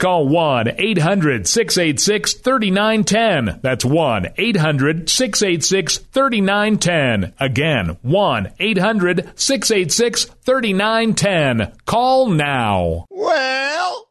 call 0.00 0.26
1 0.26 0.74
800 0.78 1.46
686 1.46 2.34
3910. 2.34 3.60
That's 3.62 3.84
1 3.84 4.26
800 4.36 5.08
686 5.08 5.98
3910. 5.98 7.34
Again, 7.38 7.98
1 8.02 8.52
800 8.58 9.32
686 9.38 10.24
3910. 10.24 11.72
Call 11.84 12.30
now. 12.30 13.06
Well, 13.10 14.08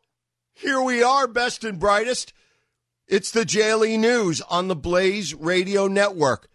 here 0.53 0.81
we 0.81 1.03
are, 1.03 1.27
best 1.27 1.63
and 1.63 1.79
brightest. 1.79 2.33
It's 3.07 3.31
the 3.31 3.45
JLE 3.45 3.97
News 3.97 4.41
on 4.41 4.67
the 4.67 4.75
Blaze 4.75 5.33
Radio 5.33 5.87
Network. 5.87 6.47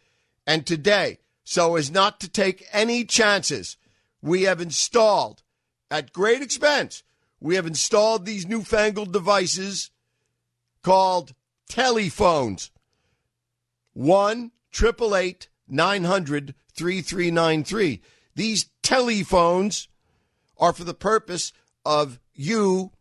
And 0.46 0.64
today, 0.64 1.18
so 1.42 1.76
as 1.76 1.90
not 1.90 2.20
to 2.20 2.28
take 2.28 2.66
any 2.72 3.04
chances, 3.04 3.76
we 4.22 4.42
have 4.42 4.60
installed, 4.60 5.42
at 5.90 6.12
great 6.12 6.42
expense, 6.42 7.02
we 7.44 7.56
have 7.56 7.66
installed 7.66 8.24
these 8.24 8.48
newfangled 8.48 9.12
devices 9.12 9.90
called 10.82 11.34
telephones. 11.68 12.70
1 13.92 14.50
888 14.72 15.48
900 15.68 16.54
3393. 16.72 18.00
These 18.34 18.70
telephones 18.82 19.88
are 20.56 20.72
for 20.72 20.84
the 20.84 20.94
purpose 20.94 21.52
of 21.84 22.18
you 22.32 22.92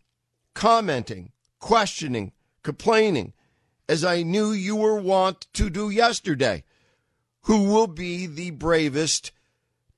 commenting, 0.53 1.31
questioning, 1.59 2.33
complaining, 2.63 3.31
as 3.87 4.03
I 4.03 4.23
knew 4.23 4.51
you 4.51 4.75
were 4.75 4.99
wont 4.99 5.47
to 5.53 5.69
do 5.69 5.89
yesterday. 5.89 6.65
Who 7.43 7.63
will 7.63 7.87
be 7.87 8.25
the 8.25 8.51
bravest 8.51 9.31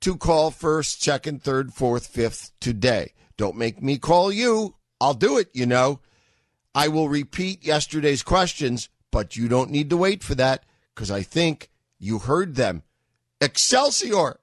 to 0.02 0.16
call 0.16 0.52
first, 0.52 1.02
second, 1.02 1.42
third, 1.42 1.74
fourth, 1.74 2.06
fifth 2.06 2.52
today? 2.60 3.14
Don't 3.38 3.58
make 3.58 3.82
me 3.82 3.98
call 3.98 4.32
you. 4.32 4.76
I'll 5.02 5.14
do 5.14 5.38
it, 5.38 5.50
you 5.54 5.66
know. 5.66 6.00
I 6.74 6.88
will 6.88 7.10
repeat 7.10 7.66
yesterday's 7.66 8.24
questions, 8.24 8.90
but 9.12 9.36
you 9.36 9.48
don't 9.48 9.72
need 9.72 9.90
to 9.90 9.98
wait 9.98 10.24
for 10.24 10.36
that 10.36 10.66
because 10.94 11.12
I 11.12 11.22
think 11.22 11.70
you 12.00 12.20
heard 12.20 12.56
them. 12.56 12.84
Excelsior! 13.42 14.40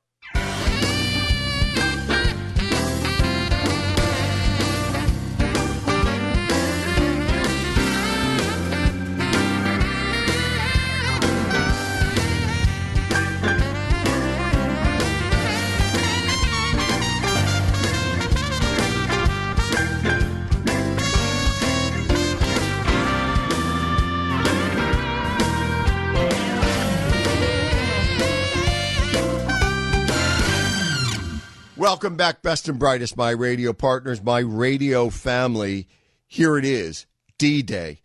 Welcome 31.82 32.14
back, 32.14 32.42
best 32.42 32.68
and 32.68 32.78
brightest, 32.78 33.16
my 33.16 33.30
radio 33.30 33.72
partners, 33.72 34.22
my 34.22 34.38
radio 34.38 35.10
family. 35.10 35.88
Here 36.28 36.56
it 36.56 36.64
is, 36.64 37.06
D 37.38 37.60
Day, 37.60 37.98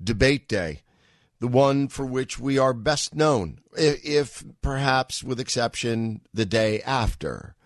Debate 0.00 0.46
Day, 0.46 0.82
the 1.40 1.48
one 1.48 1.88
for 1.88 2.06
which 2.06 2.38
we 2.38 2.58
are 2.58 2.72
best 2.72 3.12
known, 3.12 3.58
if 3.76 4.44
perhaps 4.62 5.24
with 5.24 5.40
exception 5.40 6.20
the 6.32 6.46
day 6.46 6.80
after 6.82 7.56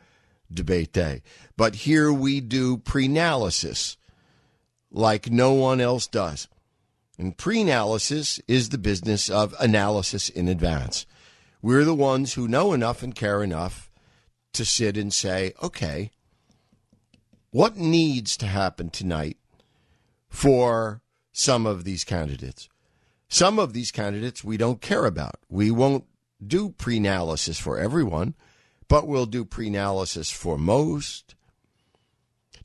Debate 0.50 0.94
Day. 0.94 1.20
But 1.54 1.74
here 1.74 2.10
we 2.10 2.40
do 2.40 2.78
pre-analysis 2.78 3.98
like 4.90 5.30
no 5.30 5.52
one 5.52 5.82
else 5.82 6.06
does. 6.06 6.48
And 7.18 7.36
pre-analysis 7.36 8.40
is 8.48 8.70
the 8.70 8.78
business 8.78 9.28
of 9.28 9.54
analysis 9.60 10.30
in 10.30 10.48
advance. 10.48 11.04
We're 11.60 11.84
the 11.84 11.94
ones 11.94 12.32
who 12.32 12.48
know 12.48 12.72
enough 12.72 13.02
and 13.02 13.14
care 13.14 13.42
enough 13.42 13.87
to 14.52 14.64
sit 14.64 14.96
and 14.96 15.12
say, 15.12 15.52
okay, 15.62 16.10
what 17.50 17.76
needs 17.76 18.36
to 18.38 18.46
happen 18.46 18.90
tonight 18.90 19.38
for 20.28 21.02
some 21.32 21.66
of 21.66 21.84
these 21.84 22.04
candidates? 22.04 22.68
Some 23.28 23.58
of 23.58 23.72
these 23.72 23.90
candidates 23.90 24.42
we 24.42 24.56
don't 24.56 24.80
care 24.80 25.04
about. 25.04 25.36
We 25.48 25.70
won't 25.70 26.04
do 26.44 26.70
pre 26.70 26.96
analysis 26.96 27.58
for 27.58 27.78
everyone, 27.78 28.34
but 28.88 29.06
we'll 29.06 29.26
do 29.26 29.44
pre 29.44 29.68
analysis 29.68 30.30
for 30.30 30.58
most. 30.58 31.34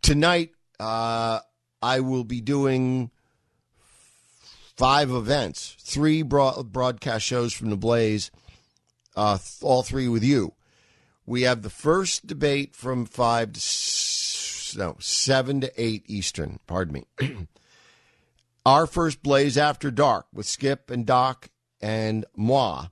Tonight, 0.02 0.52
uh, 0.80 1.40
I 1.82 2.00
will 2.00 2.24
be 2.24 2.42
doing 2.42 3.12
five 4.76 5.12
events, 5.12 5.76
three 5.80 6.22
broad- 6.22 6.72
broadcast 6.72 7.26
shows 7.26 7.54
from 7.54 7.70
the 7.70 7.78
Blaze, 7.78 8.32
uh, 9.16 9.38
all 9.62 9.84
three 9.84 10.08
with 10.08 10.24
you. 10.24 10.54
We 11.26 11.44
have 11.44 11.62
the 11.62 11.70
first 11.70 12.28
debate 12.28 12.76
from 12.76 13.06
five 13.06 13.54
to 13.54 13.60
no 14.78 14.98
seven 15.00 15.62
to 15.62 15.72
eight 15.82 16.04
Eastern. 16.08 16.60
Pardon 16.68 16.94
me. 16.94 17.06
Our 18.66 18.88
first 18.88 19.24
blaze 19.24 19.58
after 19.58 19.92
dark 19.92 20.26
with 20.34 20.46
Skip 20.46 20.90
and 20.90 21.06
Doc 21.06 21.50
and 21.82 22.26
moi. 22.36 22.88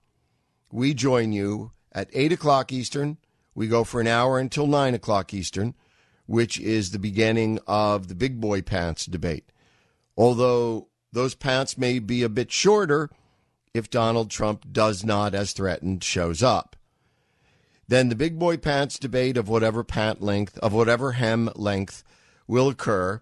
We 0.71 0.93
join 0.93 1.33
you 1.33 1.71
at 1.91 2.09
eight 2.13 2.31
o'clock 2.31 2.71
Eastern. 2.71 3.17
We 3.53 3.67
go 3.67 3.83
for 3.83 3.99
an 3.99 4.07
hour 4.07 4.39
until 4.39 4.67
nine 4.67 4.93
o'clock 4.93 5.33
Eastern, 5.33 5.75
which 6.25 6.59
is 6.59 6.91
the 6.91 6.99
beginning 6.99 7.59
of 7.67 8.07
the 8.07 8.15
big 8.15 8.39
boy 8.39 8.61
pants 8.61 9.05
debate. 9.05 9.51
Although 10.17 10.87
those 11.11 11.35
pants 11.35 11.77
may 11.77 11.99
be 11.99 12.23
a 12.23 12.29
bit 12.29 12.51
shorter 12.51 13.09
if 13.73 13.89
Donald 13.89 14.29
Trump 14.29 14.65
does 14.71 15.03
not, 15.03 15.33
as 15.33 15.53
threatened, 15.53 16.03
shows 16.03 16.43
up. 16.43 16.75
Then 17.91 18.07
the 18.07 18.15
big 18.15 18.39
boy 18.39 18.55
pants 18.55 18.97
debate 18.97 19.35
of 19.35 19.49
whatever 19.49 19.83
pant 19.83 20.21
length, 20.21 20.57
of 20.59 20.71
whatever 20.71 21.11
hem 21.11 21.49
length 21.57 22.05
will 22.47 22.69
occur. 22.69 23.21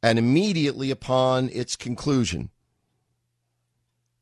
And 0.00 0.20
immediately 0.20 0.92
upon 0.92 1.48
its 1.48 1.74
conclusion, 1.74 2.50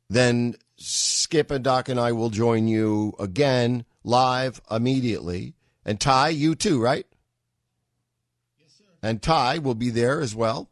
then 0.09 0.55
Skip 0.77 1.51
and 1.51 1.63
Doc 1.63 1.89
and 1.89 1.99
I 1.99 2.11
will 2.11 2.31
join 2.31 2.67
you 2.67 3.13
again 3.19 3.85
live 4.03 4.61
immediately. 4.71 5.53
And 5.85 6.01
Ty, 6.01 6.29
you 6.29 6.55
too, 6.55 6.81
right? 6.81 7.05
Yes, 8.59 8.79
sir. 8.79 8.83
And 9.03 9.21
Ty 9.21 9.59
will 9.59 9.75
be 9.75 9.91
there 9.91 10.21
as 10.21 10.33
well. 10.33 10.71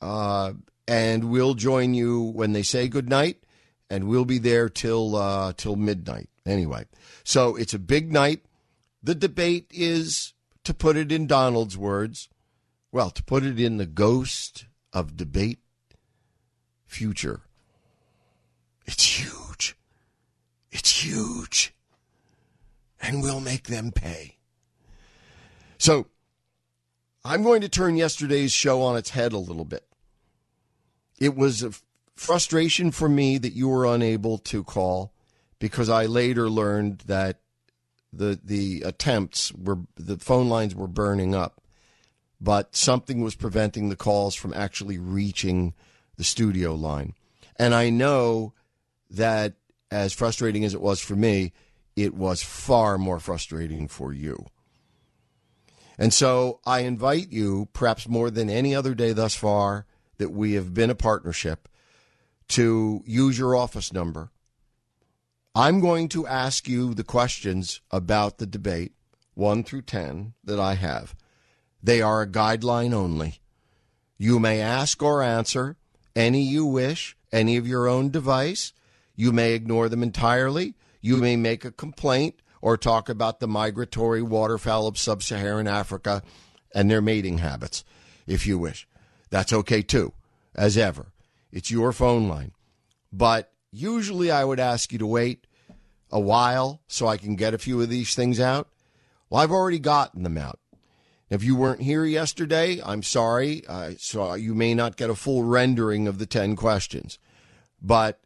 Uh, 0.00 0.54
and 0.88 1.24
we'll 1.24 1.52
join 1.52 1.92
you 1.92 2.22
when 2.22 2.54
they 2.54 2.62
say 2.62 2.88
good 2.88 3.10
night, 3.10 3.44
and 3.90 4.08
we'll 4.08 4.24
be 4.24 4.38
there 4.38 4.70
till 4.70 5.16
uh, 5.16 5.52
till 5.54 5.76
midnight. 5.76 6.30
Anyway, 6.50 6.84
so 7.22 7.54
it's 7.54 7.74
a 7.74 7.78
big 7.78 8.12
night. 8.12 8.44
The 9.02 9.14
debate 9.14 9.70
is, 9.70 10.34
to 10.64 10.74
put 10.74 10.96
it 10.96 11.12
in 11.12 11.28
Donald's 11.28 11.78
words, 11.78 12.28
well, 12.90 13.10
to 13.10 13.22
put 13.22 13.44
it 13.44 13.60
in 13.60 13.76
the 13.76 13.86
ghost 13.86 14.66
of 14.92 15.16
debate 15.16 15.60
future, 16.86 17.42
it's 18.84 19.20
huge. 19.20 19.76
It's 20.72 21.04
huge. 21.04 21.72
And 23.00 23.22
we'll 23.22 23.40
make 23.40 23.68
them 23.68 23.92
pay. 23.92 24.36
So 25.78 26.08
I'm 27.24 27.44
going 27.44 27.60
to 27.60 27.68
turn 27.68 27.96
yesterday's 27.96 28.52
show 28.52 28.82
on 28.82 28.96
its 28.96 29.10
head 29.10 29.32
a 29.32 29.38
little 29.38 29.64
bit. 29.64 29.86
It 31.20 31.36
was 31.36 31.62
a 31.62 31.70
frustration 32.16 32.90
for 32.90 33.08
me 33.08 33.38
that 33.38 33.52
you 33.52 33.68
were 33.68 33.86
unable 33.86 34.38
to 34.38 34.64
call 34.64 35.12
because 35.60 35.88
I 35.88 36.06
later 36.06 36.50
learned 36.50 37.04
that 37.06 37.38
the 38.12 38.40
the 38.42 38.82
attempts 38.82 39.52
were 39.52 39.78
the 39.94 40.16
phone 40.16 40.48
lines 40.48 40.74
were 40.74 40.88
burning 40.88 41.32
up, 41.32 41.60
but 42.40 42.74
something 42.74 43.20
was 43.20 43.36
preventing 43.36 43.88
the 43.88 43.96
calls 43.96 44.34
from 44.34 44.52
actually 44.54 44.98
reaching 44.98 45.74
the 46.16 46.24
studio 46.24 46.74
line. 46.74 47.14
And 47.56 47.74
I 47.74 47.90
know 47.90 48.54
that 49.10 49.54
as 49.92 50.12
frustrating 50.12 50.64
as 50.64 50.74
it 50.74 50.80
was 50.80 51.00
for 51.00 51.14
me, 51.14 51.52
it 51.94 52.14
was 52.14 52.42
far 52.42 52.98
more 52.98 53.20
frustrating 53.20 53.86
for 53.86 54.12
you. 54.12 54.46
And 55.98 56.14
so 56.14 56.60
I 56.64 56.80
invite 56.80 57.30
you, 57.30 57.68
perhaps 57.74 58.08
more 58.08 58.30
than 58.30 58.48
any 58.48 58.74
other 58.74 58.94
day 58.94 59.12
thus 59.12 59.34
far 59.34 59.86
that 60.16 60.30
we 60.30 60.54
have 60.54 60.72
been 60.72 60.88
a 60.88 60.94
partnership, 60.94 61.68
to 62.48 63.02
use 63.04 63.38
your 63.38 63.54
office 63.54 63.92
number. 63.92 64.30
I'm 65.54 65.80
going 65.80 66.08
to 66.10 66.28
ask 66.28 66.68
you 66.68 66.94
the 66.94 67.04
questions 67.04 67.80
about 67.90 68.38
the 68.38 68.46
debate, 68.46 68.92
1 69.34 69.64
through 69.64 69.82
10, 69.82 70.34
that 70.44 70.60
I 70.60 70.74
have. 70.74 71.16
They 71.82 72.00
are 72.00 72.22
a 72.22 72.28
guideline 72.28 72.92
only. 72.92 73.40
You 74.16 74.38
may 74.38 74.60
ask 74.60 75.02
or 75.02 75.22
answer 75.22 75.76
any 76.14 76.42
you 76.42 76.66
wish, 76.66 77.16
any 77.32 77.56
of 77.56 77.66
your 77.66 77.88
own 77.88 78.10
device. 78.10 78.72
You 79.16 79.32
may 79.32 79.54
ignore 79.54 79.88
them 79.88 80.02
entirely. 80.02 80.74
You 81.00 81.16
may 81.16 81.34
make 81.34 81.64
a 81.64 81.72
complaint 81.72 82.42
or 82.62 82.76
talk 82.76 83.08
about 83.08 83.40
the 83.40 83.48
migratory 83.48 84.22
waterfowl 84.22 84.86
of 84.86 84.98
sub 84.98 85.22
Saharan 85.22 85.66
Africa 85.66 86.22
and 86.74 86.88
their 86.90 87.02
mating 87.02 87.38
habits, 87.38 87.84
if 88.26 88.46
you 88.46 88.58
wish. 88.58 88.86
That's 89.30 89.52
okay 89.52 89.82
too, 89.82 90.12
as 90.54 90.76
ever. 90.76 91.12
It's 91.50 91.70
your 91.70 91.92
phone 91.92 92.28
line. 92.28 92.52
But 93.12 93.52
usually 93.72 94.30
I 94.30 94.44
would 94.44 94.60
ask 94.60 94.92
you 94.92 94.98
to 94.98 95.06
wait 95.06 95.46
a 96.10 96.20
while 96.20 96.82
so 96.86 97.06
I 97.06 97.16
can 97.16 97.36
get 97.36 97.54
a 97.54 97.58
few 97.58 97.80
of 97.80 97.88
these 97.88 98.14
things 98.14 98.40
out. 98.40 98.68
Well, 99.28 99.40
I've 99.40 99.52
already 99.52 99.78
gotten 99.78 100.22
them 100.22 100.36
out. 100.36 100.58
If 101.28 101.44
you 101.44 101.54
weren't 101.54 101.82
here 101.82 102.04
yesterday, 102.04 102.80
I'm 102.84 103.04
sorry. 103.04 103.62
Uh, 103.68 103.92
so 103.98 104.34
you 104.34 104.54
may 104.54 104.74
not 104.74 104.96
get 104.96 105.10
a 105.10 105.14
full 105.14 105.44
rendering 105.44 106.08
of 106.08 106.18
the 106.18 106.26
10 106.26 106.56
questions. 106.56 107.18
But 107.80 108.20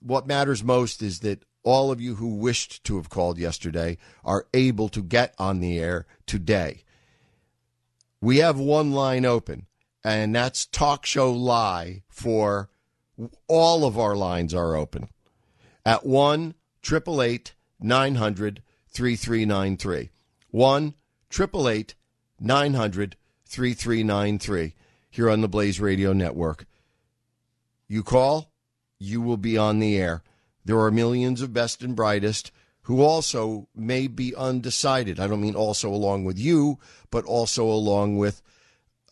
what 0.00 0.26
matters 0.26 0.62
most 0.62 1.02
is 1.02 1.20
that 1.20 1.44
all 1.64 1.90
of 1.90 2.00
you 2.00 2.16
who 2.16 2.36
wished 2.36 2.84
to 2.84 2.96
have 2.96 3.08
called 3.08 3.38
yesterday 3.38 3.98
are 4.24 4.46
able 4.54 4.88
to 4.90 5.02
get 5.02 5.34
on 5.38 5.60
the 5.60 5.78
air 5.78 6.06
today. 6.26 6.84
We 8.20 8.38
have 8.38 8.58
one 8.58 8.92
line 8.92 9.24
open, 9.24 9.66
and 10.04 10.34
that's 10.34 10.64
Talk 10.66 11.04
Show 11.04 11.32
Lie 11.32 12.02
for 12.08 12.68
all 13.48 13.84
of 13.84 13.98
our 13.98 14.16
lines 14.16 14.54
are 14.54 14.76
open 14.76 15.08
at 15.84 16.06
1 16.06 16.54
888 16.84 17.54
900 17.80 18.62
3393. 18.88 20.10
1 20.50 20.94
888 21.30 21.94
900 22.40 23.16
3393 23.46 24.74
here 25.10 25.30
on 25.30 25.40
the 25.40 25.48
Blaze 25.48 25.80
Radio 25.80 26.12
Network. 26.12 26.66
You 27.86 28.02
call, 28.02 28.52
you 28.98 29.20
will 29.20 29.36
be 29.36 29.58
on 29.58 29.78
the 29.78 29.96
air. 29.98 30.22
There 30.64 30.80
are 30.80 30.90
millions 30.90 31.42
of 31.42 31.52
best 31.52 31.82
and 31.82 31.94
brightest 31.94 32.50
who 32.82 33.02
also 33.02 33.68
may 33.74 34.06
be 34.06 34.34
undecided. 34.34 35.20
I 35.20 35.26
don't 35.26 35.40
mean 35.40 35.54
also 35.54 35.88
along 35.88 36.24
with 36.24 36.38
you, 36.38 36.78
but 37.10 37.24
also 37.24 37.64
along 37.64 38.16
with 38.16 38.42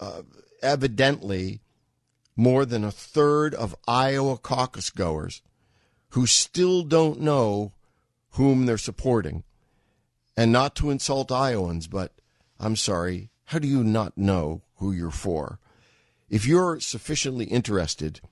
uh, 0.01 0.23
evidently 0.63 1.61
more 2.41 2.65
than 2.65 2.83
a 2.83 2.91
third 2.91 3.55
of 3.55 3.77
Iowa 3.87 4.39
caucus 4.39 4.89
goers 4.89 5.43
who 6.11 6.25
still 6.25 6.83
don't 6.83 7.21
know 7.21 7.75
whom 8.31 8.65
they're 8.65 8.79
supporting. 8.79 9.45
And 10.39 10.51
not 10.51 10.75
to 10.77 10.89
insult 10.89 11.31
Iowans, 11.31 11.87
but 11.87 12.15
I'm 12.59 12.77
sorry, 12.77 13.29
how 13.45 13.59
do 13.59 13.69
you 13.69 13.85
not 13.85 14.17
know 14.17 14.63
who 14.77 14.91
you're 14.91 15.11
for? 15.11 15.59
If 16.31 16.47
you're 16.47 16.81
sufficiently 16.81 17.45
interested 17.45 18.23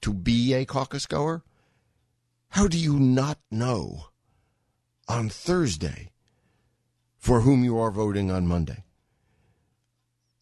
to 0.00 0.14
be 0.14 0.54
a 0.54 0.64
caucus 0.64 1.04
goer, 1.04 1.42
how 2.50 2.68
do 2.68 2.78
you 2.78 2.98
not 2.98 3.38
know 3.50 4.06
on 5.08 5.28
Thursday 5.28 6.10
for 7.18 7.42
whom 7.42 7.64
you 7.64 7.78
are 7.78 7.90
voting 7.90 8.30
on 8.30 8.46
Monday? 8.46 8.84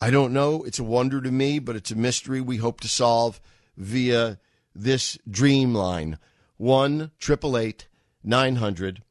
I 0.00 0.10
don't 0.10 0.32
know. 0.32 0.62
It's 0.64 0.78
a 0.78 0.84
wonder 0.84 1.20
to 1.22 1.30
me, 1.30 1.58
but 1.58 1.76
it's 1.76 1.90
a 1.90 1.96
mystery 1.96 2.40
we 2.40 2.58
hope 2.58 2.80
to 2.80 2.88
solve 2.88 3.40
via 3.76 4.38
this 4.74 5.18
dream 5.28 5.74
line 5.74 6.18
1 6.58 7.10
900 8.22 9.02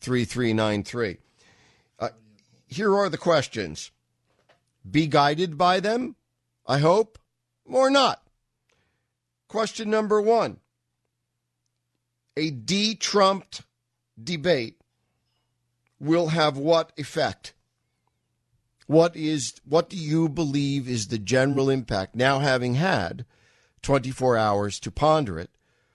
3393. 0.00 1.18
Uh, 1.98 2.08
here 2.66 2.96
are 2.96 3.08
the 3.08 3.18
questions. 3.18 3.90
Be 4.88 5.06
guided 5.06 5.56
by 5.56 5.80
them, 5.80 6.16
I 6.66 6.78
hope, 6.78 7.18
or 7.64 7.90
not. 7.90 8.22
Question 9.48 9.90
number 9.90 10.20
one 10.20 10.58
a 12.36 12.50
de 12.50 12.94
Trumped 12.94 13.62
debate 14.22 14.80
will 16.00 16.28
have 16.28 16.56
what 16.56 16.92
effect? 16.96 17.52
What 18.92 19.16
is 19.16 19.54
what 19.64 19.88
do 19.88 19.96
you 19.96 20.28
believe 20.28 20.86
is 20.86 21.06
the 21.06 21.16
general 21.16 21.70
impact 21.70 22.14
now 22.14 22.40
having 22.40 22.74
had 22.74 23.24
24 23.80 24.36
hours 24.36 24.78
to 24.80 24.90
ponder 24.90 25.38
it? 25.38 25.48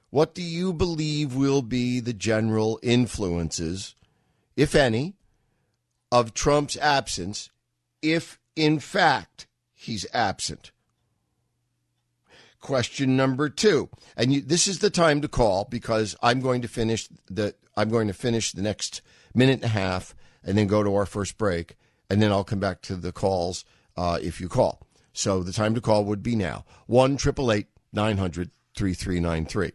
What 0.10 0.34
do 0.34 0.42
you 0.42 0.74
believe 0.74 1.36
will 1.36 1.62
be 1.62 2.00
the 2.00 2.12
general 2.12 2.80
influences, 2.82 3.94
if 4.56 4.74
any, 4.74 5.14
of 6.12 6.34
Trump's 6.34 6.76
absence 6.76 7.52
if 8.02 8.40
in 8.56 8.80
fact 8.80 9.46
he's 9.76 10.08
absent? 10.12 10.72
Question 12.60 13.16
number 13.16 13.48
two, 13.48 13.90
and 14.16 14.34
you, 14.34 14.42
this 14.42 14.68
is 14.68 14.80
the 14.80 14.90
time 14.90 15.22
to 15.22 15.28
call 15.28 15.66
because 15.70 16.16
I'm 16.24 16.42
going 16.42 16.64
to 16.64 16.68
finish 16.68 17.08
the 17.30 17.54
I'm 17.76 17.90
going 17.90 18.08
to 18.08 18.14
finish 18.14 18.54
the 18.54 18.64
next 18.64 19.04
minute 19.36 19.62
and 19.62 19.66
a 19.66 19.68
half, 19.68 20.16
and 20.44 20.58
then 20.58 20.66
go 20.66 20.82
to 20.82 20.96
our 20.96 21.06
first 21.06 21.38
break, 21.38 21.76
and 22.10 22.22
then 22.22 22.32
I'll 22.32 22.44
come 22.44 22.60
back 22.60 22.82
to 22.84 22.96
the 22.96 23.12
calls 23.12 23.66
uh, 23.96 24.20
if 24.22 24.40
you 24.40 24.50
call. 24.50 24.88
So 25.14 25.42
the 25.44 25.54
time 25.54 25.76
to 25.76 25.82
call 25.82 26.06
would 26.06 26.24
be 26.24 26.36
now 26.36 26.66
one 26.86 27.18
triple 27.18 27.52
eight 27.52 27.68
nine 27.92 28.18
hundred 28.18 28.52
three 28.76 28.94
three 28.94 29.20
nine 29.20 29.46
three. 29.46 29.72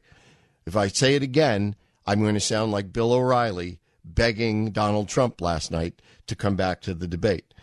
If 0.67 0.77
I 0.77 0.89
say 0.89 1.15
it 1.15 1.23
again, 1.23 1.75
I'm 2.07 2.21
going 2.21 2.35
to 2.35 2.41
sound 2.41 2.73
like 2.73 2.93
Bill 2.93 3.13
O'Reilly 3.13 3.81
begging 4.05 4.71
Donald 4.71 5.09
Trump 5.09 5.41
last 5.41 5.71
night 5.71 6.01
to 6.27 6.37
come 6.37 6.57
back 6.57 6.81
to 6.83 6.95
the 6.95 7.09
debate. 7.09 7.55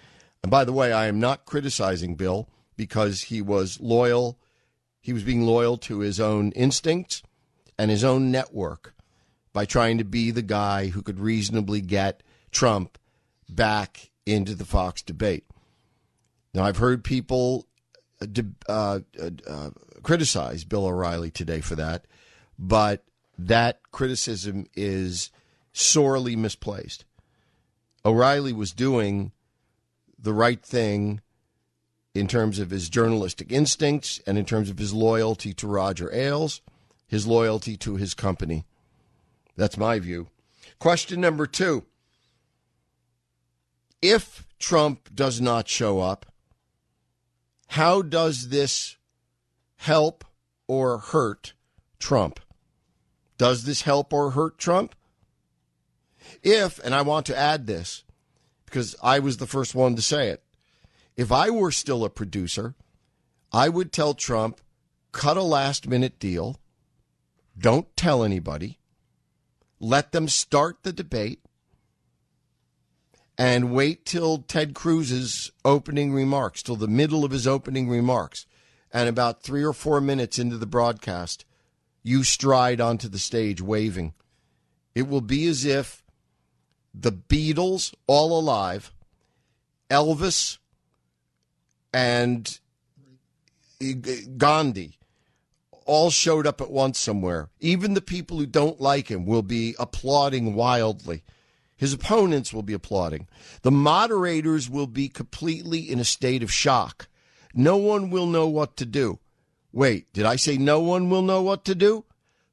And 0.43 0.51
by 0.51 0.63
the 0.65 0.73
way, 0.73 0.91
I 0.91 1.07
am 1.07 1.19
not 1.19 1.45
criticizing 1.45 2.15
Bill 2.15 2.49
because 2.75 3.23
he 3.23 3.41
was 3.41 3.79
loyal 3.79 4.39
he 5.01 5.13
was 5.13 5.23
being 5.23 5.43
loyal 5.43 5.77
to 5.77 5.99
his 5.99 6.19
own 6.19 6.51
instincts 6.51 7.23
and 7.77 7.89
his 7.89 8.03
own 8.03 8.31
network 8.31 8.93
by 9.53 9.65
trying 9.65 9.97
to 9.97 10.03
be 10.03 10.31
the 10.31 10.41
guy 10.41 10.87
who 10.87 11.01
could 11.01 11.19
reasonably 11.19 11.81
get 11.81 12.21
Trump 12.51 12.97
back 13.49 14.08
into 14.29 14.55
the 14.55 14.65
Fox 14.65 15.01
debate. 15.01 15.45
Now, 16.53 16.63
I've 16.63 16.77
heard 16.77 17.03
people 17.03 17.67
uh, 18.21 18.25
uh, 18.67 18.99
uh, 19.47 19.69
criticize 20.03 20.63
Bill 20.63 20.85
O'Reilly 20.85 21.31
today 21.31 21.61
for 21.61 21.75
that, 21.75 22.05
but 22.57 23.03
that 23.37 23.79
criticism 23.91 24.65
is 24.75 25.31
sorely 25.71 26.35
misplaced. 26.35 27.05
O'Reilly 28.05 28.53
was 28.53 28.71
doing 28.71 29.31
the 30.17 30.33
right 30.33 30.61
thing 30.61 31.21
in 32.13 32.27
terms 32.27 32.59
of 32.59 32.69
his 32.71 32.89
journalistic 32.89 33.51
instincts 33.51 34.19
and 34.25 34.37
in 34.37 34.45
terms 34.45 34.69
of 34.69 34.79
his 34.79 34.93
loyalty 34.93 35.53
to 35.53 35.67
Roger 35.67 36.13
Ailes, 36.13 36.61
his 37.07 37.27
loyalty 37.27 37.77
to 37.77 37.95
his 37.95 38.13
company. 38.13 38.65
That's 39.55 39.77
my 39.77 39.99
view. 39.99 40.27
Question 40.79 41.21
number 41.21 41.45
two 41.45 41.85
If 44.01 44.47
Trump 44.59 45.13
does 45.13 45.41
not 45.41 45.67
show 45.67 45.99
up, 45.99 46.25
how 47.67 48.01
does 48.01 48.49
this 48.49 48.97
help 49.77 50.23
or 50.67 50.97
hurt 50.97 51.53
Trump? 51.99 52.39
Does 53.37 53.63
this 53.63 53.83
help 53.83 54.13
or 54.13 54.31
hurt 54.31 54.57
Trump? 54.57 54.95
If, 56.43 56.79
and 56.79 56.93
I 56.93 57.01
want 57.01 57.25
to 57.27 57.37
add 57.37 57.67
this 57.67 58.03
because 58.65 58.95
I 59.01 59.19
was 59.19 59.37
the 59.37 59.47
first 59.47 59.75
one 59.75 59.95
to 59.95 60.01
say 60.01 60.29
it, 60.29 60.43
if 61.17 61.31
I 61.31 61.49
were 61.49 61.71
still 61.71 62.05
a 62.05 62.09
producer, 62.09 62.75
I 63.51 63.67
would 63.67 63.91
tell 63.91 64.13
Trump, 64.13 64.61
cut 65.11 65.37
a 65.37 65.43
last 65.43 65.87
minute 65.87 66.19
deal. 66.19 66.59
Don't 67.57 67.95
tell 67.97 68.23
anybody. 68.23 68.79
Let 69.79 70.11
them 70.11 70.27
start 70.27 70.83
the 70.83 70.93
debate 70.93 71.41
and 73.39 73.71
wait 73.71 74.05
till 74.05 74.39
Ted 74.39 74.73
Cruz's 74.75 75.49
opening 75.63 76.11
remarks, 76.11 76.61
till 76.61 76.75
the 76.75 76.89
middle 76.89 77.23
of 77.23 77.31
his 77.31 77.47
opening 77.47 77.87
remarks. 77.87 78.45
And 78.91 79.07
about 79.07 79.43
three 79.43 79.63
or 79.63 79.71
four 79.71 80.01
minutes 80.01 80.37
into 80.37 80.57
the 80.57 80.65
broadcast, 80.65 81.45
you 82.03 82.25
stride 82.25 82.81
onto 82.81 83.07
the 83.07 83.17
stage 83.17 83.61
waving. 83.61 84.13
It 84.93 85.07
will 85.07 85.21
be 85.21 85.47
as 85.47 85.63
if 85.63 86.03
the 86.93 87.13
Beatles, 87.13 87.93
all 88.07 88.37
alive, 88.37 88.91
Elvis, 89.89 90.57
and 91.93 92.59
Gandhi 94.37 94.97
all 95.85 96.09
showed 96.09 96.45
up 96.45 96.59
at 96.59 96.71
once 96.71 96.99
somewhere. 96.99 97.49
Even 97.61 97.93
the 97.93 98.01
people 98.01 98.37
who 98.37 98.45
don't 98.45 98.81
like 98.81 99.09
him 99.09 99.25
will 99.25 99.43
be 99.43 99.75
applauding 99.79 100.55
wildly. 100.55 101.23
His 101.79 101.93
opponents 101.93 102.53
will 102.53 102.61
be 102.61 102.73
applauding. 102.73 103.29
The 103.61 103.71
moderators 103.71 104.69
will 104.69 104.85
be 104.85 105.07
completely 105.07 105.79
in 105.79 105.97
a 105.97 106.03
state 106.03 106.43
of 106.43 106.51
shock. 106.51 107.07
No 107.53 107.77
one 107.77 108.09
will 108.09 108.27
know 108.27 108.47
what 108.49 108.75
to 108.77 108.85
do. 108.85 109.19
Wait, 109.71 110.11
did 110.11 110.25
I 110.25 110.35
say 110.35 110.57
no 110.57 110.81
one 110.81 111.09
will 111.09 111.21
know 111.21 111.41
what 111.41 111.63
to 111.65 111.75
do? 111.75 112.03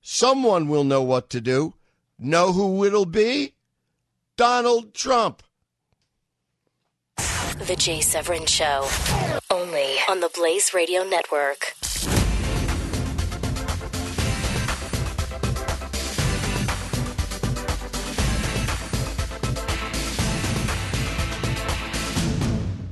Someone 0.00 0.68
will 0.68 0.84
know 0.84 1.02
what 1.02 1.28
to 1.30 1.40
do. 1.40 1.74
Know 2.20 2.52
who 2.52 2.84
it'll 2.84 3.04
be? 3.04 3.56
Donald 4.36 4.94
Trump. 4.94 5.42
The 7.16 7.74
Jay 7.76 8.00
Severin 8.00 8.46
Show, 8.46 8.88
only 9.50 9.96
on 10.08 10.20
the 10.20 10.30
Blaze 10.32 10.72
Radio 10.72 11.02
Network. 11.02 11.74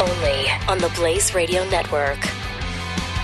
only 0.00 0.48
on 0.68 0.78
the 0.78 0.92
Blaze 0.94 1.34
Radio 1.34 1.68
Network. 1.70 2.18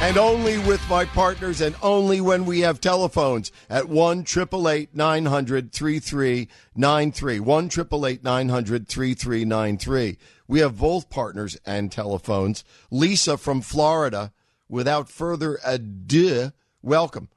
And 0.00 0.18
only 0.18 0.58
with 0.58 0.86
my 0.90 1.04
partners, 1.04 1.60
and 1.60 1.76
only 1.80 2.20
when 2.20 2.44
we 2.44 2.60
have 2.60 2.80
telephones 2.80 3.52
at 3.70 3.88
1 3.88 4.20
888 4.20 4.94
900 4.94 5.72
3393. 5.72 7.40
1 7.40 7.64
888 7.64 8.24
900 8.24 8.88
3393. 8.88 10.18
We 10.48 10.58
have 10.58 10.78
both 10.78 11.08
partners 11.08 11.56
and 11.64 11.92
telephones. 11.92 12.64
Lisa 12.90 13.38
from 13.38 13.60
Florida, 13.60 14.32
without 14.68 15.08
further 15.08 15.58
ado, 15.64 16.50
welcome. 16.82 17.28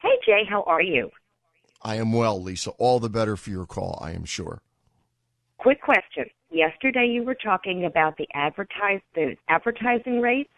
Hey, 0.00 0.16
Jay, 0.24 0.44
how 0.48 0.62
are 0.62 0.82
you? 0.82 1.10
I 1.82 1.96
am 1.96 2.12
well, 2.12 2.40
Lisa. 2.40 2.70
All 2.72 3.00
the 3.00 3.10
better 3.10 3.36
for 3.36 3.50
your 3.50 3.66
call, 3.66 3.98
I 4.00 4.12
am 4.12 4.24
sure. 4.24 4.62
Quick 5.62 5.80
question. 5.80 6.24
Yesterday 6.50 7.06
you 7.06 7.22
were 7.22 7.36
talking 7.36 7.84
about 7.84 8.16
the 8.16 8.26
advertise 8.34 9.00
the 9.14 9.36
advertising 9.48 10.20
rates 10.20 10.50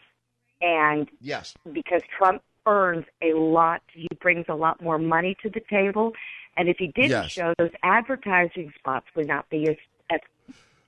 and 0.62 1.10
Yes. 1.20 1.52
because 1.74 2.00
Trump 2.16 2.42
earns 2.64 3.04
a 3.20 3.34
lot, 3.34 3.82
he 3.92 4.08
brings 4.22 4.46
a 4.48 4.54
lot 4.54 4.82
more 4.82 4.98
money 4.98 5.36
to 5.42 5.50
the 5.50 5.60
table. 5.68 6.12
And 6.56 6.70
if 6.70 6.78
he 6.78 6.86
didn't 6.86 7.10
Yes. 7.10 7.32
show, 7.32 7.52
those 7.58 7.72
advertising 7.82 8.72
spots 8.78 9.04
would 9.14 9.26
not 9.28 9.46
be 9.50 9.68
as 9.68 9.76
as, 10.08 10.20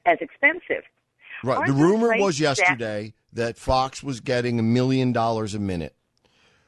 as 0.06 0.16
expensive. 0.22 0.84
Right. 1.44 1.58
Aren't 1.58 1.66
The 1.66 1.74
rumor 1.74 2.16
was 2.16 2.40
yesterday 2.40 3.12
that 3.34 3.58
Fox 3.58 4.02
was 4.02 4.20
getting 4.20 4.58
a 4.58 4.62
million 4.62 5.12
dollars 5.12 5.54
a 5.54 5.58
minute 5.58 5.94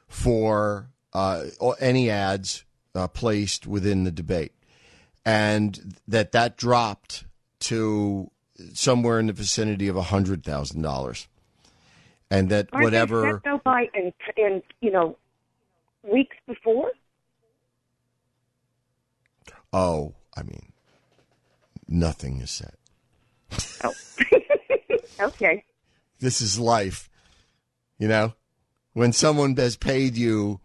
for 0.07 0.91
uh, 1.13 1.45
any 1.79 2.11
ads 2.11 2.63
uh, 2.93 3.07
placed 3.07 3.65
within 3.65 4.03
the 4.03 4.11
debate, 4.11 4.53
and 5.25 5.95
that 6.07 6.31
that 6.33 6.55
dropped 6.55 7.23
to 7.61 8.31
somewhere 8.73 9.19
in 9.19 9.27
the 9.27 9.33
vicinity 9.33 9.87
of 9.87 9.95
a 9.95 10.01
hundred 10.03 10.43
thousand 10.43 10.81
dollars, 10.81 11.27
and 12.29 12.49
that 12.49 12.69
Aren't 12.71 12.83
whatever. 12.83 13.41
they 13.43 13.49
set 13.49 13.63
by 13.63 13.87
in, 13.93 14.13
in 14.37 14.61
you 14.81 14.91
know 14.91 15.17
weeks 16.03 16.37
before? 16.47 16.91
Oh, 19.71 20.15
I 20.35 20.43
mean, 20.43 20.71
nothing 21.87 22.41
is 22.41 22.49
set. 22.51 22.75
Oh, 23.83 23.93
okay. 25.27 25.63
this 26.19 26.41
is 26.41 26.59
life. 26.59 27.09
You 27.97 28.07
know, 28.07 28.33
when 28.93 29.13
someone 29.13 29.55
has 29.57 29.75
paid 29.75 30.17
you 30.17 30.59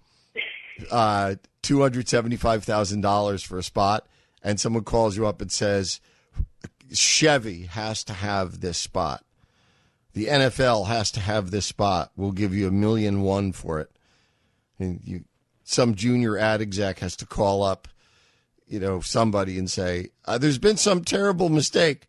uh, 0.91 1.35
two 1.63 1.81
hundred 1.83 2.09
seventy-five 2.09 2.65
thousand 2.65 3.01
dollars 3.03 3.43
for 3.43 3.59
a 3.59 3.63
spot, 3.63 4.07
and 4.43 4.59
someone 4.59 4.85
calls 4.85 5.17
you 5.17 5.27
up 5.27 5.41
and 5.41 5.51
says 5.53 6.01
Chevy 6.93 7.63
has 7.67 8.05
to 8.05 8.13
have 8.13 8.61
this 8.61 8.79
spot, 8.79 9.25
the 10.13 10.27
NFL 10.27 10.87
has 10.87 11.11
to 11.13 11.21
have 11.21 11.51
this 11.51 11.67
spot. 11.67 12.13
We'll 12.17 12.33
give 12.33 12.55
you 12.55 12.69
a 12.69 12.73
million 12.73 13.23
one 13.23 13.53
for 13.53 13.81
it, 13.81 13.91
and 14.79 15.01
you, 15.05 15.25
some 15.65 15.95
junior 15.95 16.39
ad 16.39 16.61
exec 16.61 16.99
has 17.01 17.17
to 17.17 17.27
call 17.27 17.63
up, 17.63 17.89
you 18.67 18.79
know, 18.79 19.01
somebody 19.01 19.59
and 19.59 19.71
say, 19.71 20.11
uh, 20.27 20.39
"There's 20.39 20.59
been 20.59 20.77
some 20.77 21.05
terrible 21.05 21.49
mistake." 21.49 22.07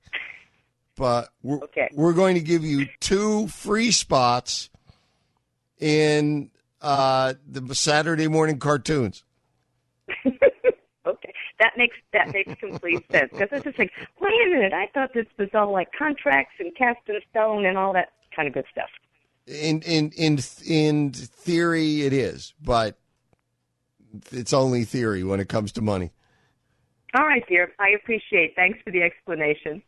But 0.98 1.30
we're, 1.44 1.58
Okay. 1.58 1.90
we're 1.94 2.14
going 2.14 2.36
to 2.36 2.42
give 2.42 2.64
you 2.64 2.88
two 3.02 3.48
free 3.48 3.92
spots 3.92 4.70
in 5.78 6.52
uh, 6.82 7.34
the 7.46 7.76
Saturday 7.76 8.30
morning 8.30 8.60
cartoons. 8.60 9.24
That 11.60 11.74
makes 11.78 11.96
that 12.14 12.34
makes 12.34 12.54
complete 12.60 13.06
sense 13.12 13.32
because 13.32 13.50
I 13.52 13.56
was 13.56 13.64
just 13.64 13.80
like, 13.80 13.92
wait 14.20 14.34
a 14.46 14.50
minute, 14.50 14.74
I 14.74 14.88
thought 14.94 15.14
this 15.14 15.28
was 15.38 15.50
all 15.54 15.72
like 15.72 15.90
contracts 15.98 16.56
and 16.60 16.76
cast 16.76 17.00
in 17.08 17.20
stone 17.30 17.66
and 17.66 17.78
all 17.78 17.94
that 17.94 18.10
kind 18.36 18.48
of 18.48 18.54
good 18.54 18.66
stuff. 18.72 18.90
In 19.48 19.82
in 19.82 20.12
in 20.18 20.40
in 20.66 21.12
theory, 21.12 22.02
it 22.02 22.14
is, 22.14 22.54
but 22.62 22.98
it's 24.32 24.54
only 24.54 24.84
theory 24.84 25.24
when 25.24 25.40
it 25.40 25.50
comes 25.50 25.72
to 25.74 25.82
money. 25.82 26.12
All 27.16 27.26
right, 27.26 27.44
dear, 27.48 27.72
I 27.80 27.90
appreciate. 27.90 28.56
Thanks 28.56 28.80
for 28.84 28.92
the 28.92 29.02
explanation. 29.02 29.82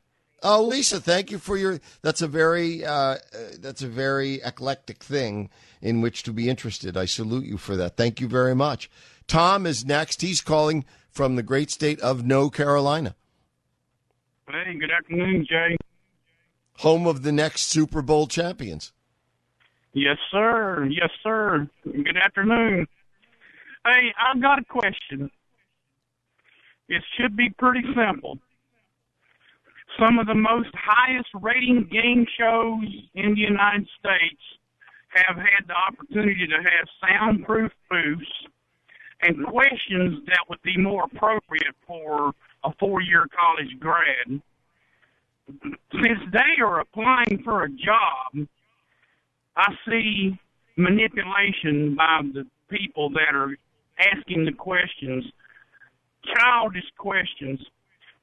Oh, 0.44 0.64
Lisa, 0.64 1.02
thank 1.02 1.32
you 1.32 1.40
for 1.40 1.58
your. 1.58 1.80
That's 2.04 2.22
a 2.22 2.28
very 2.28 2.86
uh, 2.86 2.92
uh, 2.92 3.18
that's 3.60 3.82
a 3.82 3.88
very 3.88 4.36
eclectic 4.36 5.04
thing 5.04 5.50
in 5.82 6.02
which 6.02 6.24
to 6.24 6.34
be 6.34 6.48
interested. 6.48 6.96
I 6.96 7.06
salute 7.06 7.46
you 7.46 7.58
for 7.58 7.76
that. 7.76 7.98
Thank 7.98 8.22
you 8.22 8.28
very 8.28 8.54
much. 8.54 8.90
Tom 9.28 9.66
is 9.66 9.84
next. 9.84 10.22
He's 10.22 10.42
calling 10.42 10.86
from 11.18 11.36
the 11.36 11.42
great 11.42 11.72
state 11.72 12.00
of 12.02 12.24
No 12.24 12.48
Carolina, 12.52 13.16
Hey, 14.48 14.76
good 14.80 14.92
afternoon, 14.92 15.46
Jay. 15.50 15.76
home 16.78 17.08
of 17.08 17.24
the 17.24 17.32
next 17.32 17.64
Super 17.64 18.04
Bowl 18.04 18.28
champions. 18.28 18.94
Yes, 19.94 20.18
sir. 20.32 20.86
Yes, 20.90 21.10
sir. 21.24 21.68
Good 21.84 22.16
afternoon. 22.24 22.86
Hey, 23.84 24.14
I've 24.18 24.40
got 24.42 24.60
a 24.60 24.64
question. 24.64 25.32
It 26.88 27.02
should 27.18 27.36
be 27.36 27.50
pretty 27.50 27.82
simple. 27.96 28.38
Some 30.00 30.20
of 30.20 30.28
the 30.28 30.36
most 30.36 30.70
highest 30.76 31.30
rating 31.42 31.90
game 31.92 32.28
shows 32.40 32.86
in 33.16 33.34
the 33.34 33.42
United 33.42 33.88
States 34.00 34.42
have 35.10 35.36
had 35.36 35.68
the 35.68 35.74
opportunity 35.74 36.46
to 36.48 36.58
have 36.58 36.88
soundproof 37.02 37.72
booths 37.90 38.32
and 39.22 39.46
questions 39.46 40.24
that 40.28 40.46
would 40.50 40.62
be 40.64 40.78
more 40.78 41.06
appropriate 41.06 41.76
for 41.86 42.34
a 42.64 42.72
four 42.80 43.02
year 43.02 43.26
college 43.36 43.80
grad. 43.80 44.42
since 45.92 46.20
they 46.32 46.62
are 46.62 46.82
applying 46.82 47.42
for 47.44 47.64
a 47.64 47.70
job, 47.70 48.48
I 49.56 49.74
see 49.90 50.38
manipulation 50.76 51.96
by 51.96 52.22
the 52.34 52.46
people 52.70 53.10
that 53.12 53.34
are 53.34 53.56
asking 54.00 54.46
the 54.46 54.52
questions, 54.52 55.26
childish 56.36 56.84
questions. 56.98 57.60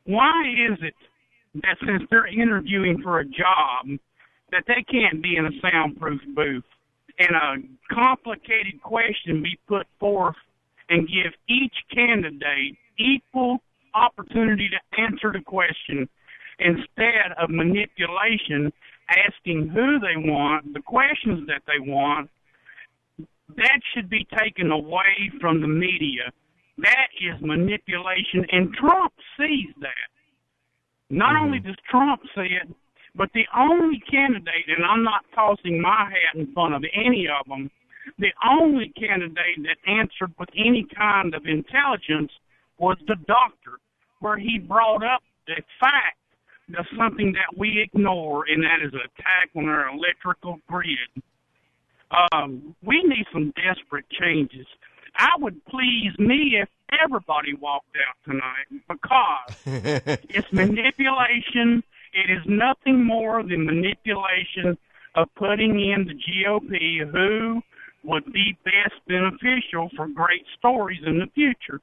Why 0.05 0.43
is 0.71 0.79
it 0.83 0.95
that 1.63 1.77
since 1.87 2.03
they're 2.11 2.27
interviewing 2.27 3.01
for 3.03 3.21
a 3.21 3.25
job, 3.25 3.87
that 4.53 4.65
they 4.69 4.85
can't 4.91 5.23
be 5.23 5.37
in 5.37 5.47
a 5.47 5.51
soundproof 5.61 6.21
booth 6.35 6.65
and 7.19 7.31
a 7.31 7.95
complicated 7.95 8.83
question 8.83 9.43
be 9.43 9.59
put 9.67 9.87
forth 9.99 10.37
and 10.95 11.09
give 11.09 11.33
each 11.49 11.75
candidate 11.93 12.79
equal 12.99 13.59
opportunity 13.95 14.71
to 14.71 15.03
answer 15.03 15.33
the 15.33 15.43
question 15.45 16.09
instead 16.61 17.35
of 17.37 17.51
manipulation, 17.51 18.73
asking 19.11 19.69
who 19.75 19.99
they 19.99 20.17
want, 20.17 20.73
the 20.73 20.81
questions 20.81 21.49
that 21.49 21.63
they 21.67 21.81
want, 21.81 22.31
that 23.57 23.81
should 23.93 24.09
be 24.09 24.27
taken 24.39 24.71
away 24.71 25.31
from 25.41 25.61
the 25.61 25.67
media. 25.67 26.31
That 26.79 27.09
is 27.21 27.41
manipulation, 27.41 28.47
and 28.53 28.73
Trump 28.75 29.13
sees 29.37 29.75
that. 29.81 30.09
Not 31.11 31.35
mm-hmm. 31.35 31.45
only 31.45 31.59
does 31.59 31.77
Trump 31.91 32.23
see 32.37 32.55
it, 32.63 32.73
but 33.17 33.31
the 33.35 33.47
only 33.57 34.01
candidate, 34.11 34.67
and 34.69 34.85
I'm 34.85 35.03
not 35.03 35.25
tossing 35.35 35.81
my 35.81 36.11
hat 36.11 36.39
in 36.39 36.53
front 36.53 36.75
of 36.75 36.85
any 36.95 37.27
of 37.29 37.47
them, 37.49 37.71
the 38.19 38.33
only 38.49 38.93
candidate 38.97 39.63
that 39.63 39.91
answered 39.91 40.33
with 40.39 40.49
any 40.57 40.87
kind 40.97 41.35
of 41.35 41.47
intelligence 41.47 42.33
was 42.79 42.97
the 43.07 43.17
doctor, 43.27 43.79
where 44.21 44.39
he 44.39 44.59
brought 44.59 45.05
up 45.05 45.23
the 45.47 45.63
fact 45.81 46.19
that's 46.69 46.89
something 46.97 47.33
that 47.33 47.59
we 47.59 47.83
ignore, 47.83 48.45
and 48.49 48.63
that 48.63 48.85
is 48.85 48.93
an 48.93 49.01
attack 49.01 49.51
on 49.55 49.69
our 49.69 49.89
electrical 49.89 50.59
grid. 50.67 50.99
Um, 52.33 52.75
we 52.83 53.03
need 53.03 53.27
some 53.33 53.53
desperate 53.57 54.09
changes. 54.11 54.67
I 55.17 55.31
would 55.39 55.65
please 55.67 56.13
me 56.19 56.57
if 56.61 56.69
everybody 57.03 57.55
walked 57.55 57.97
out 58.09 58.17
tonight 58.25 58.83
because 58.89 60.19
it's 60.29 60.53
manipulation. 60.53 61.83
It 62.13 62.31
is 62.31 62.43
nothing 62.47 63.05
more 63.05 63.43
than 63.43 63.67
manipulation 63.67 64.79
of 65.15 65.29
putting 65.37 65.79
in 65.81 66.07
the 66.07 66.15
GOP 66.15 67.11
who 67.11 67.63
would 68.05 68.31
be 68.33 68.57
best 68.65 68.95
beneficial 69.09 69.91
for 69.97 70.07
great 70.09 70.45
stories 70.59 71.01
in 71.07 71.19
the 71.19 71.27
future. 71.35 71.81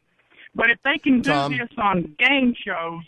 But 0.56 0.70
if 0.70 0.80
they 0.84 0.98
can 0.98 1.22
do 1.22 1.32
Tom. 1.32 1.52
this 1.58 1.70
on 1.78 2.16
game 2.20 2.54
shows, 2.66 3.04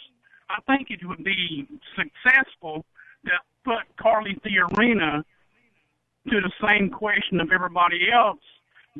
I 0.49 0.59
think 0.67 0.89
it 0.91 1.05
would 1.05 1.23
be 1.23 1.67
successful 1.95 2.85
to 3.25 3.31
put 3.65 3.83
Carly 3.97 4.35
Fiorina 4.45 5.23
to 6.29 6.41
the 6.41 6.51
same 6.65 6.89
question 6.89 7.39
of 7.41 7.51
everybody 7.51 8.07
else, 8.11 8.39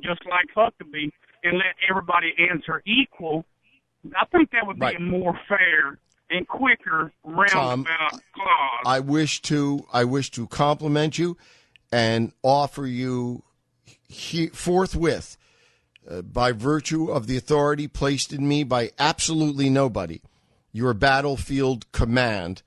just 0.01 0.21
like 0.29 0.47
Huckabee, 0.55 1.11
and 1.43 1.57
let 1.57 1.75
everybody 1.89 2.33
answer 2.51 2.81
equal. 2.85 3.45
I 4.19 4.25
think 4.25 4.51
that 4.51 4.67
would 4.67 4.77
be 4.79 4.85
Right. 4.85 4.97
a 4.97 5.01
more 5.01 5.39
fair 5.47 5.99
and 6.29 6.47
quicker 6.47 7.13
roundabout 7.23 8.11
clause. 8.33 8.83
I 8.85 8.99
wish 8.99 9.41
to 9.43 9.85
I 9.93 10.03
wish 10.03 10.31
to 10.31 10.47
compliment 10.47 11.17
you 11.17 11.37
and 11.91 12.33
offer 12.41 12.85
you 12.85 13.43
he, 14.13 14.47
forthwith, 14.47 15.37
uh, 16.09 16.21
by 16.21 16.51
virtue 16.51 17.09
of 17.09 17.27
the 17.27 17.37
authority 17.37 17.87
placed 17.87 18.33
in 18.33 18.47
me 18.47 18.63
by 18.63 18.91
absolutely 18.99 19.69
nobody, 19.69 20.21
your 20.71 20.93
battlefield 20.93 21.91
command 21.91 22.61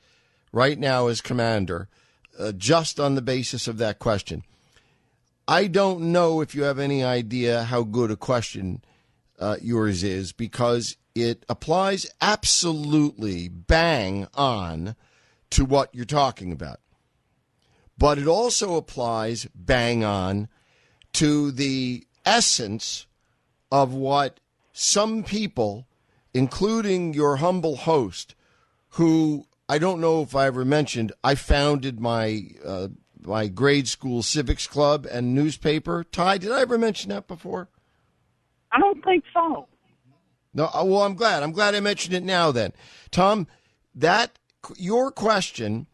right 0.52 0.78
now 0.78 1.06
as 1.06 1.20
commander, 1.20 1.88
uh, 2.38 2.52
just 2.52 2.98
on 2.98 3.14
the 3.14 3.22
basis 3.22 3.68
of 3.68 3.78
that 3.78 3.98
question. 3.98 4.42
I 5.48 5.66
don't 5.66 6.12
know 6.12 6.40
if 6.40 6.54
you 6.54 6.64
have 6.64 6.78
any 6.78 7.04
idea 7.04 7.64
how 7.64 7.82
good 7.82 8.10
a 8.10 8.16
question 8.16 8.82
uh, 9.38 9.56
yours 9.60 10.02
is 10.02 10.32
because 10.32 10.96
it 11.14 11.44
applies 11.48 12.06
absolutely 12.20 13.48
bang 13.48 14.26
on 14.34 14.96
to 15.50 15.64
what 15.64 15.94
you're 15.94 16.04
talking 16.04 16.52
about. 16.52 16.80
But 17.98 18.18
it 18.18 18.26
also 18.26 18.76
applies 18.76 19.46
bang 19.54 20.04
on 20.04 20.48
to 21.16 21.50
the 21.50 22.06
essence 22.26 23.06
of 23.72 23.94
what 23.94 24.38
some 24.72 25.24
people, 25.24 25.86
including 26.34 27.14
your 27.14 27.36
humble 27.36 27.76
host, 27.76 28.34
who 28.90 29.46
I 29.66 29.78
don't 29.78 29.98
know 29.98 30.20
if 30.20 30.36
I 30.36 30.46
ever 30.46 30.62
mentioned, 30.62 31.12
I 31.24 31.34
founded 31.34 32.00
my 32.00 32.42
uh, 32.62 32.88
my 33.22 33.48
grade 33.48 33.88
school 33.88 34.22
civics 34.22 34.66
club 34.66 35.06
and 35.10 35.34
newspaper. 35.34 36.04
Ty, 36.04 36.36
did 36.36 36.52
I 36.52 36.60
ever 36.60 36.76
mention 36.76 37.08
that 37.08 37.26
before? 37.26 37.70
I 38.70 38.78
don't 38.78 39.02
think 39.02 39.24
so. 39.32 39.68
No, 40.52 40.66
uh, 40.66 40.84
well, 40.84 41.02
I'm 41.02 41.14
glad. 41.14 41.42
I'm 41.42 41.52
glad 41.52 41.74
I 41.74 41.80
mentioned 41.80 42.14
it 42.14 42.24
now. 42.24 42.52
Then, 42.52 42.74
Tom, 43.10 43.46
that 43.94 44.38
your 44.76 45.10
question 45.10 45.86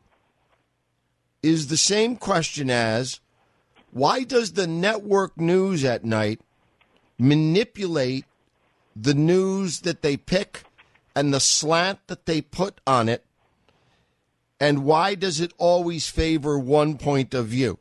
is 1.44 1.68
the 1.68 1.76
same 1.76 2.16
question 2.16 2.70
as 2.70 3.20
why 3.92 4.24
does 4.24 4.52
the 4.52 4.66
network 4.66 5.38
news 5.38 5.84
at 5.84 6.04
night 6.04 6.40
manipulate 7.18 8.24
the 8.96 9.14
news 9.14 9.80
that 9.80 10.02
they 10.02 10.16
pick 10.16 10.64
and 11.14 11.32
the 11.32 11.40
slant 11.40 11.98
that 12.06 12.24
they 12.24 12.40
put 12.40 12.80
on 12.86 13.08
it, 13.08 13.24
and 14.58 14.84
why 14.84 15.14
does 15.14 15.40
it 15.40 15.52
always 15.58 16.08
favor 16.08 16.58
one 16.58 16.96
point 16.96 17.34
of 17.34 17.46
view? 17.46 17.78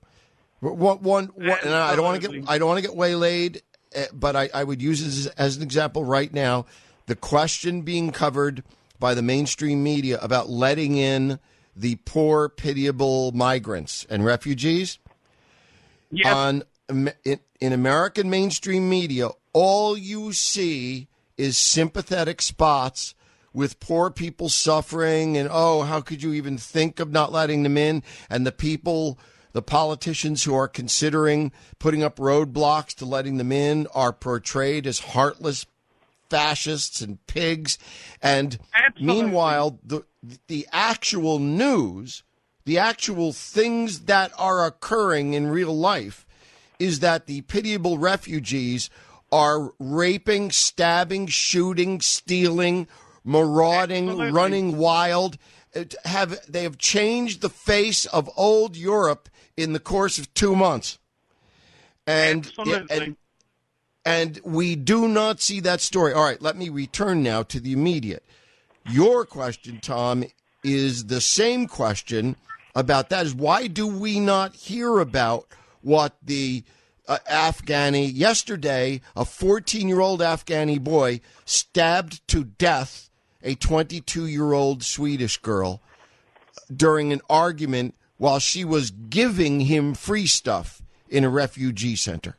One, 0.60 1.02
one, 1.02 1.26
one 1.28 1.58
and 1.64 1.74
I 1.74 1.96
don't 1.96 2.06
want 2.06 2.22
to 2.22 2.28
get 2.28 2.50
I 2.50 2.58
don't 2.58 2.68
want 2.68 2.82
to 2.82 2.88
get 2.88 2.96
waylaid, 2.96 3.62
eh, 3.94 4.08
but 4.14 4.36
I, 4.36 4.50
I 4.54 4.64
would 4.64 4.82
use 4.82 5.04
this 5.04 5.28
as, 5.28 5.34
as 5.38 5.58
an 5.58 5.64
example 5.64 6.04
right 6.04 6.32
now. 6.34 6.66
The 7.08 7.16
question 7.16 7.82
being 7.82 8.12
covered 8.12 8.64
by 9.00 9.14
the 9.14 9.22
mainstream 9.22 9.82
media 9.82 10.20
about 10.22 10.50
letting 10.50 10.98
in 10.98 11.40
the 11.76 11.96
poor, 12.06 12.50
pitiable 12.50 13.32
migrants 13.32 14.06
and 14.10 14.26
refugees 14.26 15.00
Yes. 16.12 16.36
on 16.36 16.64
in, 16.90 17.40
in 17.60 17.74
American 17.74 18.30
mainstream 18.30 18.90
media, 18.90 19.30
all 19.54 19.98
you 19.98 20.34
see 20.34 21.08
is 21.38 21.58
sympathetic 21.58 22.42
spots 22.42 23.16
with 23.54 23.80
poor 23.80 24.10
people 24.10 24.50
suffering 24.50 25.38
and 25.38 25.50
oh, 25.52 25.82
how 25.82 26.02
could 26.02 26.24
you 26.24 26.34
even 26.34 26.58
think 26.58 27.00
of 27.00 27.12
not 27.12 27.32
letting 27.32 27.64
them 27.64 27.78
in? 27.78 28.04
And 28.30 28.46
the 28.46 28.52
people, 28.52 29.20
the 29.54 29.62
politicians 29.62 30.44
who 30.44 30.56
are 30.56 30.68
considering 30.68 31.52
putting 31.80 32.04
up 32.04 32.18
roadblocks 32.18 32.94
to 32.96 33.06
letting 33.06 33.38
them 33.38 33.52
in 33.52 33.88
are 33.94 34.14
portrayed 34.14 34.88
as 34.88 35.00
heartless 35.00 35.66
fascists 36.30 37.02
and 37.02 37.26
pigs. 37.28 37.78
And 38.22 38.58
Absolutely. 38.74 39.22
meanwhile, 39.22 39.80
the 39.84 40.04
the 40.48 40.68
actual 40.72 41.40
news, 41.40 42.24
the 42.66 42.78
actual 42.78 43.34
things 43.34 44.02
that 44.02 44.32
are 44.38 44.66
occurring 44.66 45.34
in 45.34 45.48
real 45.48 45.76
life, 45.78 46.26
is 46.80 47.00
that 47.00 47.28
the 47.28 47.42
pitiable 47.42 47.98
refugees 47.98 48.90
are 49.32 49.74
raping, 49.80 50.52
stabbing, 50.52 51.28
shooting, 51.28 52.02
stealing, 52.02 52.88
marauding, 53.24 54.10
Absolutely. 54.10 54.32
running 54.32 54.78
wild. 54.78 55.38
Have 56.04 56.40
they 56.52 56.64
have 56.64 56.78
changed 56.78 57.42
the 57.42 57.50
face 57.50 58.06
of 58.08 58.30
old 58.36 58.76
Europe 58.76 59.30
in 59.56 59.74
the 59.74 59.80
course 59.80 60.18
of 60.18 60.34
two 60.34 60.56
months? 60.56 61.00
And 62.06 62.52
and 62.90 63.16
and 64.04 64.40
we 64.44 64.76
do 64.76 65.08
not 65.08 65.40
see 65.40 65.60
that 65.62 65.80
story. 65.80 66.14
All 66.14 66.24
right, 66.24 66.42
let 66.42 66.58
me 66.58 66.70
return 66.70 67.24
now 67.24 67.44
to 67.44 67.60
the 67.60 67.72
immediate. 67.72 68.26
Your 68.90 69.26
question, 69.26 69.80
Tom, 69.82 70.26
is 70.64 71.06
the 71.06 71.22
same 71.22 71.68
question 71.68 72.36
about 72.76 73.10
that 73.10 73.26
is 73.26 73.36
why 73.36 73.68
do 73.68 73.88
we 73.88 74.20
not 74.20 74.56
hear 74.56 75.00
about 75.00 75.48
what 75.82 76.16
the 76.24 76.64
uh, 77.08 77.18
Afghani 77.30 78.12
yesterday 78.14 79.02
a 79.16 79.24
14-year-old 79.24 80.22
Afghani 80.22 80.82
boy 80.82 81.22
stabbed 81.46 82.26
to 82.30 82.44
death 82.44 83.10
a 83.44 83.56
22-year-old 83.56 84.84
Swedish 84.84 85.38
girl 85.38 85.82
during 86.74 87.12
an 87.12 87.22
argument 87.30 87.96
while 88.18 88.40
she 88.40 88.64
was 88.64 88.92
giving 88.92 89.62
him 89.62 89.94
free 89.94 90.28
stuff 90.28 90.82
in 91.10 91.24
a 91.24 91.30
refugee 91.30 91.96
center. 91.96 92.38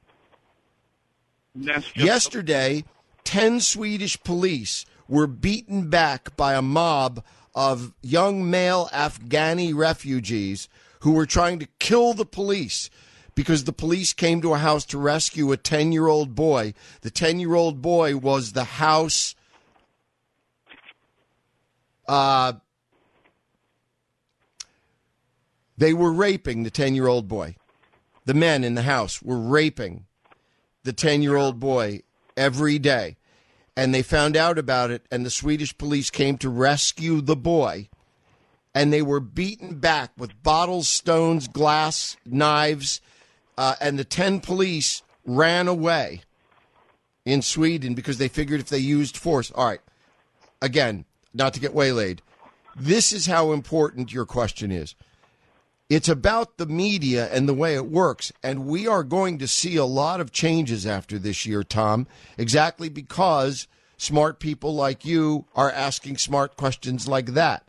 Yesterday, 1.95 2.85
10 3.25 3.61
Swedish 3.61 4.23
police 4.23 4.87
were 5.09 5.27
beaten 5.27 5.91
back 5.91 6.37
by 6.37 6.55
a 6.55 6.63
mob 6.63 7.23
of 7.55 7.93
young 8.03 8.51
male 8.51 8.89
Afghani 8.93 9.75
refugees 9.75 10.69
who 11.01 11.13
were 11.13 11.27
trying 11.27 11.59
to 11.59 11.69
kill 11.79 12.15
the 12.15 12.25
police 12.25 12.89
because 13.35 13.65
the 13.65 13.73
police 13.73 14.13
came 14.13 14.41
to 14.43 14.55
a 14.55 14.59
house 14.59 14.85
to 14.87 14.99
rescue 14.99 15.53
a 15.53 15.57
10 15.57 15.93
year 15.93 16.07
old 16.07 16.35
boy. 16.35 16.75
The 17.01 17.11
10 17.11 17.41
year 17.41 17.55
old 17.55 17.83
boy 17.83 18.17
was 18.17 18.53
the 18.53 18.65
house. 18.65 19.35
Uh, 22.07 22.55
They 25.83 25.93
were 25.93 26.13
raping 26.13 26.63
the 26.63 26.71
10 26.71 26.95
year 26.95 27.09
old 27.09 27.27
boy. 27.27 27.57
The 28.25 28.35
men 28.35 28.63
in 28.63 28.77
the 28.77 28.83
house 28.83 29.21
were 29.21 29.37
raping 29.37 30.07
the 30.85 30.93
10 30.93 31.23
year 31.23 31.35
old 31.35 31.59
boy 31.59 32.03
every 32.37 32.79
day. 32.79 33.17
And 33.77 33.95
they 33.95 34.03
found 34.03 34.37
out 34.37 34.59
about 34.59 34.91
it, 34.91 35.07
and 35.11 35.25
the 35.25 35.31
Swedish 35.31 35.77
police 35.77 36.11
came 36.11 36.37
to 36.39 36.51
rescue 36.51 37.21
the 37.21 37.37
boy. 37.37 37.89
And 38.75 38.93
they 38.93 39.03
were 39.03 39.21
beaten 39.21 39.77
back 39.77 40.13
with 40.17 40.43
bottles, 40.43 40.89
stones, 40.89 41.49
glass, 41.49 42.17
knives, 42.25 43.01
uh, 43.57 43.77
and 43.81 43.99
the 43.99 44.05
10 44.05 44.41
police 44.41 45.03
ran 45.25 45.69
away 45.69 46.23
in 47.25 47.43
Sweden 47.43 47.95
because 47.95 48.19
they 48.19 48.29
figured 48.29 48.61
if 48.61 48.69
they 48.69 48.79
used 48.79 49.17
force. 49.17 49.51
All 49.51 49.67
right, 49.67 49.81
again, 50.61 51.05
not 51.35 51.55
to 51.55 51.61
get 51.61 51.75
waylaid, 51.75 52.23
this 52.77 53.13
is 53.13 53.27
how 53.27 53.53
important 53.53 54.13
your 54.13 54.27
question 54.27 54.71
is. 54.71 54.95
It's 55.93 56.09
about 56.09 56.57
the 56.57 56.65
media 56.65 57.29
and 57.31 57.47
the 57.47 57.53
way 57.53 57.75
it 57.75 57.85
works. 57.85 58.33
And 58.43 58.65
we 58.65 58.87
are 58.87 59.05
going 59.05 59.37
to 59.41 59.47
see 59.47 59.77
a 59.77 59.85
lot 59.85 60.23
of 60.23 60.33
changes 60.33 60.87
after 60.87 61.19
this 61.19 61.45
year, 61.45 61.63
Tom, 61.63 62.07
exactly 62.39 62.89
because 62.89 63.69
smart 63.99 64.41
people 64.41 64.75
like 64.75 65.05
you 65.05 65.45
are 65.55 65.71
asking 65.71 66.17
smart 66.17 66.57
questions 66.57 67.07
like 67.07 67.35
that. 67.35 67.69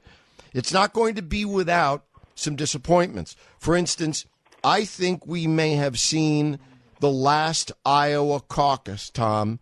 It's 0.54 0.72
not 0.72 0.94
going 0.94 1.16
to 1.16 1.22
be 1.22 1.44
without 1.44 2.06
some 2.34 2.56
disappointments. 2.56 3.36
For 3.60 3.76
instance, 3.76 4.26
I 4.64 4.86
think 4.86 5.28
we 5.28 5.46
may 5.46 5.74
have 5.74 6.00
seen 6.00 6.60
the 7.02 7.12
last 7.12 7.74
Iowa 7.86 8.40
caucus, 8.40 9.10
Tom, 9.10 9.60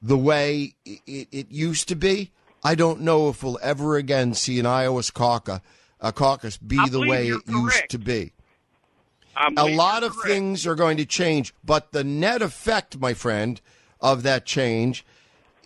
the 0.00 0.16
way 0.16 0.76
it, 0.86 1.28
it 1.30 1.50
used 1.50 1.88
to 1.88 1.94
be. 1.94 2.30
I 2.64 2.74
don't 2.74 3.02
know 3.02 3.28
if 3.28 3.42
we'll 3.42 3.58
ever 3.60 3.96
again 3.96 4.32
see 4.32 4.58
an 4.58 4.64
Iowa 4.64 5.02
caucus 5.12 5.60
a 6.06 6.12
caucus 6.12 6.56
be 6.56 6.78
I 6.78 6.88
the 6.88 7.00
way 7.00 7.28
it 7.28 7.42
used 7.48 7.88
to 7.90 7.98
be. 7.98 8.32
A 9.56 9.66
lot 9.68 10.02
of 10.02 10.12
correct. 10.12 10.28
things 10.28 10.66
are 10.66 10.74
going 10.74 10.96
to 10.96 11.04
change, 11.04 11.52
but 11.62 11.92
the 11.92 12.04
net 12.04 12.40
effect, 12.40 12.98
my 12.98 13.12
friend, 13.12 13.60
of 14.00 14.22
that 14.22 14.46
change, 14.46 15.04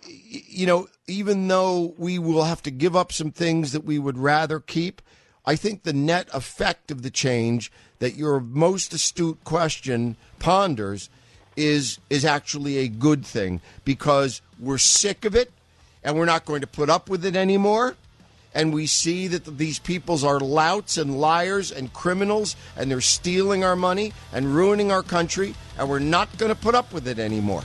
you 0.05 0.65
know, 0.65 0.87
even 1.07 1.47
though 1.47 1.93
we 1.97 2.19
will 2.19 2.43
have 2.43 2.61
to 2.63 2.71
give 2.71 2.95
up 2.95 3.11
some 3.11 3.31
things 3.31 3.71
that 3.71 3.85
we 3.85 3.99
would 3.99 4.17
rather 4.17 4.59
keep, 4.59 5.01
I 5.45 5.55
think 5.55 5.83
the 5.83 5.93
net 5.93 6.27
effect 6.33 6.91
of 6.91 7.01
the 7.01 7.09
change 7.09 7.71
that 7.99 8.15
your 8.15 8.39
most 8.39 8.93
astute 8.93 9.43
question 9.43 10.17
ponders 10.39 11.09
is 11.55 11.99
is 12.09 12.25
actually 12.25 12.77
a 12.77 12.87
good 12.87 13.25
thing 13.25 13.61
because 13.83 14.41
we're 14.59 14.77
sick 14.77 15.25
of 15.25 15.35
it 15.35 15.51
and 16.03 16.17
we're 16.17 16.25
not 16.25 16.45
going 16.45 16.61
to 16.61 16.67
put 16.67 16.89
up 16.89 17.09
with 17.09 17.25
it 17.25 17.35
anymore 17.35 17.95
and 18.53 18.73
we 18.73 18.85
see 18.87 19.27
that 19.27 19.45
these 19.57 19.79
peoples 19.79 20.23
are 20.23 20.39
louts 20.39 20.97
and 20.97 21.19
liars 21.19 21.71
and 21.71 21.93
criminals 21.93 22.55
and 22.75 22.91
they're 22.91 23.01
stealing 23.01 23.63
our 23.63 23.75
money 23.75 24.13
and 24.33 24.55
ruining 24.55 24.91
our 24.91 25.03
country 25.03 25.55
and 25.77 25.89
we're 25.89 25.99
not 25.99 26.37
going 26.37 26.53
to 26.53 26.59
put 26.59 26.75
up 26.75 26.93
with 26.93 27.07
it 27.07 27.19
anymore. 27.19 27.63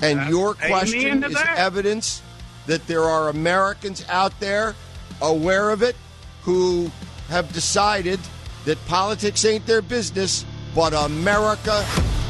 And 0.00 0.28
your 0.30 0.54
question 0.54 1.22
is 1.24 1.34
that. 1.34 1.58
evidence 1.58 2.22
that 2.66 2.86
there 2.86 3.04
are 3.04 3.28
Americans 3.28 4.04
out 4.08 4.38
there 4.40 4.74
aware 5.20 5.70
of 5.70 5.82
it 5.82 5.96
who 6.42 6.90
have 7.28 7.52
decided 7.52 8.18
that 8.64 8.78
politics 8.86 9.44
ain't 9.44 9.66
their 9.66 9.82
business, 9.82 10.44
but 10.74 10.92
America 10.92 11.84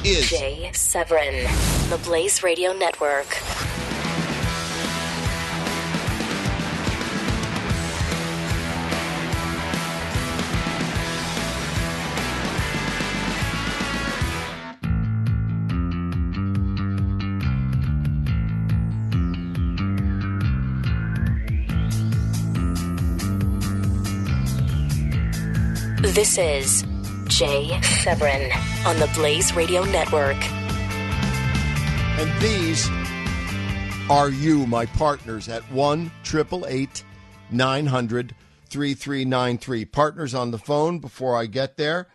is. 0.05 0.29
Jay 0.29 0.71
Severin, 0.73 1.49
the 1.91 1.99
Blaze 2.05 2.43
Radio 2.43 2.73
Network. 2.73 3.27
This 26.21 26.37
is 26.37 26.85
Jay 27.29 27.81
Severin 27.81 28.53
on 28.85 28.99
the 28.99 29.11
Blaze 29.15 29.57
Radio 29.57 29.85
Network. 29.85 30.37
And 32.21 32.43
these 32.43 32.91
are 34.11 34.29
you, 34.29 34.67
my 34.67 34.85
partners, 34.85 35.49
at 35.49 35.63
1 35.73 36.13
888 36.23 37.05
900 37.51 38.35
3393. 38.69 39.85
Partners 39.87 40.35
on 40.35 40.51
the 40.51 40.59
phone 40.59 40.99
before 40.99 41.39
I 41.39 41.47
get 41.47 41.79
there. 41.79 42.07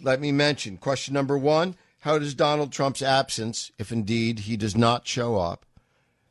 Let 0.00 0.22
me 0.22 0.32
mention 0.32 0.78
question 0.78 1.12
number 1.12 1.36
one 1.36 1.76
How 1.98 2.18
does 2.18 2.32
Donald 2.32 2.72
Trump's 2.72 3.02
absence, 3.02 3.70
if 3.76 3.92
indeed 3.92 4.38
he 4.38 4.56
does 4.56 4.74
not 4.74 5.06
show 5.06 5.36
up, 5.36 5.66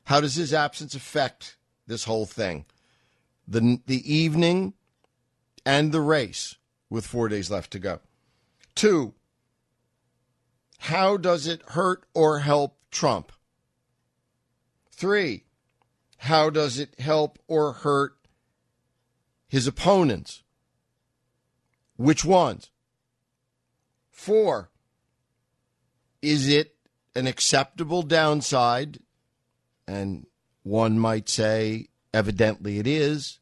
how 0.05 0.19
does 0.19 0.33
his 0.33 0.51
absence 0.51 0.95
affect 0.95 1.57
this 1.86 2.05
whole 2.05 2.25
thing? 2.25 2.65
The, 3.47 3.81
the 3.86 4.12
evening 4.12 4.73
and 5.63 5.91
the 5.91 6.01
race 6.01 6.55
with 6.89 7.06
four 7.06 7.28
days 7.30 7.52
left 7.52 7.71
to 7.71 7.80
go. 7.80 8.00
Two, 8.76 9.13
how 10.80 11.17
does 11.17 11.47
it 11.47 11.62
hurt 11.69 12.06
or 12.13 12.39
help 12.39 12.78
Trump? 12.91 13.32
Three, 14.91 15.45
how 16.17 16.50
does 16.50 16.80
it 16.80 17.00
help 17.00 17.39
or 17.47 17.73
hurt 17.73 18.17
his 19.47 19.67
opponents? 19.67 20.43
Which 21.95 22.23
ones? 22.23 22.69
Four, 24.12 24.69
is 26.21 26.47
it 26.47 26.76
an 27.15 27.28
acceptable 27.28 28.04
downside? 28.04 29.00
And 29.88 30.28
one 30.63 31.00
might 31.00 31.30
say, 31.30 31.88
evidently 32.13 32.80
it 32.80 32.88
is. 32.88 33.39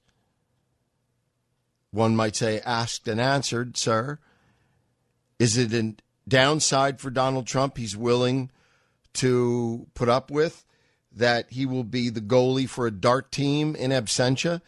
One 1.96 2.14
might 2.14 2.36
say, 2.36 2.60
asked 2.60 3.08
and 3.08 3.22
answered, 3.22 3.78
sir. 3.78 4.20
Is 5.40 5.56
it 5.56 5.74
a 5.74 5.96
downside 6.28 7.00
for 7.00 7.10
Donald 7.10 7.48
Trump 7.48 7.78
he's 7.78 7.96
willing 7.96 8.52
to 9.14 9.88
put 9.94 10.10
up 10.10 10.30
with? 10.30 10.66
That 11.14 11.52
he 11.52 11.66
will 11.66 11.86
be 11.86 12.10
the 12.10 12.20
goalie 12.20 12.68
for 12.68 12.86
a 12.86 12.92
dart 12.92 13.32
team 13.32 13.78
in 13.78 13.92
absentia? 13.92 14.62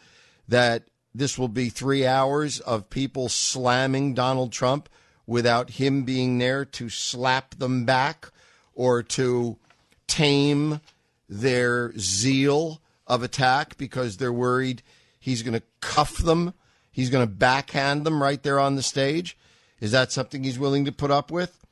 That 0.48 0.84
this 1.14 1.38
will 1.38 1.48
be 1.48 1.68
three 1.68 2.06
hours 2.06 2.60
of 2.60 2.88
people 2.88 3.28
slamming 3.28 4.14
Donald 4.14 4.50
Trump 4.50 4.88
without 5.26 5.68
him 5.72 6.04
being 6.04 6.38
there 6.38 6.64
to 6.64 6.88
slap 6.88 7.56
them 7.56 7.84
back 7.84 8.30
or 8.72 9.02
to 9.02 9.58
tame 10.06 10.80
their 11.28 11.92
zeal 11.98 12.80
of 13.06 13.22
attack 13.22 13.76
because 13.76 14.16
they're 14.16 14.32
worried 14.32 14.82
he's 15.20 15.42
going 15.42 15.60
to 15.60 15.66
cuff 15.80 16.16
them? 16.16 16.54
He's 16.98 17.10
going 17.10 17.24
to 17.24 17.32
backhand 17.32 18.04
them 18.04 18.20
right 18.20 18.42
there 18.42 18.58
on 18.58 18.74
the 18.74 18.82
stage? 18.82 19.38
Is 19.78 19.92
that 19.92 20.10
something 20.10 20.42
he's 20.42 20.58
willing 20.58 20.84
to 20.84 20.90
put 20.90 21.12
up 21.12 21.30
with? 21.30 21.64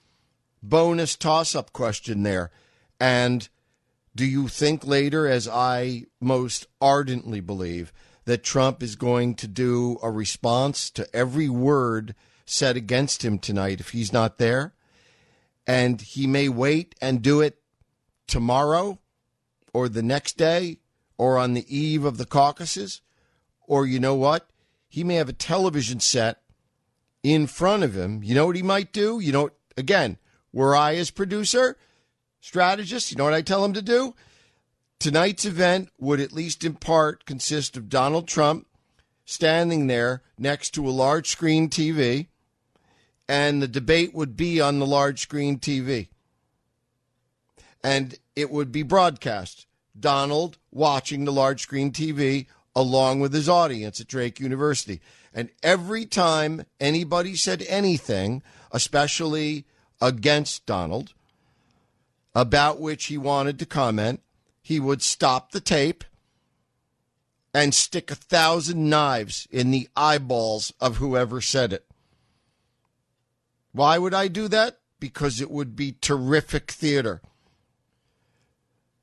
Bonus 0.62 1.16
toss 1.16 1.56
up 1.56 1.72
question 1.72 2.22
there. 2.22 2.52
And 3.00 3.48
do 4.14 4.24
you 4.24 4.46
think 4.46 4.86
later, 4.86 5.26
as 5.26 5.48
I 5.48 6.04
most 6.20 6.68
ardently 6.80 7.40
believe, 7.40 7.92
that 8.24 8.44
Trump 8.44 8.84
is 8.84 8.94
going 8.94 9.34
to 9.34 9.48
do 9.48 9.98
a 10.00 10.12
response 10.12 10.90
to 10.90 11.12
every 11.12 11.48
word 11.48 12.14
said 12.44 12.76
against 12.76 13.24
him 13.24 13.40
tonight 13.40 13.80
if 13.80 13.88
he's 13.88 14.12
not 14.12 14.38
there? 14.38 14.74
And 15.66 16.00
he 16.02 16.28
may 16.28 16.48
wait 16.48 16.94
and 17.00 17.20
do 17.20 17.40
it 17.40 17.58
tomorrow 18.28 19.00
or 19.74 19.88
the 19.88 20.04
next 20.04 20.36
day 20.36 20.78
or 21.18 21.36
on 21.36 21.54
the 21.54 21.66
eve 21.76 22.04
of 22.04 22.16
the 22.16 22.26
caucuses? 22.26 23.00
Or 23.66 23.86
you 23.86 23.98
know 23.98 24.14
what? 24.14 24.48
He 24.96 25.04
may 25.04 25.16
have 25.16 25.28
a 25.28 25.35
television 25.35 26.00
set 26.00 26.40
in 27.22 27.48
front 27.48 27.82
of 27.82 27.94
him. 27.94 28.22
You 28.22 28.35
know 28.35 28.46
what 28.46 28.56
he 28.56 28.62
might 28.62 28.94
do? 28.94 29.20
You 29.20 29.30
know, 29.30 29.50
again, 29.76 30.16
were 30.54 30.74
I 30.74 30.94
as 30.94 31.11
producer, 31.11 31.76
strategist, 32.40 33.11
you 33.11 33.18
know 33.18 33.24
what 33.24 33.35
I 33.35 33.42
tell 33.42 33.62
him 33.62 33.74
to 33.74 33.82
do? 33.82 34.14
Tonight's 34.98 35.44
event 35.44 35.90
would 35.98 36.18
at 36.18 36.32
least 36.32 36.64
in 36.64 36.76
part 36.76 37.26
consist 37.26 37.76
of 37.76 37.90
Donald 37.90 38.26
Trump 38.26 38.68
standing 39.26 39.87
there 39.87 40.22
next 40.38 40.70
to 40.70 40.88
a 40.88 40.90
large 40.90 41.28
screen 41.28 41.68
TV, 41.68 42.28
and 43.28 43.61
the 43.61 43.68
debate 43.68 44.14
would 44.14 44.35
be 44.35 44.62
on 44.62 44.78
the 44.78 44.87
large 44.87 45.20
screen 45.20 45.59
TV. 45.59 46.09
And 47.85 48.14
it 48.35 48.50
would 48.50 48.72
be 48.72 48.82
broadcast. 48.82 49.66
Donald 50.00 50.56
watching 50.70 51.26
the 51.26 51.32
large 51.32 51.61
screen 51.61 51.92
TV 51.92 52.46
along 52.76 53.18
with 53.18 53.32
his 53.32 53.48
audience 53.48 54.00
at 54.02 54.06
Drake 54.06 54.38
University. 54.38 55.00
And 55.32 55.48
every 55.62 56.04
time 56.04 56.66
anybody 56.78 57.34
said 57.34 57.64
anything, 57.68 58.42
especially 58.70 59.64
against 60.00 60.66
Donald, 60.66 61.14
about 62.34 62.78
which 62.78 63.06
he 63.06 63.16
wanted 63.16 63.58
to 63.58 63.66
comment, 63.66 64.20
he 64.60 64.78
would 64.78 65.00
stop 65.00 65.52
the 65.52 65.60
tape 65.60 66.04
and 67.54 67.74
stick 67.74 68.10
a 68.10 68.14
thousand 68.14 68.90
knives 68.90 69.48
in 69.50 69.70
the 69.70 69.88
eyeballs 69.96 70.74
of 70.78 70.98
whoever 70.98 71.40
said 71.40 71.72
it. 71.72 71.86
Why 73.72 73.96
would 73.96 74.12
I 74.12 74.28
do 74.28 74.48
that? 74.48 74.80
Because 75.00 75.40
it 75.40 75.50
would 75.50 75.76
be 75.76 75.92
terrific 75.92 76.70
theater. 76.70 77.22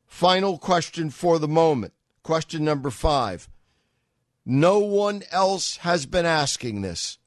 Final 0.05 0.59
question 0.59 1.09
for 1.09 1.39
the 1.39 1.47
moment. 1.47 1.93
Question 2.21 2.63
number 2.63 2.91
five. 2.91 3.49
No 4.45 4.79
one 4.79 5.23
else 5.32 5.77
has 5.77 6.06
been 6.06 6.25
asking 6.25 6.82
this. 6.82 7.17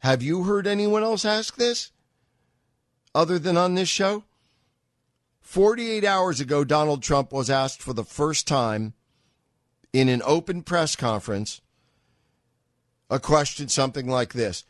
Have 0.00 0.22
you 0.22 0.44
heard 0.44 0.66
anyone 0.66 1.02
else 1.02 1.24
ask 1.24 1.56
this? 1.56 1.92
Other 3.14 3.38
than 3.38 3.56
on 3.56 3.74
this 3.74 3.88
show? 3.88 4.24
48 5.40 6.04
hours 6.04 6.40
ago, 6.40 6.64
Donald 6.64 7.02
Trump 7.02 7.32
was 7.32 7.50
asked 7.50 7.82
for 7.82 7.92
the 7.92 8.04
first 8.04 8.48
time 8.48 8.94
in 9.92 10.08
an 10.08 10.22
open 10.24 10.62
press 10.62 10.96
conference 10.96 11.60
a 13.12 13.20
question 13.20 13.68
something 13.68 14.08
like 14.08 14.32
this 14.32 14.64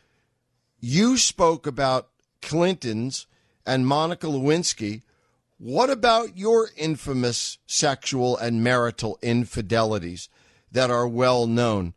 You 0.79 1.17
spoke 1.17 1.65
about 1.65 2.09
Clinton's 2.41 3.25
and 3.65 3.87
Monica 3.87 4.27
Lewinsky. 4.27 5.03
What 5.57 5.89
about 5.89 6.37
your 6.37 6.69
infamous 6.75 7.57
sexual 7.65 8.35
and 8.35 8.61
marital 8.61 9.17
infidelities 9.21 10.27
that 10.73 10.91
are 10.91 11.07
well 11.07 11.47
known? 11.47 11.93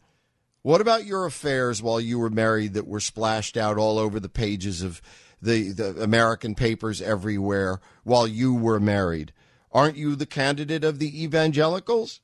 What 0.63 0.81
about 0.81 1.05
your 1.05 1.27
affairs 1.27 1.83
while 1.83 2.01
you 2.01 2.19
were 2.19 2.31
married 2.31 2.75
that 2.75 2.87
were 2.87 3.01
splashed 3.01 3.57
out 3.57 3.79
all 3.79 3.99
over 3.99 4.19
the 4.19 4.29
pages 4.29 4.83
of 4.83 5.03
the, 5.41 5.73
the 5.73 6.03
American 6.03 6.55
papers 6.55 7.03
everywhere 7.03 7.81
while 8.05 8.27
you 8.27 8.55
were 8.55 8.81
married? 8.81 9.33
Aren't 9.73 9.97
you 9.97 10.17
the 10.17 10.27
candidate 10.27 10.85
of 10.85 10.99
the 10.99 11.23
evangelicals? 11.23 12.21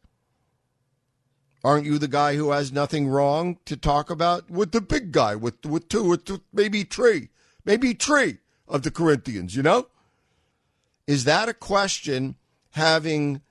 Aren't 1.64 1.86
you 1.86 1.98
the 1.98 2.08
guy 2.08 2.34
who 2.34 2.50
has 2.50 2.72
nothing 2.72 3.06
wrong 3.06 3.58
to 3.66 3.76
talk 3.76 4.10
about 4.10 4.50
with 4.50 4.72
the 4.72 4.80
big 4.80 5.12
guy, 5.12 5.36
with 5.36 5.64
with 5.64 5.88
two, 5.88 6.02
with 6.02 6.24
two, 6.24 6.40
maybe 6.52 6.82
three, 6.82 7.28
maybe 7.64 7.92
three 7.92 8.38
of 8.66 8.82
the 8.82 8.90
Corinthians? 8.90 9.54
You 9.54 9.62
know, 9.62 9.86
is 11.06 11.24
that 11.24 11.48
a 11.48 11.54
question 11.54 12.34
having 12.70 13.42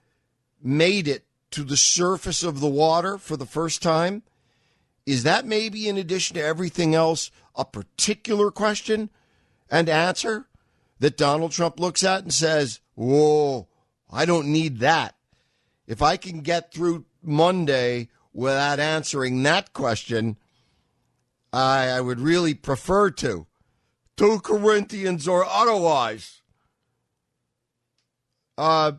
made 0.62 1.08
it 1.08 1.24
to 1.52 1.64
the 1.64 1.78
surface 1.78 2.44
of 2.44 2.60
the 2.60 2.70
water 2.70 3.18
for 3.18 3.38
the 3.38 3.46
first 3.46 3.82
time? 3.82 4.24
Is 5.06 5.24
that 5.24 5.46
maybe, 5.46 5.88
in 5.88 5.98
addition 5.98 6.36
to 6.36 6.44
everything 6.44 6.96
else, 6.96 7.32
a 7.56 7.66
particular 7.66 8.52
question 8.52 9.10
and 9.70 9.90
answer 9.90 10.48
that 11.00 11.18
Donald 11.18 11.52
Trump 11.52 11.80
looks 11.80 12.04
at 12.04 12.24
and 12.24 12.34
says, 12.34 12.80
Whoa, 12.96 13.68
I 14.12 14.26
don't 14.26 14.48
need 14.48 14.80
that. 14.80 15.16
If 15.88 16.02
I 16.02 16.18
can 16.18 16.42
get 16.42 16.74
through 16.74 17.06
Monday 17.24 18.10
without 18.34 18.80
answering 18.80 19.44
that 19.44 19.74
question, 19.74 20.38
I, 21.52 21.88
I 21.88 22.02
would 22.02 22.20
really 22.20 22.54
prefer 22.54 23.10
to. 23.12 23.48
Two 24.16 24.40
Corinthians 24.40 25.28
or 25.28 25.46
otherwise. 25.46 26.42
Uh, 28.58 28.94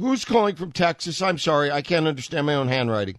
who's 0.00 0.24
calling 0.24 0.56
from 0.56 0.72
Texas? 0.72 1.22
I'm 1.22 1.38
sorry, 1.38 1.70
I 1.70 1.82
can't 1.82 2.06
understand 2.06 2.46
my 2.46 2.54
own 2.54 2.68
handwriting. 2.68 3.18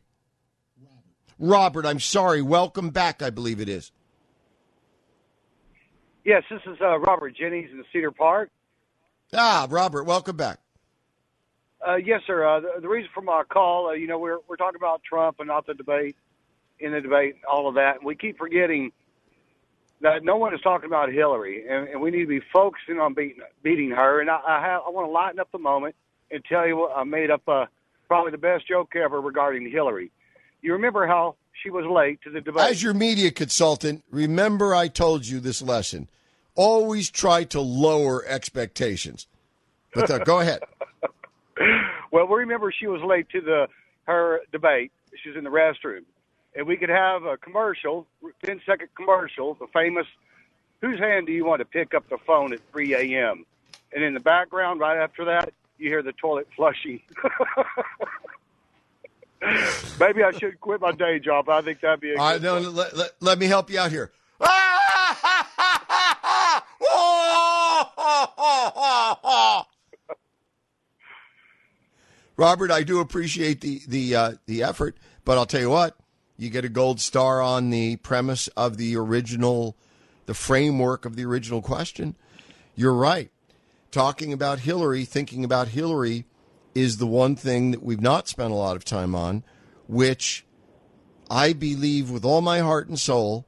Robert, 1.39 1.85
I'm 1.85 1.99
sorry. 1.99 2.41
Welcome 2.41 2.89
back, 2.89 3.21
I 3.21 3.29
believe 3.31 3.59
it 3.59 3.69
is. 3.69 3.91
Yes, 6.23 6.43
this 6.51 6.61
is 6.67 6.77
uh, 6.81 6.99
Robert 6.99 7.35
Jennings 7.35 7.71
in 7.71 7.83
Cedar 7.91 8.11
Park. 8.11 8.51
Ah, 9.33 9.65
Robert, 9.69 10.03
welcome 10.03 10.37
back. 10.37 10.59
Uh, 11.85 11.95
yes, 11.95 12.21
sir. 12.27 12.45
Uh, 12.45 12.59
the, 12.59 12.81
the, 12.81 12.87
reason 12.87 13.09
for 13.11 13.21
my 13.21 13.41
call, 13.43 13.87
uh, 13.87 13.93
you 13.93 14.05
know, 14.05 14.19
we're 14.19 14.37
we're 14.47 14.55
talking 14.55 14.79
about 14.79 15.01
Trump 15.03 15.37
and 15.39 15.47
not 15.47 15.65
the 15.65 15.73
debate, 15.73 16.15
in 16.79 16.91
the 16.91 17.01
debate, 17.01 17.35
all 17.49 17.67
of 17.67 17.73
that, 17.75 17.97
and 17.97 18.05
we 18.05 18.15
keep 18.15 18.37
forgetting 18.37 18.91
that 20.01 20.23
no 20.23 20.35
one 20.35 20.53
is 20.53 20.61
talking 20.61 20.85
about 20.85 21.11
Hillary, 21.11 21.67
and, 21.67 21.87
and 21.87 22.01
we 22.01 22.11
need 22.11 22.21
to 22.21 22.27
be 22.27 22.41
focusing 22.53 22.99
on 22.99 23.15
beating 23.15 23.41
beating 23.63 23.89
her. 23.89 24.21
And 24.21 24.29
I, 24.29 24.39
I 24.47 24.61
have 24.61 24.81
I 24.85 24.89
want 24.89 25.07
to 25.07 25.11
lighten 25.11 25.39
up 25.39 25.51
the 25.51 25.57
moment 25.57 25.95
and 26.31 26.43
tell 26.45 26.67
you 26.67 26.77
what 26.77 26.95
I 26.95 27.03
made 27.03 27.29
up 27.29 27.47
uh, 27.47 27.65
probably 28.07 28.31
the 28.31 28.37
best 28.37 28.67
joke 28.67 28.95
ever 28.95 29.21
regarding 29.21 29.69
Hillary. 29.69 30.11
You 30.61 30.73
remember 30.73 31.07
how 31.07 31.35
she 31.61 31.69
was 31.69 31.85
late 31.85 32.21
to 32.23 32.29
the 32.29 32.41
debate? 32.41 32.63
As 32.63 32.81
your 32.81 32.93
media 32.93 33.31
consultant, 33.31 34.03
remember 34.11 34.75
I 34.75 34.87
told 34.87 35.25
you 35.25 35.39
this 35.39 35.61
lesson. 35.61 36.07
Always 36.55 37.09
try 37.09 37.43
to 37.45 37.61
lower 37.61 38.25
expectations. 38.25 39.27
But 39.93 40.09
uh, 40.09 40.19
go 40.19 40.39
ahead. 40.39 40.61
well, 42.11 42.27
we 42.27 42.39
remember 42.39 42.71
she 42.71 42.87
was 42.87 43.01
late 43.01 43.29
to 43.29 43.41
the 43.41 43.67
her 44.07 44.41
debate. 44.51 44.91
She 45.21 45.29
was 45.29 45.37
in 45.37 45.43
the 45.43 45.49
restroom, 45.49 46.03
and 46.55 46.65
we 46.65 46.77
could 46.77 46.89
have 46.89 47.23
a 47.23 47.37
commercial, 47.37 48.07
10 48.43 48.61
second 48.65 48.89
commercial, 48.95 49.53
the 49.55 49.67
famous 49.67 50.07
"Whose 50.81 50.99
hand 50.99 51.27
do 51.27 51.33
you 51.33 51.45
want 51.45 51.59
to 51.59 51.65
pick 51.65 51.93
up 51.93 52.07
the 52.09 52.17
phone 52.17 52.53
at 52.53 52.59
3 52.71 52.93
a.m." 52.95 53.45
And 53.93 54.03
in 54.03 54.13
the 54.13 54.21
background, 54.21 54.79
right 54.79 54.97
after 54.97 55.25
that, 55.25 55.53
you 55.81 55.89
hear 55.89 56.03
the 56.03 56.13
toilet 56.13 56.47
flushing. 56.55 57.01
Maybe 59.99 60.23
I 60.23 60.31
should 60.31 60.59
quit 60.61 60.79
my 60.81 60.91
day 60.91 61.17
job. 61.19 61.49
I 61.49 61.61
think 61.61 61.81
that'd 61.81 61.99
be 61.99 62.13
a 62.13 62.21
I 62.21 62.37
know. 62.37 62.59
Let, 62.59 62.95
let, 62.95 63.11
let 63.19 63.39
me 63.39 63.47
help 63.47 63.71
you 63.71 63.79
out 63.79 63.89
here. 63.91 64.11
Robert, 72.37 72.71
I 72.71 72.83
do 72.83 72.99
appreciate 72.99 73.61
the 73.61 73.81
the 73.87 74.15
uh, 74.15 74.31
the 74.45 74.63
effort, 74.63 74.97
but 75.25 75.37
I'll 75.37 75.45
tell 75.45 75.61
you 75.61 75.69
what, 75.69 75.97
you 76.37 76.49
get 76.49 76.65
a 76.65 76.69
gold 76.69 76.99
star 76.99 77.41
on 77.41 77.69
the 77.69 77.97
premise 77.97 78.47
of 78.49 78.77
the 78.77 78.95
original, 78.95 79.75
the 80.25 80.33
framework 80.33 81.05
of 81.05 81.15
the 81.15 81.25
original 81.25 81.61
question. 81.61 82.15
You're 82.75 82.93
right. 82.93 83.31
Talking 83.91 84.31
about 84.31 84.59
Hillary, 84.59 85.03
thinking 85.03 85.43
about 85.43 85.69
Hillary, 85.69 86.25
is 86.73 86.97
the 86.97 87.07
one 87.07 87.35
thing 87.35 87.71
that 87.71 87.83
we've 87.83 88.01
not 88.01 88.27
spent 88.29 88.51
a 88.51 88.55
lot 88.55 88.77
of 88.77 88.85
time 88.85 89.13
on, 89.13 89.43
which 89.87 90.45
I 91.29 91.53
believe 91.53 92.09
with 92.09 92.23
all 92.23 92.41
my 92.41 92.59
heart 92.59 92.87
and 92.87 92.97
soul 92.97 93.45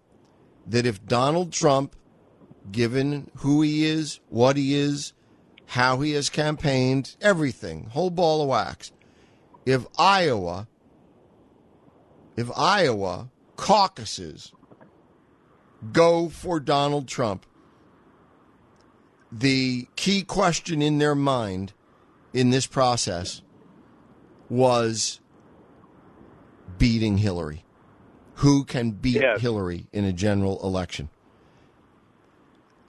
that 0.67 0.85
if 0.85 1.05
Donald 1.05 1.53
Trump, 1.53 1.95
given 2.71 3.31
who 3.37 3.61
he 3.61 3.85
is, 3.85 4.19
what 4.29 4.57
he 4.57 4.73
is, 4.73 5.13
how 5.67 6.01
he 6.01 6.11
has 6.11 6.29
campaigned, 6.29 7.15
everything, 7.21 7.85
whole 7.85 8.09
ball 8.09 8.41
of 8.41 8.49
wax. 8.49 8.91
If 9.65 9.85
Iowa, 9.97 10.67
if 12.35 12.51
Iowa 12.55 13.29
caucuses 13.55 14.51
go 15.91 16.29
for 16.29 16.59
Donald 16.59 17.07
Trump, 17.07 17.45
the 19.33 19.87
key 19.95 20.21
question 20.21 20.81
in 20.81 20.99
their 20.99 21.15
mind 21.15 21.73
in 22.33 22.51
this 22.51 22.67
process 22.67 23.41
was 24.49 25.19
beating 26.77 27.17
Hillary. 27.17 27.65
Who 28.35 28.63
can 28.63 28.91
beat 28.91 29.21
yes. 29.21 29.41
Hillary 29.41 29.87
in 29.91 30.05
a 30.05 30.13
general 30.13 30.63
election? 30.63 31.09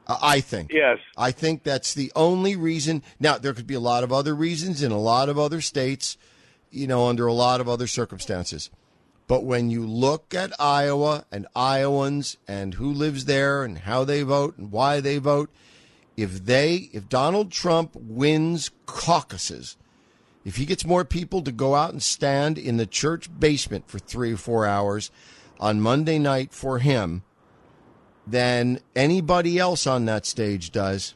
I 0.06 0.40
think. 0.40 0.70
Yes. 0.70 0.98
I 1.16 1.30
think 1.30 1.62
that's 1.62 1.94
the 1.94 2.12
only 2.14 2.56
reason. 2.56 3.02
Now, 3.18 3.38
there 3.38 3.54
could 3.54 3.66
be 3.66 3.74
a 3.74 3.80
lot 3.80 4.04
of 4.04 4.12
other 4.12 4.34
reasons 4.34 4.82
in 4.82 4.92
a 4.92 4.98
lot 4.98 5.30
of 5.30 5.38
other 5.38 5.62
states, 5.62 6.18
you 6.70 6.86
know, 6.86 7.08
under 7.08 7.26
a 7.26 7.32
lot 7.32 7.62
of 7.62 7.70
other 7.70 7.86
circumstances. 7.86 8.70
But 9.26 9.44
when 9.44 9.70
you 9.70 9.86
look 9.86 10.34
at 10.34 10.52
Iowa 10.60 11.24
and 11.32 11.46
Iowans 11.56 12.36
and 12.46 12.74
who 12.74 12.92
lives 12.92 13.24
there 13.24 13.64
and 13.64 13.78
how 13.78 14.04
they 14.04 14.22
vote 14.22 14.58
and 14.58 14.70
why 14.70 15.00
they 15.00 15.16
vote, 15.16 15.50
if 16.16 16.44
they, 16.44 16.90
if 16.92 17.08
Donald 17.08 17.50
Trump 17.50 17.94
wins 17.96 18.70
caucuses, 18.86 19.76
if 20.44 20.56
he 20.56 20.66
gets 20.66 20.84
more 20.84 21.04
people 21.04 21.42
to 21.42 21.52
go 21.52 21.74
out 21.74 21.90
and 21.90 22.02
stand 22.02 22.58
in 22.58 22.76
the 22.76 22.86
church 22.86 23.28
basement 23.38 23.88
for 23.88 23.98
three 23.98 24.34
or 24.34 24.36
four 24.36 24.66
hours 24.66 25.10
on 25.58 25.80
Monday 25.80 26.18
night 26.18 26.52
for 26.52 26.78
him, 26.78 27.22
than 28.26 28.80
anybody 28.94 29.58
else 29.58 29.86
on 29.86 30.06
that 30.06 30.26
stage 30.26 30.70
does. 30.70 31.14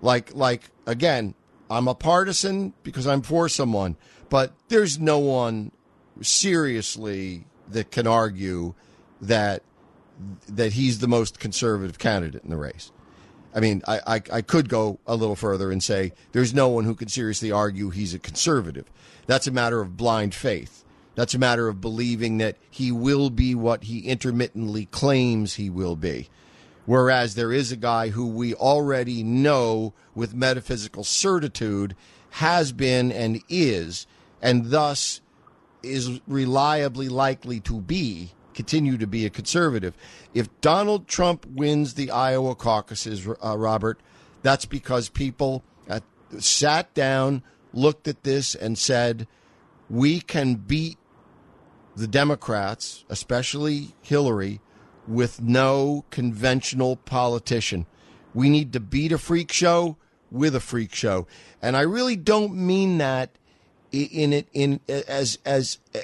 Like, 0.00 0.34
like 0.34 0.70
again, 0.86 1.34
I'm 1.70 1.88
a 1.88 1.94
partisan 1.94 2.74
because 2.82 3.06
I'm 3.06 3.22
for 3.22 3.48
someone, 3.48 3.96
but 4.28 4.52
there's 4.68 4.98
no 4.98 5.18
one 5.18 5.72
seriously 6.20 7.46
that 7.68 7.90
can 7.90 8.06
argue 8.06 8.74
that 9.20 9.62
that 10.48 10.72
he's 10.72 11.00
the 11.00 11.08
most 11.08 11.38
conservative 11.38 11.98
candidate 11.98 12.42
in 12.42 12.50
the 12.50 12.56
race. 12.56 12.90
I 13.56 13.60
mean, 13.60 13.82
I, 13.88 14.00
I, 14.06 14.22
I, 14.30 14.42
could 14.42 14.68
go 14.68 15.00
a 15.06 15.16
little 15.16 15.34
further 15.34 15.72
and 15.72 15.82
say 15.82 16.12
there's 16.32 16.52
no 16.52 16.68
one 16.68 16.84
who 16.84 16.94
could 16.94 17.10
seriously 17.10 17.50
argue 17.50 17.88
he's 17.88 18.12
a 18.12 18.18
conservative. 18.18 18.84
That's 19.26 19.46
a 19.46 19.50
matter 19.50 19.80
of 19.80 19.96
blind 19.96 20.34
faith. 20.34 20.84
That's 21.14 21.32
a 21.32 21.38
matter 21.38 21.66
of 21.66 21.80
believing 21.80 22.36
that 22.36 22.58
he 22.70 22.92
will 22.92 23.30
be 23.30 23.54
what 23.54 23.84
he 23.84 24.00
intermittently 24.00 24.84
claims 24.84 25.54
he 25.54 25.70
will 25.70 25.96
be. 25.96 26.28
Whereas 26.84 27.34
there 27.34 27.50
is 27.50 27.72
a 27.72 27.76
guy 27.76 28.10
who 28.10 28.26
we 28.26 28.52
already 28.52 29.22
know 29.22 29.94
with 30.14 30.34
metaphysical 30.34 31.02
certitude 31.02 31.96
has 32.32 32.72
been 32.72 33.10
and 33.10 33.42
is, 33.48 34.06
and 34.42 34.70
thus 34.70 35.22
is 35.82 36.20
reliably 36.26 37.08
likely 37.08 37.60
to 37.60 37.80
be 37.80 38.32
continue 38.56 38.96
to 38.96 39.06
be 39.06 39.24
a 39.24 39.30
conservative. 39.30 39.94
If 40.34 40.48
Donald 40.60 41.06
Trump 41.06 41.46
wins 41.46 41.94
the 41.94 42.10
Iowa 42.10 42.56
caucuses, 42.56 43.28
uh, 43.28 43.56
Robert, 43.56 44.00
that's 44.42 44.64
because 44.64 45.08
people 45.08 45.62
at, 45.86 46.02
sat 46.38 46.92
down, 46.94 47.42
looked 47.72 48.08
at 48.08 48.24
this, 48.24 48.54
and 48.54 48.76
said, 48.76 49.28
we 49.88 50.20
can 50.20 50.54
beat 50.54 50.98
the 51.94 52.08
Democrats, 52.08 53.04
especially 53.08 53.94
Hillary, 54.02 54.60
with 55.06 55.40
no 55.40 56.04
conventional 56.10 56.96
politician. 56.96 57.86
We 58.34 58.48
need 58.50 58.72
to 58.72 58.80
beat 58.80 59.12
a 59.12 59.18
freak 59.18 59.52
show 59.52 59.96
with 60.30 60.54
a 60.56 60.60
freak 60.60 60.94
show. 60.94 61.26
And 61.62 61.76
I 61.76 61.82
really 61.82 62.16
don't 62.16 62.54
mean 62.54 62.98
that 62.98 63.30
in 63.92 64.32
it 64.32 64.48
in 64.52 64.80
as 64.88 65.38
as 65.44 65.78
uh, 65.94 66.00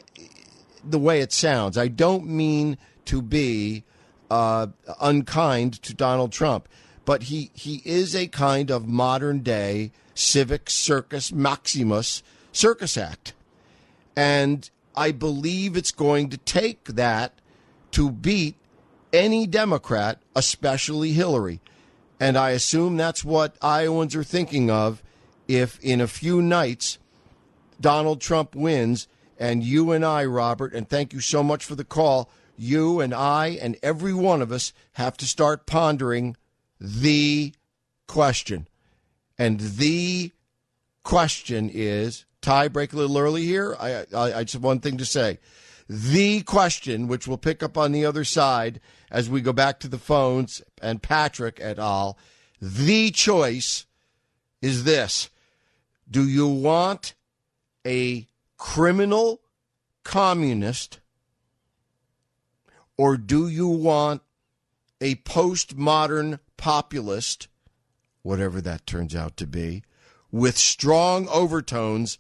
the 0.84 0.98
way 0.98 1.20
it 1.20 1.32
sounds. 1.32 1.78
I 1.78 1.88
don't 1.88 2.26
mean 2.26 2.78
to 3.06 3.22
be 3.22 3.84
uh, 4.30 4.68
unkind 5.00 5.82
to 5.82 5.94
Donald 5.94 6.32
Trump, 6.32 6.68
but 7.04 7.24
he 7.24 7.50
he 7.54 7.82
is 7.84 8.14
a 8.14 8.26
kind 8.28 8.70
of 8.70 8.86
modern 8.86 9.40
day 9.40 9.92
civic 10.14 10.70
circus 10.70 11.32
maximus 11.32 12.22
circus 12.52 12.96
act, 12.96 13.34
and 14.16 14.70
I 14.94 15.12
believe 15.12 15.76
it's 15.76 15.92
going 15.92 16.28
to 16.30 16.36
take 16.38 16.84
that 16.84 17.40
to 17.92 18.10
beat 18.10 18.56
any 19.12 19.46
Democrat, 19.46 20.20
especially 20.34 21.12
Hillary. 21.12 21.60
And 22.18 22.36
I 22.36 22.50
assume 22.50 22.96
that's 22.96 23.24
what 23.24 23.56
Iowans 23.60 24.14
are 24.14 24.24
thinking 24.24 24.70
of 24.70 25.02
if 25.48 25.78
in 25.80 26.00
a 26.00 26.06
few 26.06 26.40
nights 26.40 26.98
Donald 27.80 28.20
Trump 28.20 28.54
wins 28.54 29.08
and 29.38 29.62
you 29.62 29.92
and 29.92 30.04
I, 30.04 30.24
Robert, 30.24 30.74
and 30.74 30.88
thank 30.88 31.12
you 31.12 31.20
so 31.20 31.42
much 31.42 31.64
for 31.64 31.74
the 31.74 31.84
call, 31.84 32.30
you 32.56 33.00
and 33.00 33.14
I 33.14 33.58
and 33.60 33.76
every 33.82 34.14
one 34.14 34.42
of 34.42 34.52
us 34.52 34.72
have 34.92 35.16
to 35.18 35.26
start 35.26 35.66
pondering 35.66 36.36
the 36.80 37.52
question. 38.06 38.68
And 39.38 39.58
the 39.58 40.32
question 41.02 41.70
is 41.72 42.24
tie 42.40 42.68
break 42.68 42.92
a 42.92 42.96
little 42.96 43.18
early 43.18 43.44
here. 43.44 43.76
I, 43.80 44.04
I, 44.14 44.32
I 44.34 44.42
just 44.44 44.54
have 44.54 44.62
one 44.62 44.80
thing 44.80 44.98
to 44.98 45.04
say. 45.04 45.38
The 45.88 46.42
question, 46.42 47.08
which 47.08 47.26
we'll 47.26 47.38
pick 47.38 47.62
up 47.62 47.76
on 47.76 47.92
the 47.92 48.04
other 48.04 48.24
side 48.24 48.80
as 49.10 49.28
we 49.28 49.40
go 49.40 49.52
back 49.52 49.80
to 49.80 49.88
the 49.88 49.98
phones 49.98 50.62
and 50.80 51.02
Patrick 51.02 51.58
et 51.60 51.78
al., 51.78 52.16
the 52.60 53.10
choice 53.10 53.86
is 54.60 54.84
this 54.84 55.28
Do 56.10 56.26
you 56.26 56.46
want 56.46 57.14
a 57.86 58.26
criminal 58.62 59.40
communist 60.05 61.01
or 62.96 63.16
do 63.16 63.48
you 63.48 63.66
want 63.66 64.22
a 65.01 65.16
postmodern 65.16 66.38
populist, 66.57 67.48
whatever 68.22 68.61
that 68.61 68.87
turns 68.87 69.16
out 69.16 69.37
to 69.37 69.48
be, 69.48 69.83
with 70.31 70.57
strong 70.57 71.27
overtones 71.29 72.18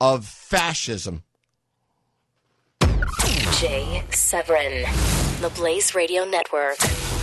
of 0.00 0.26
fascism. 0.26 1.22
Jay 3.60 4.02
Severin, 4.10 4.82
the 5.40 5.52
Blaze 5.54 5.94
Radio 5.94 6.24
Network. 6.24 7.21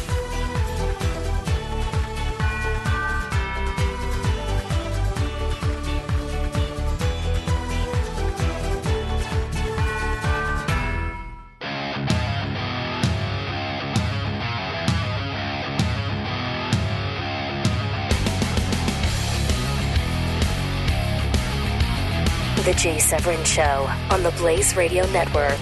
The 22.69 22.75
Jay 22.75 22.99
Severin 22.99 23.43
Show 23.45 23.89
on 24.12 24.21
the 24.21 24.29
Blaze 24.38 24.75
Radio 24.75 25.03
Network. 25.12 25.58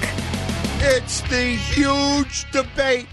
It's 0.81 1.21
the 1.21 1.55
huge 1.55 2.51
debate. 2.51 3.07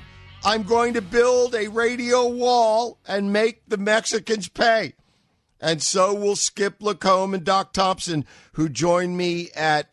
I'm 0.45 0.65
going 0.65 0.95
to 0.95 1.01
build 1.01 1.55
a 1.55 1.69
radio 1.69 2.27
wall 2.27 2.99
and 3.07 3.33
make 3.33 3.63
the 3.69 3.77
Mexicans 3.77 4.49
pay. 4.49 4.95
And 5.61 5.81
so 5.81 6.13
will 6.13 6.35
Skip 6.35 6.83
Lacombe 6.83 7.35
and 7.35 7.45
Doc 7.45 7.73
Thompson, 7.73 8.25
who 8.55 8.69
join 8.69 9.17
me 9.17 9.51
at 9.55 9.87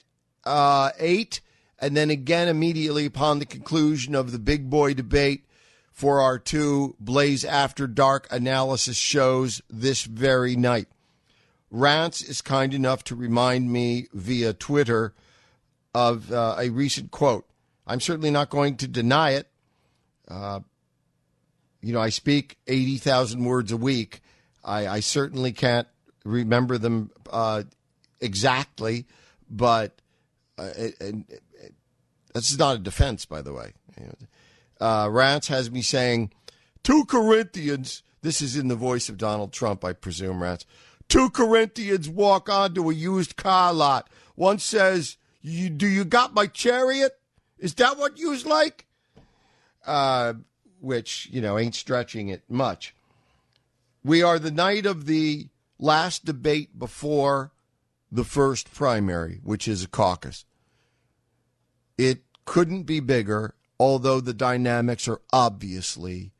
uh, 0.45 0.89
8, 0.97 1.39
and 1.77 1.95
then 1.95 2.09
again 2.09 2.47
immediately 2.47 3.05
upon 3.05 3.37
the 3.37 3.45
conclusion 3.45 4.15
of 4.15 4.31
the 4.31 4.39
big 4.39 4.67
boy 4.67 4.95
debate 4.95 5.45
for 5.91 6.21
our 6.21 6.39
two 6.39 6.95
Blaze 6.99 7.45
After 7.45 7.85
Dark 7.85 8.27
analysis 8.31 8.97
shows 8.97 9.61
this 9.69 10.05
very 10.05 10.55
night. 10.55 10.87
Rance 11.71 12.21
is 12.21 12.41
kind 12.41 12.73
enough 12.73 13.03
to 13.05 13.15
remind 13.15 13.71
me 13.71 14.07
via 14.13 14.53
Twitter 14.53 15.13
of 15.95 16.31
uh, 16.31 16.57
a 16.59 16.69
recent 16.69 17.11
quote. 17.11 17.47
I'm 17.87 18.01
certainly 18.01 18.29
not 18.29 18.49
going 18.49 18.77
to 18.77 18.87
deny 18.87 19.31
it. 19.31 19.47
Uh, 20.27 20.59
you 21.81 21.93
know, 21.93 22.01
I 22.01 22.09
speak 22.09 22.57
80,000 22.67 23.43
words 23.43 23.71
a 23.71 23.77
week. 23.77 24.21
I, 24.63 24.87
I, 24.87 24.99
certainly 24.99 25.51
can't 25.51 25.87
remember 26.23 26.77
them 26.77 27.09
uh, 27.31 27.63
exactly, 28.19 29.07
but 29.49 29.99
uh, 30.57 30.69
this 32.33 32.51
is 32.51 32.59
not 32.59 32.75
a 32.75 32.79
defense, 32.79 33.25
by 33.25 33.41
the 33.41 33.53
way. 33.53 33.73
Uh, 34.79 35.09
Rance 35.11 35.47
has 35.47 35.71
me 35.71 35.81
saying, 35.81 36.31
two 36.83 37.05
Corinthians, 37.05 38.03
this 38.21 38.41
is 38.41 38.55
in 38.55 38.67
the 38.67 38.75
voice 38.75 39.09
of 39.09 39.17
Donald 39.17 39.51
Trump, 39.51 39.83
I 39.83 39.93
presume, 39.93 40.43
Rance. 40.43 40.65
Two 41.11 41.29
Corinthians 41.29 42.07
walk 42.07 42.47
onto 42.47 42.89
a 42.89 42.93
used 42.93 43.35
car 43.35 43.73
lot. 43.73 44.09
One 44.35 44.59
says, 44.59 45.17
you, 45.41 45.69
Do 45.69 45.85
you 45.85 46.05
got 46.05 46.33
my 46.33 46.47
chariot? 46.47 47.19
Is 47.59 47.73
that 47.75 47.97
what 47.97 48.17
you's 48.17 48.45
like? 48.45 48.85
Uh, 49.85 50.35
which, 50.79 51.27
you 51.29 51.41
know, 51.41 51.57
ain't 51.57 51.75
stretching 51.75 52.29
it 52.29 52.43
much. 52.47 52.95
We 54.05 54.23
are 54.23 54.39
the 54.39 54.51
night 54.51 54.85
of 54.85 55.05
the 55.05 55.49
last 55.77 56.23
debate 56.23 56.79
before 56.79 57.51
the 58.09 58.23
first 58.23 58.73
primary, 58.73 59.41
which 59.43 59.67
is 59.67 59.83
a 59.83 59.89
caucus. 59.89 60.45
It 61.97 62.19
couldn't 62.45 62.83
be 62.83 63.01
bigger, 63.01 63.55
although 63.77 64.21
the 64.21 64.33
dynamics 64.33 65.09
are 65.09 65.19
obviously 65.33 66.31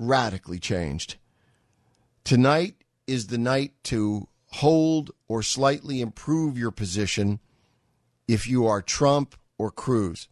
radically 0.00 0.58
changed. 0.58 1.14
Tonight 2.24 2.74
is 3.06 3.26
the 3.26 3.38
night 3.38 3.72
to 3.84 4.28
hold 4.46 5.10
or 5.28 5.42
slightly 5.42 6.00
improve 6.00 6.56
your 6.56 6.70
position 6.70 7.40
if 8.28 8.46
you 8.48 8.66
are 8.66 8.80
Trump 8.80 9.34
or 9.58 9.70
Cruz. 9.70 10.28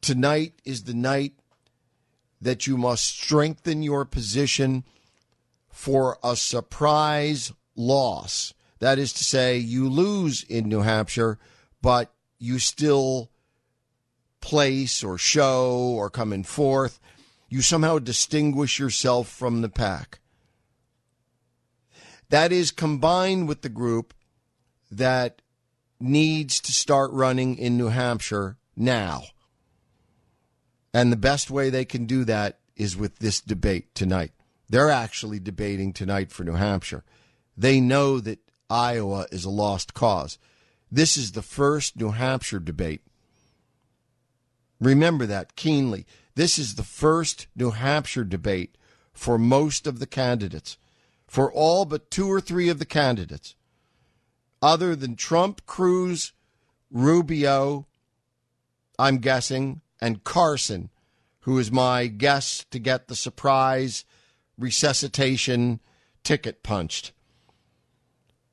Tonight 0.00 0.54
is 0.64 0.84
the 0.84 0.94
night 0.94 1.34
that 2.40 2.66
you 2.66 2.76
must 2.76 3.06
strengthen 3.06 3.82
your 3.82 4.04
position 4.04 4.84
for 5.68 6.18
a 6.22 6.36
surprise 6.36 7.52
loss. 7.74 8.52
That 8.80 8.98
is 8.98 9.12
to 9.14 9.24
say, 9.24 9.56
you 9.56 9.88
lose 9.88 10.42
in 10.44 10.68
New 10.68 10.82
Hampshire, 10.82 11.38
but 11.80 12.12
you 12.38 12.58
still 12.58 13.30
place 14.40 15.02
or 15.02 15.16
show 15.16 15.74
or 15.74 16.10
come 16.10 16.32
in 16.32 16.44
fourth. 16.44 17.00
You 17.48 17.62
somehow 17.62 17.98
distinguish 17.98 18.78
yourself 18.78 19.28
from 19.28 19.62
the 19.62 19.68
pack. 19.68 20.20
That 22.30 22.52
is 22.52 22.70
combined 22.70 23.48
with 23.48 23.62
the 23.62 23.68
group 23.68 24.14
that 24.90 25.42
needs 26.00 26.60
to 26.60 26.72
start 26.72 27.10
running 27.12 27.56
in 27.56 27.76
New 27.76 27.88
Hampshire 27.88 28.56
now. 28.76 29.24
And 30.92 31.10
the 31.10 31.16
best 31.16 31.50
way 31.50 31.70
they 31.70 31.84
can 31.84 32.06
do 32.06 32.24
that 32.24 32.58
is 32.76 32.96
with 32.96 33.18
this 33.18 33.40
debate 33.40 33.94
tonight. 33.94 34.32
They're 34.68 34.90
actually 34.90 35.40
debating 35.40 35.92
tonight 35.92 36.30
for 36.30 36.44
New 36.44 36.54
Hampshire. 36.54 37.04
They 37.56 37.80
know 37.80 38.20
that 38.20 38.38
Iowa 38.70 39.26
is 39.30 39.44
a 39.44 39.50
lost 39.50 39.94
cause. 39.94 40.38
This 40.90 41.16
is 41.16 41.32
the 41.32 41.42
first 41.42 41.96
New 41.96 42.10
Hampshire 42.10 42.60
debate. 42.60 43.02
Remember 44.80 45.26
that 45.26 45.56
keenly. 45.56 46.06
This 46.34 46.58
is 46.58 46.74
the 46.74 46.82
first 46.82 47.46
New 47.54 47.70
Hampshire 47.70 48.24
debate 48.24 48.76
for 49.12 49.38
most 49.38 49.86
of 49.86 49.98
the 49.98 50.06
candidates 50.06 50.76
for 51.34 51.52
all 51.52 51.84
but 51.84 52.12
two 52.12 52.30
or 52.30 52.40
three 52.40 52.68
of 52.68 52.78
the 52.78 52.84
candidates, 52.86 53.56
other 54.62 54.94
than 54.94 55.16
Trump, 55.16 55.66
Cruz, 55.66 56.32
Rubio, 56.92 57.88
I'm 59.00 59.18
guessing, 59.18 59.80
and 60.00 60.22
Carson, 60.22 60.90
who 61.40 61.58
is 61.58 61.72
my 61.72 62.06
guess 62.06 62.64
to 62.70 62.78
get 62.78 63.08
the 63.08 63.16
surprise 63.16 64.04
resuscitation 64.56 65.80
ticket 66.22 66.62
punched. 66.62 67.10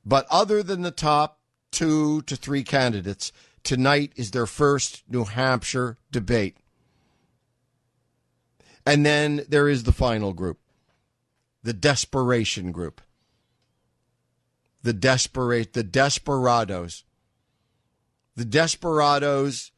But 0.03 0.25
other 0.31 0.63
than 0.63 0.81
the 0.81 0.89
top 0.89 1.39
two 1.69 2.23
to 2.23 2.35
three 2.35 2.63
candidates, 2.63 3.31
Tonight 3.63 4.11
is 4.15 4.31
their 4.31 4.47
first 4.47 5.03
New 5.07 5.25
Hampshire 5.25 5.97
debate. 6.11 6.57
And 8.87 9.05
then 9.05 9.45
there 9.47 9.69
is 9.69 9.83
the 9.83 9.91
final 9.91 10.33
group, 10.33 10.60
the 11.63 11.73
desperation 11.73 12.71
group. 12.71 13.01
The 14.83 14.93
desperate 14.93 15.73
the 15.73 15.83
desperados. 15.83 17.03
The 18.35 18.45
desperados 18.45 19.71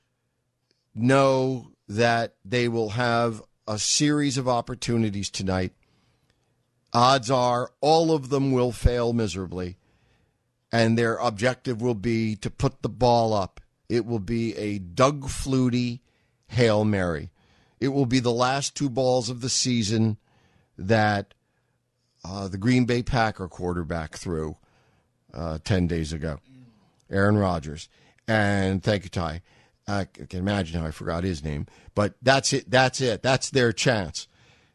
know 0.96 1.72
that 1.88 2.36
they 2.46 2.68
will 2.68 2.90
have 2.90 3.42
a 3.68 3.80
series 3.80 4.38
of 4.38 4.48
opportunities 4.48 5.30
tonight. 5.30 5.74
Odds 6.94 7.32
are 7.32 7.72
all 7.82 8.12
of 8.12 8.30
them 8.30 8.52
will 8.52 8.72
fail 8.72 9.14
miserably, 9.14 9.78
and 10.72 10.98
their 10.98 11.18
objective 11.18 11.82
will 11.82 11.96
be 11.96 12.36
to 12.38 12.50
put 12.50 12.82
the 12.82 12.90
ball 12.90 13.34
up. 13.34 13.60
It 13.90 14.06
will 14.06 14.20
be 14.20 14.56
a 14.56 14.80
Doug 14.80 15.26
Flutie 15.26 16.02
Hail 16.48 16.86
Mary. 16.86 17.32
It 17.80 17.90
will 17.90 18.06
be 18.06 18.20
the 18.20 18.32
last 18.32 18.76
two 18.76 18.90
balls 18.90 19.30
of 19.30 19.42
the 19.42 19.50
season 19.50 20.18
that 20.78 21.34
uh, 22.24 22.48
the 22.48 22.58
Green 22.58 22.86
Bay 22.86 23.04
Packer 23.04 23.48
quarterback 23.48 24.16
threw 24.16 24.58
uh, 25.34 25.60
10 25.64 25.88
days 25.88 26.14
ago, 26.14 26.40
Aaron 27.10 27.38
Rodgers. 27.38 27.90
And 28.28 28.82
thank 28.82 29.04
you, 29.04 29.10
Ty. 29.10 29.42
I 29.88 30.06
can 30.06 30.40
imagine 30.40 30.80
how 30.80 30.88
I 30.88 30.92
forgot 30.92 31.24
his 31.24 31.44
name, 31.44 31.68
but 31.94 32.16
that's 32.22 32.54
it. 32.54 32.72
That's 32.72 33.02
it. 33.02 33.22
That's 33.22 33.50
their 33.50 33.74
chance. 33.74 34.28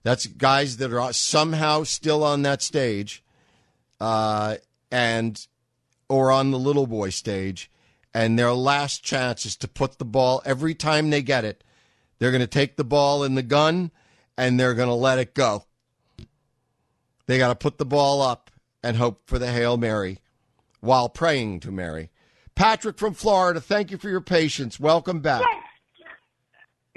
That's 0.03 0.26
guys 0.26 0.76
that 0.76 0.92
are 0.92 1.12
somehow 1.12 1.84
still 1.84 2.22
on 2.22 2.42
that 2.42 2.62
stage, 2.62 3.24
uh, 4.01 4.57
and 4.90 5.46
or 6.09 6.30
on 6.30 6.51
the 6.51 6.59
little 6.59 6.86
boy 6.86 7.11
stage, 7.11 7.70
and 8.12 8.38
their 8.38 8.53
last 8.53 9.03
chance 9.03 9.46
is 9.46 9.57
to 9.57 9.68
put 9.68 9.99
the 9.99 10.05
ball 10.05 10.42
every 10.44 10.74
time 10.74 11.11
they 11.11 11.22
get 11.22 11.44
it. 11.44 11.64
They're 12.18 12.30
going 12.30 12.40
to 12.40 12.46
take 12.46 12.76
the 12.76 12.84
ball 12.84 13.24
in 13.24 13.34
the 13.34 13.42
gun, 13.42 13.90
and 14.36 14.59
they're 14.59 14.74
going 14.74 14.88
to 14.88 14.94
let 14.94 15.18
it 15.18 15.34
go. 15.34 15.64
They 17.28 17.36
got 17.36 17.48
to 17.48 17.54
put 17.54 17.76
the 17.76 17.84
ball 17.84 18.22
up 18.22 18.50
and 18.82 18.96
hope 18.96 19.20
for 19.26 19.38
the 19.38 19.52
hail 19.52 19.76
mary, 19.76 20.18
while 20.80 21.10
praying 21.10 21.60
to 21.60 21.70
Mary. 21.70 22.10
Patrick 22.54 22.96
from 22.96 23.12
Florida, 23.12 23.60
thank 23.60 23.90
you 23.90 23.98
for 23.98 24.08
your 24.08 24.22
patience. 24.22 24.80
Welcome 24.80 25.20
back. 25.20 25.44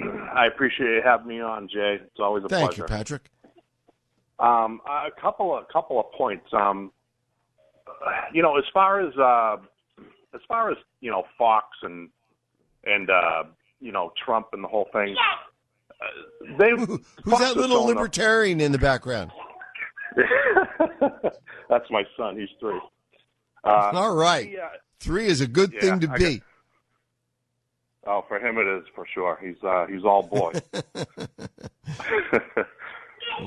I 0.00 0.46
appreciate 0.46 0.86
you 0.86 1.02
having 1.04 1.28
me 1.28 1.40
on, 1.40 1.68
Jay. 1.68 1.98
It's 2.02 2.18
always 2.18 2.44
a 2.44 2.48
Thank 2.48 2.70
pleasure. 2.70 2.88
Thank 2.88 3.10
you, 3.10 3.18
Patrick. 3.18 3.30
Um, 4.38 4.80
a 4.88 5.10
couple 5.20 5.56
of 5.56 5.68
couple 5.68 6.00
of 6.00 6.06
points. 6.16 6.46
Um, 6.54 6.92
you 8.32 8.42
know, 8.42 8.56
as 8.56 8.64
far 8.72 9.06
as 9.06 9.14
uh, 9.18 9.58
as 10.34 10.40
far 10.48 10.70
as 10.70 10.78
you 11.02 11.10
know, 11.10 11.24
Fox 11.36 11.66
and 11.82 12.08
and 12.84 13.10
uh, 13.10 13.44
you 13.80 13.92
know 13.92 14.14
Trump 14.24 14.46
and 14.54 14.64
the 14.64 14.68
whole 14.68 14.88
thing. 14.94 15.14
Uh, 15.90 16.56
they 16.58 16.70
Who's 16.70 17.00
Fox 17.26 17.44
that 17.44 17.56
little 17.56 17.82
shown 17.82 17.90
up- 17.90 17.96
libertarian 17.96 18.62
in 18.62 18.72
the 18.72 18.78
background? 18.78 19.30
That's 21.68 21.90
my 21.90 22.02
son. 22.16 22.38
He's 22.38 22.48
three. 22.60 22.80
Uh, 23.64 23.90
All 23.94 24.14
right. 24.14 24.48
he, 24.48 24.56
uh, 24.58 24.68
Three 25.00 25.26
is 25.26 25.40
a 25.40 25.46
good 25.46 25.72
Yeah, 25.72 25.80
thing 25.80 26.00
to 26.00 26.08
I 26.10 26.18
be. 26.18 26.42
Oh, 28.06 28.24
for 28.26 28.38
him 28.38 28.58
it 28.58 28.66
is 28.66 28.84
for 28.94 29.06
sure. 29.14 29.38
He's 29.40 29.62
uh, 29.62 29.86
he's 29.86 30.04
all 30.04 30.22
boy. 30.24 30.52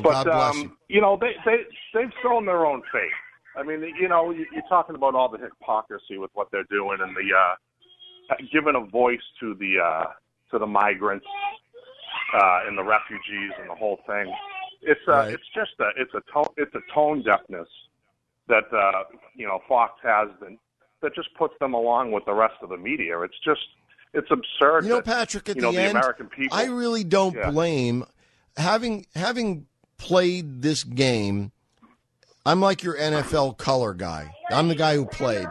But 0.04 0.28
um, 0.28 0.76
you. 0.88 1.00
know, 1.02 1.18
they 1.20 1.34
they 1.46 1.58
they've 1.94 2.12
thrown 2.22 2.46
their 2.46 2.66
own 2.66 2.82
fate. 2.92 3.12
I 3.56 3.64
mean, 3.64 3.82
you 4.00 4.08
know, 4.10 4.32
you- 4.32 4.48
you're 4.52 4.64
talking 4.68 4.96
about 4.96 5.14
all 5.16 5.30
the 5.30 5.38
hypocrisy 5.38 6.18
with 6.18 6.32
what 6.34 6.50
they're 6.52 6.66
doing 6.70 6.98
and 7.02 7.16
the 7.16 7.36
uh, 7.36 8.36
giving 8.52 8.76
a 8.76 8.82
voice 8.90 9.22
to 9.42 9.54
the 9.56 9.80
uh, 9.80 10.06
to 10.52 10.58
the 10.60 10.66
migrants 10.66 11.26
uh, 12.34 12.60
and 12.68 12.78
the 12.78 12.84
refugees 12.84 13.52
and 13.60 13.70
the 13.70 13.76
whole 13.76 14.00
thing. 14.08 14.34
It's 14.86 15.02
uh, 15.08 15.12
Right. 15.12 15.34
it's 15.34 15.44
just 15.54 15.72
a 15.80 15.90
it's 15.98 16.14
a 16.14 16.22
tone 16.32 16.48
it's 16.58 16.74
a 16.76 16.82
tone 16.94 17.24
deafness 17.24 17.68
that 18.48 18.64
uh, 18.74 19.04
you 19.36 19.48
know 19.48 19.60
Fox 19.68 19.94
has 20.04 20.30
that 20.42 20.56
that 21.02 21.14
just 21.16 21.30
puts 21.38 21.54
them 21.60 21.74
along 21.74 22.12
with 22.12 22.26
the 22.26 22.34
rest 22.34 22.56
of 22.62 22.70
the 22.70 22.78
media. 22.78 23.20
It's 23.22 23.38
just 23.44 23.62
it's 24.14 24.30
absurd. 24.32 24.84
You 24.84 24.90
know, 24.90 24.96
that, 24.98 25.06
Patrick, 25.06 25.50
at 25.50 25.56
you 25.58 25.62
know, 25.62 25.72
the 25.72 25.78
the 25.78 25.84
end, 25.84 25.92
American 25.98 26.28
people. 26.28 26.58
I 26.58 26.66
really 26.66 27.04
don't 27.04 27.36
Yeah. 27.36 27.52
blame 27.52 28.06
having 28.58 29.06
having 29.16 29.66
played 29.98 30.62
this 30.62 30.84
game. 30.84 31.52
I'm 32.46 32.62
like 32.62 32.84
your 32.84 32.96
NFL 32.96 33.58
color 33.58 33.94
guy. 33.94 34.32
I'm 34.52 34.68
the 34.68 34.76
guy 34.76 34.96
who 34.96 35.06
played, 35.06 35.48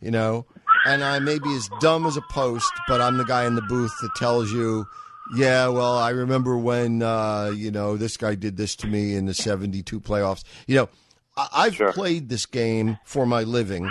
you 0.00 0.10
know, 0.10 0.44
and 0.84 1.04
I 1.04 1.20
may 1.20 1.38
be 1.38 1.54
as 1.54 1.70
dumb 1.80 2.04
as 2.04 2.16
a 2.16 2.22
post, 2.22 2.72
but 2.88 3.00
I'm 3.00 3.16
the 3.16 3.24
guy 3.24 3.46
in 3.46 3.54
the 3.54 3.62
booth 3.62 3.92
that 4.02 4.10
tells 4.16 4.50
you, 4.50 4.86
yeah, 5.34 5.68
well, 5.68 5.96
I 5.96 6.10
remember 6.10 6.56
when, 6.56 7.02
uh, 7.02 7.52
you 7.54 7.70
know, 7.70 7.96
this 7.96 8.16
guy 8.16 8.34
did 8.34 8.56
this 8.56 8.76
to 8.76 8.86
me 8.86 9.14
in 9.14 9.26
the 9.26 9.34
72 9.34 10.00
playoffs. 10.00 10.44
You 10.66 10.76
know, 10.76 10.88
I- 11.36 11.48
I've 11.52 11.74
Sure. 11.74 11.92
played 11.92 12.28
this 12.28 12.46
game 12.46 12.98
for 13.04 13.26
my 13.26 13.42
living, 13.42 13.90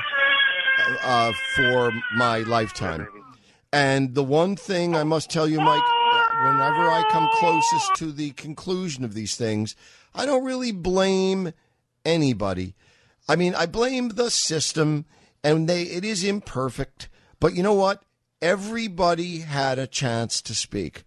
uh, 1.03 1.31
for 1.55 1.91
my 2.15 2.39
lifetime. 2.39 3.07
And 3.71 4.15
the 4.15 4.23
one 4.23 4.55
thing 4.55 4.95
I 4.95 5.03
must 5.03 5.29
tell 5.29 5.47
you, 5.47 5.59
Mike, 5.59 5.83
whenever 6.43 6.89
I 6.89 7.03
come 7.11 7.27
closest 7.39 7.95
to 7.95 8.11
the 8.11 8.31
conclusion 8.31 9.03
of 9.03 9.13
these 9.13 9.35
things, 9.35 9.75
I 10.13 10.25
don't 10.25 10.45
really 10.45 10.71
blame 10.71 11.51
anybody. 12.05 12.75
I 13.27 13.35
mean, 13.35 13.53
I 13.55 13.65
blame 13.65 14.09
the 14.09 14.29
system, 14.31 15.05
and 15.43 15.67
they 15.67 15.83
it 15.83 16.05
is 16.05 16.23
imperfect. 16.23 17.09
But 17.39 17.53
you 17.55 17.63
know 17.63 17.73
what? 17.73 18.03
Everybody 18.41 19.39
had 19.39 19.77
a 19.79 19.87
chance 19.87 20.41
to 20.43 20.53
speak. 20.55 21.03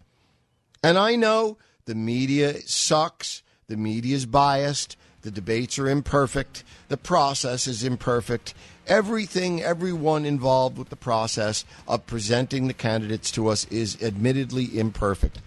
And 0.83 0.97
I 0.97 1.15
know 1.15 1.57
the 1.85 1.95
media 1.95 2.61
sucks, 2.65 3.43
the 3.67 3.77
media 3.77 4.15
is 4.15 4.25
biased, 4.25 4.95
the 5.21 5.31
debates 5.31 5.77
are 5.77 5.89
imperfect, 5.89 6.63
the 6.87 6.97
process 6.97 7.67
is 7.67 7.83
imperfect. 7.83 8.53
Everything, 8.87 9.61
everyone 9.61 10.25
involved 10.25 10.77
with 10.77 10.89
the 10.89 10.95
process 10.95 11.65
of 11.87 12.07
presenting 12.07 12.67
the 12.67 12.73
candidates 12.73 13.29
to 13.31 13.49
us 13.49 13.65
is 13.65 14.01
admittedly 14.01 14.79
imperfect. 14.79 15.39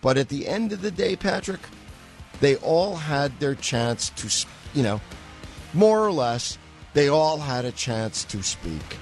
But 0.00 0.16
at 0.16 0.28
the 0.28 0.48
end 0.48 0.72
of 0.72 0.80
the 0.80 0.90
day, 0.90 1.14
Patrick, 1.16 1.60
they 2.40 2.56
all 2.56 2.96
had 2.96 3.38
their 3.38 3.54
chance 3.54 4.10
to, 4.10 4.46
you 4.74 4.82
know, 4.82 5.00
more 5.74 6.04
or 6.04 6.12
less, 6.12 6.56
they 6.94 7.08
all 7.08 7.38
had 7.38 7.64
a 7.64 7.72
chance 7.72 8.24
to 8.24 8.42
speak. 8.42 8.96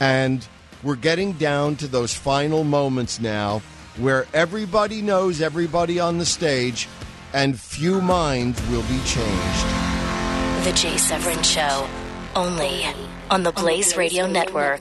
And 0.00 0.46
we're 0.82 0.96
getting 0.96 1.32
down 1.32 1.76
to 1.76 1.86
those 1.86 2.14
final 2.14 2.64
moments 2.64 3.20
now 3.20 3.62
where 3.98 4.26
everybody 4.34 5.00
knows 5.00 5.40
everybody 5.40 5.98
on 5.98 6.18
the 6.18 6.26
stage 6.26 6.88
and 7.32 7.58
few 7.58 8.00
minds 8.00 8.60
will 8.68 8.82
be 8.82 8.98
changed. 9.04 9.66
The 10.64 10.72
Jay 10.74 10.96
Severin 10.96 11.42
Show, 11.42 11.88
only 12.34 12.84
on 13.30 13.42
the 13.42 13.52
Blaze 13.52 13.96
Radio 13.96 14.26
Network. 14.26 14.80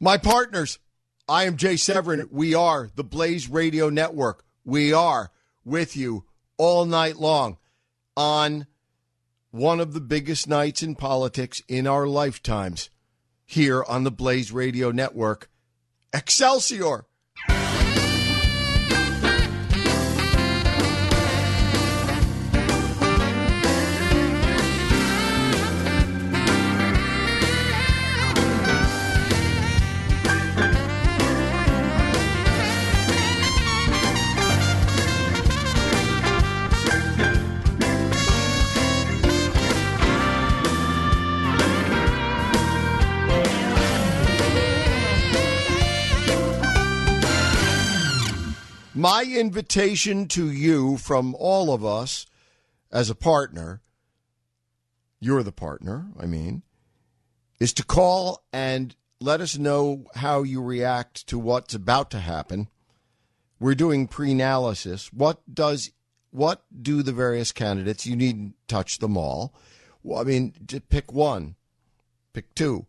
My 0.00 0.18
partners, 0.18 0.78
I 1.26 1.44
am 1.44 1.56
Jay 1.56 1.76
Severin. 1.76 2.28
We 2.30 2.54
are 2.54 2.90
the 2.94 3.04
Blaze 3.04 3.48
Radio 3.48 3.88
Network. 3.88 4.44
We 4.62 4.92
are 4.92 5.30
with 5.64 5.96
you 5.96 6.24
all 6.56 6.84
night 6.84 7.16
long 7.16 7.58
on 8.16 8.66
one 9.50 9.80
of 9.80 9.92
the 9.92 10.00
biggest 10.00 10.48
nights 10.48 10.82
in 10.82 10.94
politics 10.94 11.62
in 11.68 11.86
our 11.86 12.06
lifetimes 12.06 12.90
here 13.46 13.84
on 13.84 14.04
the 14.04 14.10
Blaze 14.10 14.50
Radio 14.50 14.90
Network. 14.90 15.48
Excelsior! 16.12 17.06
My 49.04 49.24
invitation 49.24 50.28
to 50.28 50.50
you 50.50 50.96
from 50.96 51.36
all 51.38 51.74
of 51.74 51.84
us 51.84 52.24
as 52.90 53.10
a 53.10 53.14
partner, 53.14 53.82
you're 55.20 55.42
the 55.42 55.52
partner, 55.52 56.06
I 56.18 56.24
mean, 56.24 56.62
is 57.60 57.74
to 57.74 57.84
call 57.84 58.46
and 58.50 58.96
let 59.20 59.42
us 59.42 59.58
know 59.58 60.06
how 60.14 60.42
you 60.42 60.62
react 60.62 61.26
to 61.26 61.38
what's 61.38 61.74
about 61.74 62.10
to 62.12 62.18
happen 62.18 62.68
we're 63.60 63.74
doing 63.74 64.08
pre-analysis. 64.08 65.12
What 65.12 65.42
does 65.52 65.92
what 66.30 66.64
do 66.80 67.02
the 67.02 67.12
various 67.12 67.52
candidates? 67.52 68.06
You 68.06 68.16
needn't 68.16 68.54
touch 68.68 69.00
them 69.00 69.18
all. 69.18 69.52
Well, 70.02 70.18
I 70.18 70.24
mean, 70.24 70.54
pick 70.88 71.12
one, 71.12 71.56
pick 72.32 72.54
two. 72.54 72.86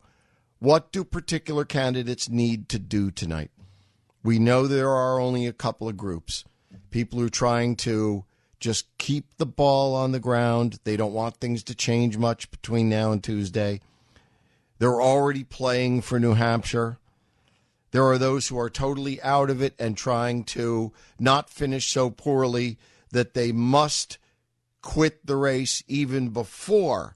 What 0.60 0.94
do 0.94 1.04
particular 1.04 1.66
candidates 1.66 2.30
need 2.30 2.70
to 2.70 2.80
do 2.80 3.12
tonight? 3.12 3.52
We 4.26 4.40
know 4.40 4.66
there 4.66 4.90
are 4.90 5.20
only 5.20 5.46
a 5.46 5.54
couple 5.54 5.88
of 5.88 5.98
groups. 5.98 6.46
People 6.90 7.20
who 7.20 7.28
are 7.28 7.30
trying 7.30 7.76
to 7.76 8.26
just 8.60 8.88
keep 8.98 9.38
the 9.38 9.46
ball 9.46 9.94
on 9.94 10.14
the 10.14 10.20
ground. 10.20 10.80
They 10.84 10.98
don't 10.98 11.14
want 11.14 11.38
things 11.38 11.64
to 11.66 11.76
change 11.76 12.18
much 12.18 12.50
between 12.50 12.90
now 12.90 13.12
and 13.12 13.24
Tuesday. 13.24 13.82
They're 14.80 15.00
already 15.00 15.44
playing 15.44 16.02
for 16.02 16.20
New 16.20 16.34
Hampshire. 16.34 16.98
There 17.92 18.04
are 18.06 18.18
those 18.18 18.48
who 18.48 18.58
are 18.58 18.72
totally 18.72 19.22
out 19.22 19.52
of 19.52 19.62
it 19.62 19.76
and 19.78 19.96
trying 19.96 20.44
to 20.46 20.92
not 21.20 21.52
finish 21.52 21.92
so 21.92 22.10
poorly 22.10 22.80
that 23.12 23.36
they 23.36 23.52
must 23.52 24.18
quit 24.82 25.28
the 25.28 25.36
race 25.36 25.84
even 25.88 26.30
before 26.30 27.16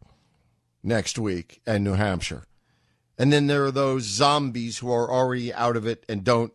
next 0.83 1.17
week 1.17 1.59
and 1.65 1.83
New 1.83 1.93
Hampshire. 1.93 2.43
And 3.17 3.33
then 3.33 3.47
there 3.47 3.65
are 3.65 3.71
those 3.71 4.03
zombies 4.03 4.77
who 4.77 4.91
are 4.91 5.09
already 5.09 5.51
out 5.51 5.75
of 5.75 5.87
it 5.87 6.05
and 6.07 6.23
don't 6.23 6.53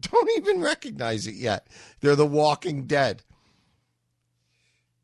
don't 0.00 0.30
even 0.36 0.60
recognize 0.60 1.26
it 1.26 1.34
yet. 1.34 1.68
They're 2.00 2.16
the 2.16 2.26
walking 2.26 2.86
dead. 2.86 3.22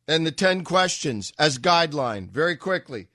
And 0.09 0.27
the 0.27 0.33
10 0.33 0.65
questions 0.65 1.33
as 1.39 1.59
guideline, 1.59 2.29
very 2.29 2.57
quickly. 2.57 3.09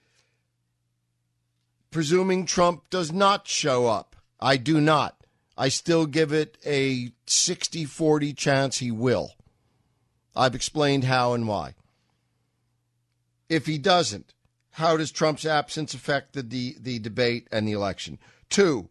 Presuming 1.92 2.46
Trump 2.46 2.90
does 2.90 3.12
not 3.12 3.48
show 3.48 3.88
up, 3.88 4.16
I 4.40 4.58
do 4.58 4.80
not. 4.80 5.16
I 5.58 5.70
still 5.70 6.06
give 6.06 6.32
it 6.32 6.58
a 6.66 7.12
60 7.26 7.86
40 7.86 8.34
chance 8.34 8.78
he 8.78 8.92
will. 8.92 9.34
I've 10.36 10.56
explained 10.56 11.06
how 11.06 11.34
and 11.34 11.48
why. 11.48 11.74
If 13.50 13.66
he 13.66 13.78
doesn't, 13.78 14.34
how 14.72 14.98
does 14.98 15.12
Trump's 15.12 15.46
absence 15.46 15.96
affect 15.96 16.34
the, 16.34 16.44
the, 16.44 16.76
the 16.80 17.00
debate 17.00 17.48
and 17.52 17.68
the 17.68 17.72
election? 17.72 18.20
Two, 18.50 18.90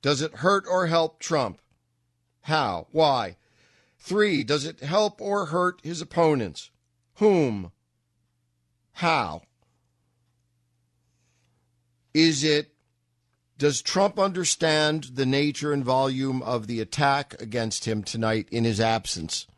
does 0.00 0.22
it 0.22 0.36
hurt 0.36 0.64
or 0.66 0.86
help 0.86 1.18
Trump? 1.18 1.60
How? 2.46 2.86
Why? 2.92 3.38
Three, 3.98 4.44
does 4.44 4.64
it 4.64 4.78
help 4.78 5.20
or 5.20 5.46
hurt 5.46 5.80
his 5.82 6.00
opponents? 6.00 6.70
Whom? 7.14 7.72
How? 8.92 9.42
Is 12.14 12.44
it 12.44 12.70
does 13.58 13.82
Trump 13.82 14.16
understand 14.16 15.10
the 15.14 15.26
nature 15.26 15.72
and 15.72 15.84
volume 15.84 16.40
of 16.42 16.68
the 16.68 16.80
attack 16.80 17.34
against 17.42 17.84
him 17.84 18.04
tonight 18.04 18.46
in 18.52 18.62
his 18.62 18.78
absence 18.78 19.48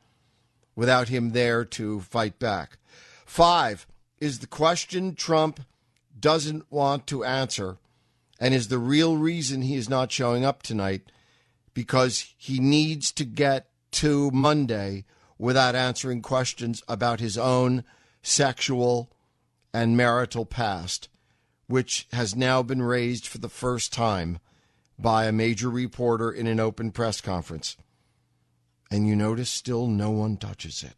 without 0.75 1.09
him 1.09 1.33
there 1.33 1.67
to 1.67 2.01
fight 2.01 2.39
back? 2.39 2.79
Five, 3.27 3.87
is 4.19 4.39
the 4.39 4.47
question 4.47 5.15
Trump 5.15 5.61
doesn't 6.19 6.73
want 6.73 7.07
to 7.09 7.23
answer 7.23 7.77
and 8.41 8.55
is 8.55 8.69
the 8.69 8.79
real 8.79 9.19
reason 9.19 9.61
he 9.61 9.75
is 9.75 9.91
not 9.91 10.11
showing 10.11 10.43
up 10.43 10.63
tonight 10.63 11.03
because 11.79 12.35
he 12.37 12.59
needs 12.59 13.13
to 13.13 13.25
get 13.25 13.69
to 13.93 14.33
Monday 14.33 15.05
without 15.39 15.77
answering 15.77 16.21
questions 16.21 16.83
about 16.89 17.21
his 17.21 17.39
own 17.39 17.85
sexual 18.21 19.13
and 19.73 19.97
marital 19.97 20.45
past 20.45 21.09
which 21.69 22.09
has 22.11 22.35
now 22.35 22.65
been 22.65 22.83
raised 22.83 23.29
for 23.29 23.39
the 23.39 23.49
first 23.49 23.93
time 23.93 24.41
by 24.99 25.27
a 25.27 25.31
major 25.31 25.71
reporter 25.71 26.33
in 26.33 26.49
an 26.49 26.59
open 26.59 26.91
press 26.91 27.21
conference. 27.21 27.77
And 28.91 29.07
you 29.07 29.15
notice 29.15 29.49
still 29.49 29.87
no 29.87 30.11
one 30.11 30.37
touches 30.37 30.83
it. 30.83 30.95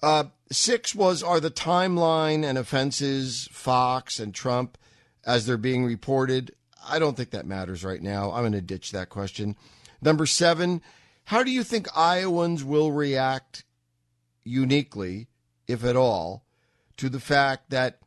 Uh, 0.00 0.24
six 0.52 0.94
was 0.94 1.20
are 1.20 1.40
the 1.40 1.50
timeline 1.50 2.44
and 2.44 2.56
offenses 2.56 3.48
Fox 3.50 4.20
and 4.20 4.32
Trump 4.32 4.78
as 5.24 5.46
they're 5.46 5.56
being 5.56 5.84
reported. 5.84 6.54
I 6.88 6.98
don't 6.98 7.16
think 7.16 7.30
that 7.30 7.46
matters 7.46 7.84
right 7.84 8.02
now. 8.02 8.32
I'm 8.32 8.42
going 8.42 8.52
to 8.52 8.60
ditch 8.60 8.92
that 8.92 9.08
question. 9.08 9.56
Number 10.00 10.26
seven, 10.26 10.82
how 11.24 11.42
do 11.42 11.50
you 11.50 11.62
think 11.62 11.86
Iowans 11.96 12.64
will 12.64 12.92
react 12.92 13.64
uniquely, 14.44 15.28
if 15.66 15.84
at 15.84 15.96
all, 15.96 16.44
to 16.96 17.08
the 17.08 17.20
fact 17.20 17.70
that 17.70 17.98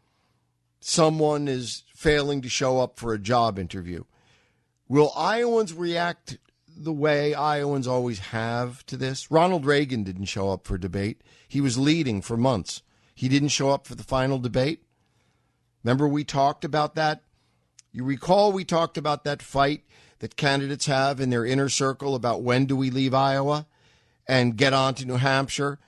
someone 0.80 1.48
is 1.48 1.84
failing 1.96 2.42
to 2.42 2.50
show 2.50 2.80
up 2.80 3.00
for 3.00 3.12
a 3.12 3.20
job 3.20 3.58
interview. 3.58 4.04
Will 4.88 5.12
Iowans 5.18 5.74
react 5.74 6.38
the 6.68 6.94
way 6.94 7.34
Iowans 7.34 7.88
always 7.88 8.20
have 8.20 8.86
to 8.86 8.96
this? 8.96 9.32
Ronald 9.32 9.66
Reagan 9.66 10.04
didn't 10.04 10.26
show 10.26 10.52
up 10.52 10.68
for 10.68 10.78
debate. 10.78 11.22
He 11.48 11.60
was 11.60 11.80
leading 11.80 12.22
for 12.22 12.38
months. 12.38 12.84
He 13.16 13.28
didn't 13.28 13.50
show 13.50 13.72
up 13.72 13.88
for 13.88 13.96
the 13.96 14.04
final 14.04 14.38
debate. 14.38 14.84
Remember, 15.84 16.08
we 16.08 16.24
talked 16.24 16.64
about 16.64 16.94
that? 16.96 17.24
You 17.96 18.04
recall 18.04 18.52
we 18.52 18.66
talked 18.66 18.98
about 18.98 19.24
that 19.24 19.42
fight 19.42 19.84
that 20.20 20.36
candidates 20.36 20.86
have 20.86 21.20
in 21.20 21.30
their 21.30 21.46
inner 21.46 21.70
circle 21.70 22.16
about 22.16 22.44
when 22.44 22.66
do 22.66 22.76
we 22.76 22.90
leave 22.90 23.14
Iowa 23.14 23.66
and 24.28 24.58
get 24.58 24.74
on 24.74 24.96
to 24.96 25.06
New 25.06 25.18
Hampshire 25.18 25.80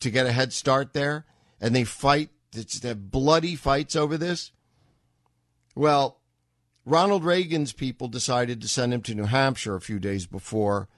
to 0.00 0.10
get 0.10 0.26
a 0.26 0.32
head 0.32 0.52
start 0.52 0.92
there? 0.92 1.24
and 1.60 1.74
they 1.74 1.84
fight, 1.84 2.30
it's, 2.54 2.82
have 2.82 3.10
bloody 3.10 3.54
fights 3.54 3.94
over 3.94 4.16
this. 4.16 4.52
Well, 5.74 6.18
Ronald 6.84 7.24
Reagan's 7.24 7.72
people 7.72 8.08
decided 8.08 8.60
to 8.62 8.68
send 8.68 8.94
him 8.94 9.02
to 9.02 9.14
New 9.14 9.26
Hampshire 9.26 9.76
a 9.76 9.80
few 9.80 9.98
days 9.98 10.26
before 10.26 10.88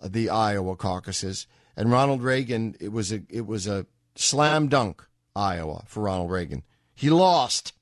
uh, 0.00 0.08
the 0.10 0.28
Iowa 0.28 0.76
caucuses, 0.76 1.46
and 1.76 1.90
Ronald 1.90 2.22
Reagan 2.22 2.74
it 2.80 2.92
was 2.92 3.12
a 3.12 3.22
it 3.28 3.46
was 3.46 3.66
a 3.66 3.86
slam 4.16 4.68
dunk 4.68 5.06
Iowa 5.34 5.84
for 5.86 6.02
Ronald 6.02 6.30
Reagan. 6.30 6.64
He 6.94 7.08
lost 7.08 7.72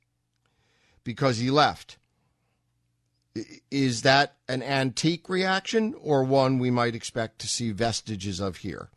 because 1.09 1.39
he 1.39 1.51
left. 1.51 1.97
Is 3.71 4.03
that 4.03 4.35
an 4.47 4.63
antique 4.63 5.31
reaction 5.31 5.95
or 6.03 6.23
one 6.23 6.59
we 6.59 6.71
might 6.71 6.95
expect 6.95 7.39
to 7.39 7.49
see 7.49 7.73
vestiges 7.73 8.41
of 8.41 8.59
here? 8.59 8.91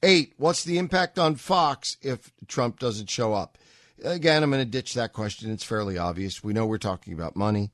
Eight, 0.00 0.34
what's 0.36 0.62
the 0.62 0.78
impact 0.78 1.18
on 1.18 1.34
Fox 1.34 1.96
if 2.00 2.32
Trump 2.46 2.78
doesn't 2.78 3.10
show 3.10 3.34
up? 3.34 3.58
Again, 4.04 4.44
I'm 4.44 4.52
going 4.52 4.64
to 4.64 4.70
ditch 4.70 4.94
that 4.94 5.12
question. 5.12 5.50
It's 5.50 5.64
fairly 5.64 5.98
obvious. 5.98 6.44
We 6.44 6.52
know 6.52 6.64
we're 6.64 6.78
talking 6.78 7.12
about 7.12 7.34
money. 7.34 7.72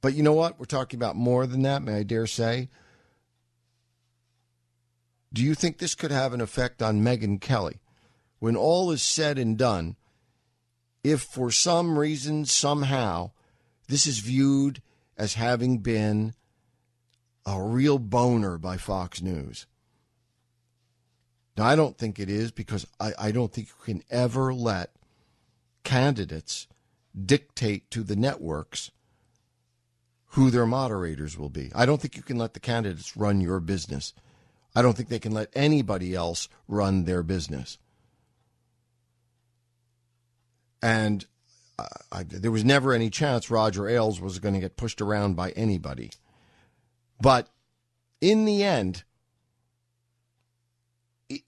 But 0.00 0.14
you 0.14 0.22
know 0.22 0.32
what? 0.32 0.60
We're 0.60 0.66
talking 0.66 0.96
about 0.96 1.16
more 1.16 1.48
than 1.48 1.62
that, 1.62 1.82
may 1.82 1.94
I 1.94 2.02
dare 2.04 2.28
say. 2.28 2.68
Do 5.32 5.42
you 5.42 5.56
think 5.56 5.78
this 5.78 5.96
could 5.96 6.12
have 6.12 6.32
an 6.32 6.40
effect 6.40 6.82
on 6.82 7.02
Megyn 7.02 7.40
Kelly? 7.40 7.80
When 8.38 8.54
all 8.54 8.92
is 8.92 9.02
said 9.02 9.40
and 9.40 9.58
done, 9.58 9.96
if 11.08 11.22
for 11.22 11.50
some 11.50 11.98
reason, 11.98 12.44
somehow, 12.44 13.30
this 13.88 14.06
is 14.06 14.18
viewed 14.18 14.82
as 15.16 15.34
having 15.34 15.78
been 15.78 16.34
a 17.46 17.62
real 17.62 17.98
boner 17.98 18.58
by 18.58 18.76
Fox 18.76 19.22
News, 19.22 19.66
now, 21.58 21.64
I 21.64 21.74
don't 21.74 21.98
think 21.98 22.20
it 22.20 22.30
is 22.30 22.52
because 22.52 22.86
I, 23.00 23.12
I 23.18 23.32
don't 23.32 23.52
think 23.52 23.66
you 23.66 23.84
can 23.84 24.04
ever 24.10 24.54
let 24.54 24.92
candidates 25.82 26.68
dictate 27.20 27.90
to 27.90 28.04
the 28.04 28.14
networks 28.14 28.92
who 30.32 30.50
their 30.50 30.66
moderators 30.66 31.36
will 31.36 31.48
be. 31.48 31.72
I 31.74 31.84
don't 31.84 32.00
think 32.00 32.16
you 32.16 32.22
can 32.22 32.38
let 32.38 32.54
the 32.54 32.60
candidates 32.60 33.16
run 33.16 33.40
your 33.40 33.58
business. 33.58 34.14
I 34.76 34.82
don't 34.82 34.96
think 34.96 35.08
they 35.08 35.18
can 35.18 35.32
let 35.32 35.50
anybody 35.52 36.14
else 36.14 36.48
run 36.68 37.06
their 37.06 37.24
business. 37.24 37.76
And 40.82 41.26
uh, 41.78 41.86
I, 42.12 42.22
there 42.24 42.50
was 42.50 42.64
never 42.64 42.92
any 42.92 43.10
chance 43.10 43.50
Roger 43.50 43.88
Ailes 43.88 44.20
was 44.20 44.38
going 44.38 44.54
to 44.54 44.60
get 44.60 44.76
pushed 44.76 45.00
around 45.00 45.36
by 45.36 45.50
anybody. 45.50 46.10
But 47.20 47.48
in 48.20 48.44
the 48.44 48.62
end, 48.62 49.04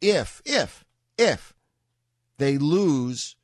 if, 0.01 0.43
if, 0.45 0.85
if 1.17 1.55
they 2.39 2.59
lose 2.59 3.37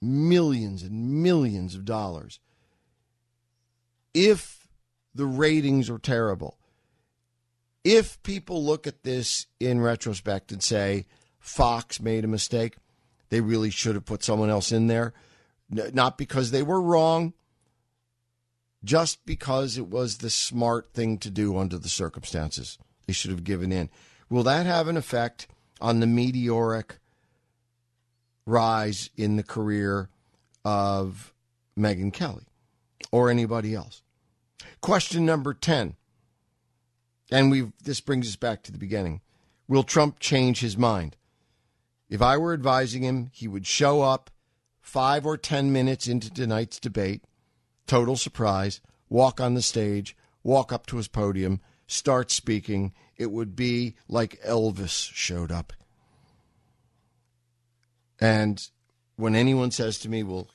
millions 0.00 0.82
and 0.82 1.22
millions 1.22 1.74
of 1.74 1.84
dollars, 1.84 2.40
if 4.14 4.68
the 5.14 5.26
ratings 5.26 5.90
are 5.90 5.98
terrible, 5.98 6.58
if 7.84 8.22
people 8.22 8.64
look 8.64 8.86
at 8.86 9.02
this 9.02 9.46
in 9.60 9.80
retrospect 9.80 10.52
and 10.52 10.62
say 10.62 11.06
Fox 11.38 12.00
made 12.00 12.24
a 12.24 12.28
mistake, 12.28 12.76
they 13.30 13.40
really 13.40 13.70
should 13.70 13.94
have 13.94 14.04
put 14.04 14.22
someone 14.22 14.50
else 14.50 14.72
in 14.72 14.86
there, 14.86 15.12
not 15.70 16.18
because 16.18 16.50
they 16.50 16.62
were 16.62 16.80
wrong, 16.80 17.34
just 18.84 19.26
because 19.26 19.76
it 19.76 19.88
was 19.88 20.18
the 20.18 20.30
smart 20.30 20.92
thing 20.94 21.18
to 21.18 21.30
do 21.30 21.58
under 21.58 21.78
the 21.78 21.88
circumstances. 21.88 22.78
They 23.06 23.12
should 23.12 23.30
have 23.30 23.44
given 23.44 23.72
in. 23.72 23.90
Will 24.30 24.42
that 24.44 24.66
have 24.66 24.88
an 24.88 24.96
effect 24.96 25.46
on 25.80 26.00
the 26.00 26.06
meteoric 26.06 26.98
rise 28.46 29.10
in 29.16 29.36
the 29.36 29.42
career 29.42 30.08
of 30.64 31.32
Megyn 31.78 32.12
Kelly 32.12 32.46
or 33.10 33.30
anybody 33.30 33.74
else? 33.74 34.02
Question 34.80 35.26
number 35.26 35.54
10. 35.54 35.96
And 37.30 37.50
we 37.50 37.72
this 37.82 38.00
brings 38.00 38.26
us 38.26 38.36
back 38.36 38.62
to 38.62 38.72
the 38.72 38.78
beginning. 38.78 39.20
Will 39.66 39.82
Trump 39.82 40.18
change 40.18 40.60
his 40.60 40.78
mind? 40.78 41.16
If 42.08 42.22
I 42.22 42.36
were 42.36 42.54
advising 42.54 43.02
him, 43.02 43.30
he 43.32 43.46
would 43.46 43.66
show 43.66 44.02
up 44.02 44.30
5 44.80 45.26
or 45.26 45.36
10 45.36 45.72
minutes 45.72 46.08
into 46.08 46.30
tonight's 46.30 46.80
debate, 46.80 47.24
total 47.86 48.16
surprise, 48.16 48.80
walk 49.08 49.40
on 49.40 49.54
the 49.54 49.62
stage, 49.62 50.16
walk 50.42 50.72
up 50.72 50.86
to 50.86 50.96
his 50.96 51.08
podium, 51.08 51.60
start 51.86 52.30
speaking. 52.30 52.94
It 53.16 53.30
would 53.30 53.54
be 53.54 53.96
like 54.08 54.40
Elvis 54.42 55.10
showed 55.12 55.52
up. 55.52 55.72
And 58.20 58.66
when 59.16 59.34
anyone 59.34 59.70
says 59.70 59.98
to 60.00 60.08
me, 60.08 60.22
well, 60.22 60.48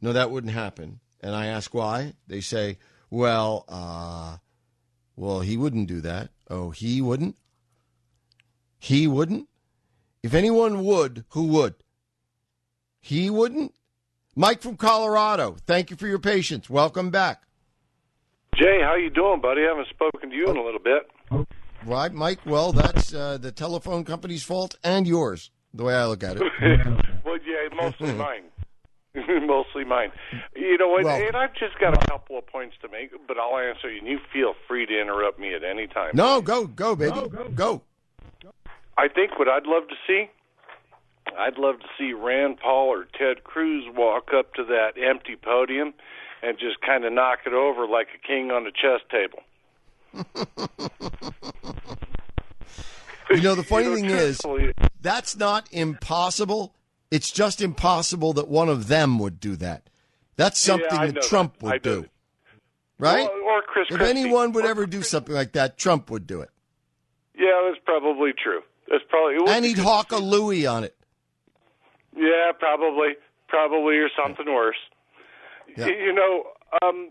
no, 0.00 0.12
that 0.12 0.30
wouldn't 0.30 0.52
happen, 0.52 1.00
and 1.20 1.34
I 1.34 1.46
ask 1.46 1.72
why, 1.72 2.14
they 2.26 2.40
say, 2.40 2.78
well, 3.10 3.64
uh, 3.68 4.36
well, 5.16 5.40
he 5.40 5.56
wouldn't 5.56 5.88
do 5.88 6.00
that. 6.02 6.30
Oh, 6.50 6.70
he 6.70 7.00
wouldn't? 7.00 7.36
He 8.78 9.06
wouldn't? 9.06 9.48
If 10.22 10.34
anyone 10.34 10.84
would, 10.84 11.24
who 11.30 11.44
would? 11.48 11.74
He 13.00 13.30
wouldn't? 13.30 13.74
Mike 14.34 14.60
from 14.62 14.76
Colorado, 14.76 15.56
thank 15.66 15.90
you 15.90 15.96
for 15.96 16.06
your 16.06 16.18
patience. 16.18 16.68
Welcome 16.68 17.10
back. 17.10 17.42
Jay, 18.56 18.80
how 18.82 18.94
you 18.96 19.10
doing, 19.10 19.40
buddy? 19.40 19.62
I 19.62 19.68
haven't 19.68 19.88
spoken 19.88 20.30
to 20.30 20.36
you 20.36 20.48
in 20.50 20.56
a 20.56 20.62
little 20.62 20.80
bit. 20.80 21.46
Right, 21.86 22.12
Mike. 22.12 22.40
Well, 22.44 22.72
that's 22.72 23.14
uh, 23.14 23.38
the 23.38 23.52
telephone 23.52 24.04
company's 24.04 24.42
fault 24.42 24.76
and 24.82 25.06
yours, 25.06 25.50
the 25.72 25.84
way 25.84 25.94
I 25.94 26.06
look 26.06 26.24
at 26.24 26.36
it. 26.36 26.42
well, 27.24 27.38
yeah, 27.46 27.68
mostly 27.74 28.12
mine. 28.14 28.44
mostly 29.46 29.84
mine. 29.84 30.10
You 30.56 30.76
know, 30.78 30.96
and, 30.96 31.04
Well- 31.04 31.22
and 31.22 31.36
I've 31.36 31.54
just 31.54 31.78
got 31.80 31.94
a 31.94 32.06
couple 32.08 32.36
of 32.38 32.46
points 32.46 32.74
to 32.82 32.88
make, 32.88 33.10
but 33.28 33.38
I'll 33.38 33.58
answer 33.58 33.90
you, 33.90 33.98
and 33.98 34.08
you 34.08 34.18
feel 34.32 34.54
free 34.66 34.86
to 34.86 35.00
interrupt 35.00 35.38
me 35.38 35.54
at 35.54 35.62
any 35.62 35.86
time. 35.86 36.10
No, 36.14 36.40
go, 36.40 36.66
go, 36.66 36.96
baby, 36.96 37.12
go, 37.28 37.48
go. 37.54 37.82
I 38.98 39.08
think 39.08 39.38
what 39.38 39.48
I'd 39.48 39.66
love 39.66 39.88
to 39.88 39.94
see, 40.06 40.28
I'd 41.38 41.56
love 41.56 41.78
to 41.80 41.86
see 41.96 42.12
Rand 42.12 42.58
Paul 42.60 42.88
or 42.88 43.04
Ted 43.16 43.44
Cruz 43.44 43.84
walk 43.94 44.30
up 44.36 44.54
to 44.54 44.64
that 44.64 44.92
empty 45.00 45.36
podium 45.36 45.94
and 46.42 46.58
just 46.58 46.80
kind 46.80 47.04
of 47.04 47.12
knock 47.12 47.40
it 47.46 47.52
over 47.52 47.86
like 47.86 48.08
a 48.14 48.26
king 48.26 48.50
on 48.50 48.66
a 48.66 48.72
chess 48.72 49.00
table. 49.10 49.42
You 53.30 53.42
know, 53.42 53.54
the 53.54 53.62
funny 53.62 53.84
You 53.84 53.90
know, 53.90 53.96
thing 53.96 54.10
is, 54.10 54.40
that's 55.02 55.36
not 55.36 55.68
impossible. 55.70 56.74
It's 57.10 57.30
just 57.30 57.60
impossible 57.60 58.32
that 58.32 58.48
one 58.48 58.68
of 58.70 58.88
them 58.88 59.18
would 59.18 59.38
do 59.38 59.54
that. 59.56 59.90
That's 60.36 60.58
something 60.58 60.98
I 60.98 61.08
that 61.08 61.22
Trump 61.22 61.58
that. 61.58 61.64
Would 61.66 61.82
do. 61.82 62.06
Right? 62.98 63.28
Or, 63.28 63.58
or 63.58 63.62
Chris 63.62 63.86
if 63.90 63.98
Christie. 63.98 64.18
anyone 64.18 64.52
would 64.52 64.64
ever 64.64 64.86
do 64.86 65.02
something 65.02 65.34
like 65.34 65.52
that, 65.52 65.76
Trump 65.76 66.10
would 66.10 66.26
do 66.26 66.40
it. 66.40 66.50
Yeah, 67.38 67.68
that's 67.68 67.84
probably 67.84 68.32
true. 68.32 68.62
That's 68.90 69.04
probably. 69.08 69.36
it 69.36 69.48
And 69.48 69.64
he'd 69.64 69.78
hawk 69.78 70.12
a 70.12 70.16
Louis 70.16 70.66
on 70.66 70.84
it. 70.84 70.94
Yeah, 72.16 72.52
probably, 72.58 73.16
probably, 73.48 73.96
or 73.96 74.08
something 74.16 74.46
worse. 74.46 74.76
Yeah. 75.76 75.86
You 75.86 76.12
know, 76.12 76.44
um, 76.82 77.10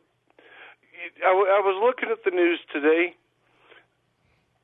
I, 1.23 1.30
w- 1.30 1.47
I 1.47 1.61
was 1.63 1.80
looking 1.82 2.09
at 2.11 2.23
the 2.25 2.32
news 2.32 2.59
today, 2.73 3.15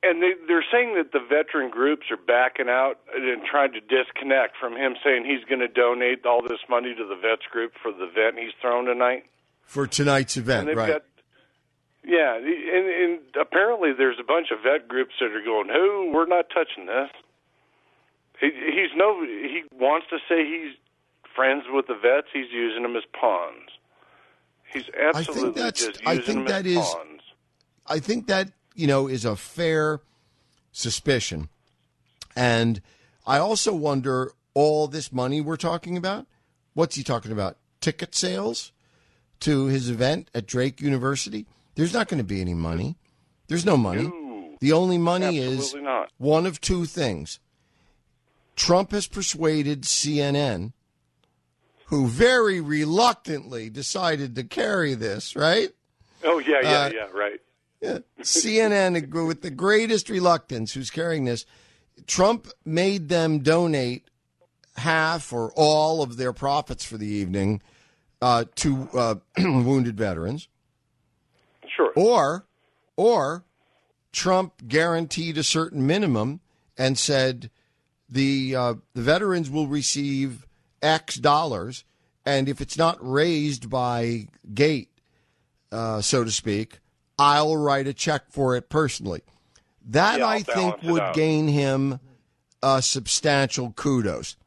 and 0.01 0.21
they, 0.21 0.33
they're 0.47 0.65
saying 0.71 0.95
that 0.95 1.11
the 1.13 1.19
veteran 1.19 1.69
groups 1.69 2.07
are 2.11 2.17
backing 2.17 2.67
out 2.67 2.99
and 3.15 3.41
trying 3.49 3.71
to 3.73 3.79
disconnect 3.79 4.57
from 4.59 4.73
him 4.73 4.95
saying 5.03 5.25
he's 5.25 5.45
going 5.47 5.61
to 5.61 5.67
donate 5.67 6.25
all 6.25 6.41
this 6.41 6.59
money 6.69 6.93
to 6.95 7.05
the 7.05 7.15
vets 7.15 7.45
group 7.49 7.73
for 7.81 7.91
the 7.91 8.05
event 8.05 8.37
he's 8.37 8.53
throwing 8.59 8.85
tonight. 8.85 9.25
For 9.63 9.87
tonight's 9.87 10.35
event, 10.35 10.75
right? 10.75 10.87
got, 10.87 11.03
yeah, 12.05 12.35
and, 12.37 12.45
and 12.47 13.19
apparently 13.39 13.91
there's 13.97 14.17
a 14.19 14.23
bunch 14.23 14.47
of 14.51 14.59
vet 14.63 14.87
groups 14.87 15.13
that 15.19 15.31
are 15.31 15.43
going, 15.43 15.69
"Who? 15.69 16.11
We're 16.13 16.27
not 16.27 16.45
touching 16.49 16.85
this." 16.85 17.09
He, 18.39 18.47
he's 18.47 18.91
no. 18.95 19.21
He 19.23 19.63
wants 19.77 20.07
to 20.09 20.17
say 20.27 20.45
he's 20.45 20.75
friends 21.35 21.63
with 21.71 21.87
the 21.87 21.95
vets. 21.95 22.27
He's 22.33 22.51
using 22.51 22.83
them 22.83 22.95
as 22.95 23.03
pawns. 23.19 23.69
He's 24.71 24.89
absolutely 24.99 25.61
that's- 25.61 25.93
just 25.93 26.05
I 26.07 26.13
using 26.13 26.25
think 26.25 26.47
them 26.47 26.63
that 26.63 26.65
as 26.69 26.77
is- 26.77 26.93
pawns. 26.93 27.21
I 27.85 27.99
think 27.99 28.27
that, 28.27 28.49
you 28.75 28.87
know, 28.87 29.07
is 29.07 29.25
a 29.25 29.35
fair 29.35 29.99
suspicion. 30.71 31.49
And 32.35 32.81
I 33.27 33.37
also 33.39 33.73
wonder 33.73 34.31
all 34.53 34.87
this 34.87 35.11
money 35.11 35.41
we're 35.41 35.57
talking 35.57 35.97
about, 35.97 36.25
what's 36.73 36.95
he 36.95 37.03
talking 37.03 37.31
about? 37.31 37.57
Ticket 37.81 38.15
sales 38.15 38.71
to 39.41 39.65
his 39.65 39.89
event 39.89 40.29
at 40.33 40.45
Drake 40.47 40.79
University? 40.79 41.45
There's 41.75 41.93
not 41.93 42.07
going 42.07 42.19
to 42.19 42.23
be 42.23 42.41
any 42.41 42.53
money. 42.53 42.97
There's 43.47 43.65
no 43.65 43.77
money. 43.77 44.11
the 44.59 44.71
only 44.71 44.97
money 44.97 45.37
is 45.39 45.73
not. 45.75 46.11
one 46.17 46.45
of 46.45 46.61
two 46.61 46.85
things. 46.85 47.39
Trump 48.55 48.91
has 48.91 49.07
persuaded 49.07 49.81
CNN, 49.83 50.73
who 51.85 52.07
very 52.07 52.61
reluctantly 52.61 53.69
decided 53.69 54.35
to 54.35 54.43
carry 54.43 54.93
this, 54.93 55.35
right? 55.35 55.71
Oh 56.23 56.39
yeah, 56.39 56.61
yeah, 56.61 56.69
Uh, 56.69 56.91
yeah. 56.93 57.07
Right. 57.11 57.41
Yeah. 57.81 57.99
CNN, 58.21 59.25
with 59.27 59.41
the 59.41 59.49
greatest 59.51 60.09
reluctance, 60.09 60.73
who's 60.73 60.89
carrying 60.89 61.25
this, 61.25 61.45
Trump 62.07 62.47
made 62.63 63.09
them 63.09 63.39
donate 63.39 64.07
half 64.77 65.33
or 65.33 65.51
all 65.55 66.01
of 66.01 66.17
their 66.17 66.31
profits 66.33 66.85
for 66.85 66.97
the 66.97 67.07
evening 67.07 67.61
uh, 68.21 68.45
to 68.55 68.87
uh, 68.93 69.15
wounded 69.37 69.97
veterans. 69.97 70.47
Sure. 71.75 71.91
Or, 71.95 72.45
or 72.95 73.45
Trump 74.11 74.67
guaranteed 74.67 75.37
a 75.37 75.43
certain 75.43 75.85
minimum 75.85 76.39
and 76.77 76.97
said 76.97 77.49
the 78.09 78.55
uh, 78.55 78.73
the 78.93 79.01
veterans 79.01 79.49
will 79.49 79.67
receive 79.67 80.45
X 80.81 81.15
dollars, 81.15 81.83
and 82.25 82.47
if 82.47 82.61
it's 82.61 82.77
not 82.77 82.97
raised 83.01 83.69
by 83.69 84.27
gate, 84.53 84.89
uh, 85.71 86.01
so 86.01 86.23
to 86.23 86.31
speak, 86.31 86.79
I'll 87.17 87.57
write 87.57 87.87
a 87.87 87.93
check 87.93 88.23
for 88.29 88.55
it 88.55 88.69
personally. 88.69 89.21
That 89.85 90.19
Yeah, 90.19 90.27
I'll 90.27 90.39
think 90.41 90.83
would 90.83 91.13
gain 91.13 91.47
him 91.47 91.99
a 92.61 92.81
substantial 92.81 93.71
kudos 93.71 94.37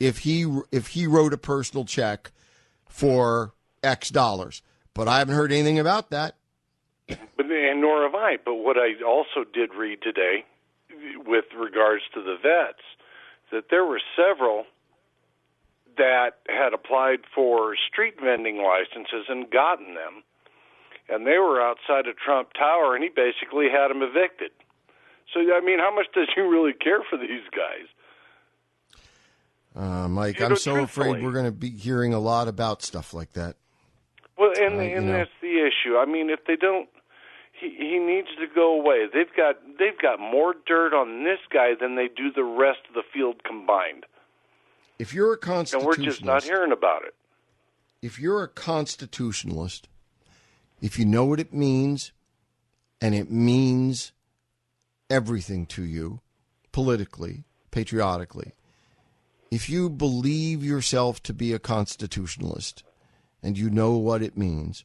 if 0.00 0.18
he 0.18 0.46
if 0.72 0.88
he 0.88 1.06
wrote 1.06 1.32
a 1.32 1.38
personal 1.38 1.84
check 1.84 2.32
for 2.88 3.52
X 3.82 4.10
dollars. 4.10 4.62
But 4.94 5.08
I 5.08 5.18
haven't 5.18 5.36
heard 5.36 5.52
anything 5.52 5.78
about 5.78 6.10
that. 6.10 6.36
But 7.08 7.46
and 7.46 7.80
nor 7.80 8.02
have 8.02 8.14
I. 8.14 8.36
But 8.44 8.54
what 8.54 8.76
I 8.76 9.02
also 9.04 9.44
did 9.52 9.74
read 9.74 10.02
today, 10.02 10.44
with 11.26 11.46
regards 11.56 12.02
to 12.14 12.22
the 12.22 12.36
vets, 12.40 12.82
that 13.52 13.70
there 13.70 13.84
were 13.84 14.00
several 14.16 14.64
that 15.96 16.38
had 16.48 16.72
applied 16.74 17.20
for 17.34 17.74
street 17.90 18.14
vending 18.22 18.62
licenses 18.62 19.26
and 19.28 19.50
gotten 19.50 19.94
them, 19.94 20.22
and 21.08 21.26
they 21.26 21.38
were 21.38 21.60
outside 21.60 22.06
of 22.06 22.16
Trump 22.16 22.52
Tower, 22.52 22.94
and 22.94 23.02
he 23.02 23.10
basically 23.10 23.68
had 23.70 23.88
them 23.88 24.02
evicted. 24.02 24.50
So 25.32 25.40
I 25.40 25.60
mean, 25.60 25.78
how 25.78 25.94
much 25.94 26.06
does 26.14 26.28
he 26.34 26.40
really 26.40 26.72
care 26.72 27.00
for 27.08 27.16
these 27.18 27.44
guys? 27.50 27.88
Uh, 29.76 30.08
Mike, 30.08 30.38
You 30.38 30.46
I'm 30.46 30.50
know, 30.52 30.56
so 30.56 30.82
afraid 30.82 31.22
we're 31.22 31.32
going 31.32 31.44
to 31.44 31.52
be 31.52 31.70
hearing 31.70 32.12
a 32.14 32.18
lot 32.18 32.48
about 32.48 32.82
stuff 32.82 33.14
like 33.14 33.32
that. 33.34 33.56
Well, 34.36 34.52
and 34.58 34.76
Uh, 34.76 34.82
and 34.82 35.06
know. 35.06 35.12
that's 35.12 35.30
the 35.40 35.60
issue. 35.60 35.96
I 35.96 36.04
mean, 36.04 36.30
if 36.30 36.44
they 36.46 36.56
don't, 36.56 36.88
he 37.60 37.68
he 37.78 37.98
needs 37.98 38.28
to 38.40 38.46
go 38.54 38.78
away. 38.80 39.06
They've 39.12 39.34
got 39.36 39.56
they've 39.78 39.98
got 40.00 40.20
more 40.20 40.54
dirt 40.66 40.94
on 40.94 41.24
this 41.24 41.40
guy 41.52 41.70
than 41.80 41.96
they 41.96 42.08
do 42.08 42.30
the 42.34 42.44
rest 42.44 42.80
of 42.88 42.94
the 42.94 43.02
field 43.12 43.42
combined, 43.44 44.04
If 44.98 45.12
you're 45.14 45.32
a 45.32 45.38
constitutionalist, 45.38 45.98
and 45.98 46.06
we're 46.06 46.10
just 46.12 46.24
not 46.24 46.42
hearing 46.44 46.72
about 46.72 47.04
it. 47.04 47.14
if 48.02 48.18
you're 48.18 48.42
a 48.42 48.48
constitutionalist, 48.48 49.88
if 50.80 50.98
you 50.98 51.04
know 51.04 51.24
what 51.24 51.40
it 51.40 51.52
means, 51.52 52.12
and 53.00 53.14
it 53.14 53.30
means 53.30 54.12
everything 55.10 55.66
to 55.66 55.82
you, 55.82 56.20
politically, 56.72 57.44
patriotically, 57.70 58.52
if 59.50 59.68
you 59.68 59.88
believe 59.88 60.62
yourself 60.62 61.22
to 61.22 61.32
be 61.32 61.52
a 61.52 61.58
constitutionalist, 61.58 62.82
and 63.42 63.56
you 63.56 63.70
know 63.70 63.92
what 63.96 64.22
it 64.22 64.36
means, 64.36 64.84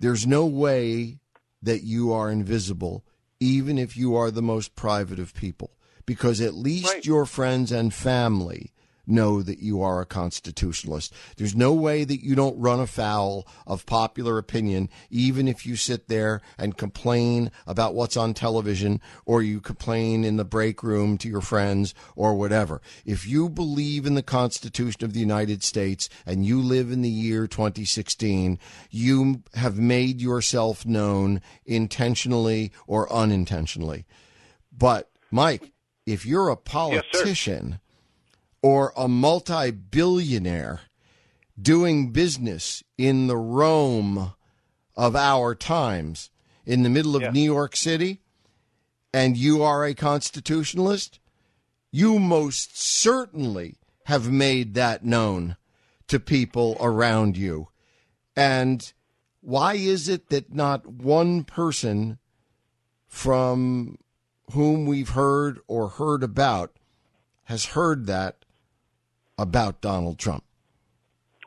there's 0.00 0.26
no 0.26 0.44
way 0.46 1.18
that 1.62 1.82
you 1.82 2.12
are 2.12 2.30
invisible, 2.30 3.04
even 3.38 3.78
if 3.78 3.96
you 3.96 4.16
are 4.16 4.30
the 4.30 4.42
most 4.42 4.74
private 4.74 5.18
of 5.18 5.34
people, 5.34 5.70
because 6.06 6.40
at 6.40 6.54
least 6.54 6.86
Right. 6.94 7.06
your 7.06 7.26
friends 7.26 7.70
and 7.70 7.92
family 7.94 8.72
know 9.10 9.42
that 9.42 9.58
you 9.58 9.82
are 9.82 10.00
a 10.00 10.06
constitutionalist. 10.06 11.12
There's 11.36 11.54
no 11.54 11.72
way 11.72 12.04
that 12.04 12.22
you 12.22 12.34
don't 12.34 12.58
run 12.58 12.80
afoul 12.80 13.46
of 13.66 13.86
popular 13.86 14.38
opinion, 14.38 14.88
even 15.10 15.48
if 15.48 15.66
you 15.66 15.76
sit 15.76 16.08
there 16.08 16.40
and 16.58 16.76
complain 16.76 17.50
about 17.66 17.94
what's 17.94 18.16
on 18.16 18.34
television 18.34 19.00
or 19.26 19.42
you 19.42 19.60
complain 19.60 20.24
in 20.24 20.36
the 20.36 20.44
break 20.44 20.82
room 20.82 21.18
to 21.18 21.28
your 21.28 21.40
friends 21.40 21.94
or 22.16 22.34
whatever. 22.34 22.80
If 23.04 23.26
you 23.26 23.48
believe 23.48 24.06
in 24.06 24.14
the 24.14 24.22
Constitution 24.22 25.04
of 25.04 25.12
the 25.12 25.20
United 25.20 25.62
States 25.62 26.08
and 26.24 26.44
you 26.44 26.60
live 26.60 26.90
in 26.90 27.02
the 27.02 27.08
year 27.08 27.46
2016, 27.46 28.58
you 28.90 29.42
have 29.54 29.78
made 29.78 30.20
yourself 30.20 30.86
known 30.86 31.40
intentionally 31.64 32.72
or 32.86 33.12
unintentionally. 33.12 34.06
But, 34.76 35.10
Mike, 35.30 35.72
if 36.06 36.24
you're 36.24 36.48
a 36.48 36.56
politician 36.56 37.80
or 38.62 38.92
a 38.96 39.08
multi 39.08 39.70
billionaire 39.70 40.80
doing 41.60 42.12
business 42.12 42.82
in 42.96 43.26
the 43.26 43.36
Rome 43.36 44.32
of 44.96 45.16
our 45.16 45.54
times 45.54 46.30
in 46.66 46.82
the 46.82 46.90
middle 46.90 47.16
of 47.16 47.32
New 47.32 47.40
York 47.40 47.74
City, 47.74 48.20
and 49.12 49.36
you 49.36 49.62
are 49.62 49.84
a 49.84 49.94
constitutionalist, 49.94 51.18
you 51.90 52.18
most 52.18 52.78
certainly 52.78 53.76
have 54.04 54.30
made 54.30 54.74
that 54.74 55.04
known 55.04 55.56
to 56.06 56.20
people 56.20 56.76
around 56.80 57.36
you. 57.36 57.68
And 58.36 58.92
why 59.40 59.74
is 59.74 60.08
it 60.08 60.28
that 60.28 60.54
not 60.54 60.86
one 60.86 61.44
person 61.44 62.18
from 63.06 63.98
whom 64.52 64.86
we've 64.86 65.10
heard 65.10 65.60
or 65.66 65.88
heard 65.88 66.22
about 66.22 66.76
has 67.44 67.66
heard 67.66 68.06
that 68.06 68.39
about 69.40 69.80
Donald 69.80 70.18
Trump? 70.18 70.44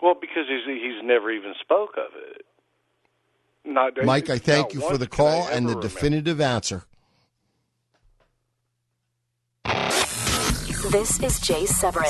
Well, 0.02 0.16
because 0.20 0.46
he's 0.50 0.66
he's 0.66 1.04
never 1.04 1.32
even 1.32 1.54
spoke 1.62 1.92
of 1.98 2.12
it. 2.30 2.46
Not 3.66 3.94
Mike, 4.04 4.30
I 4.30 4.38
thank 4.38 4.74
you 4.74 4.82
for 4.82 4.98
the 4.98 5.08
call 5.08 5.48
and 5.48 5.66
the 5.66 5.76
remember. 5.76 5.88
definitive 5.88 6.42
answer. 6.42 6.84
This 10.92 11.24
is 11.24 11.40
Jay 11.40 11.66
Severin, 11.66 12.04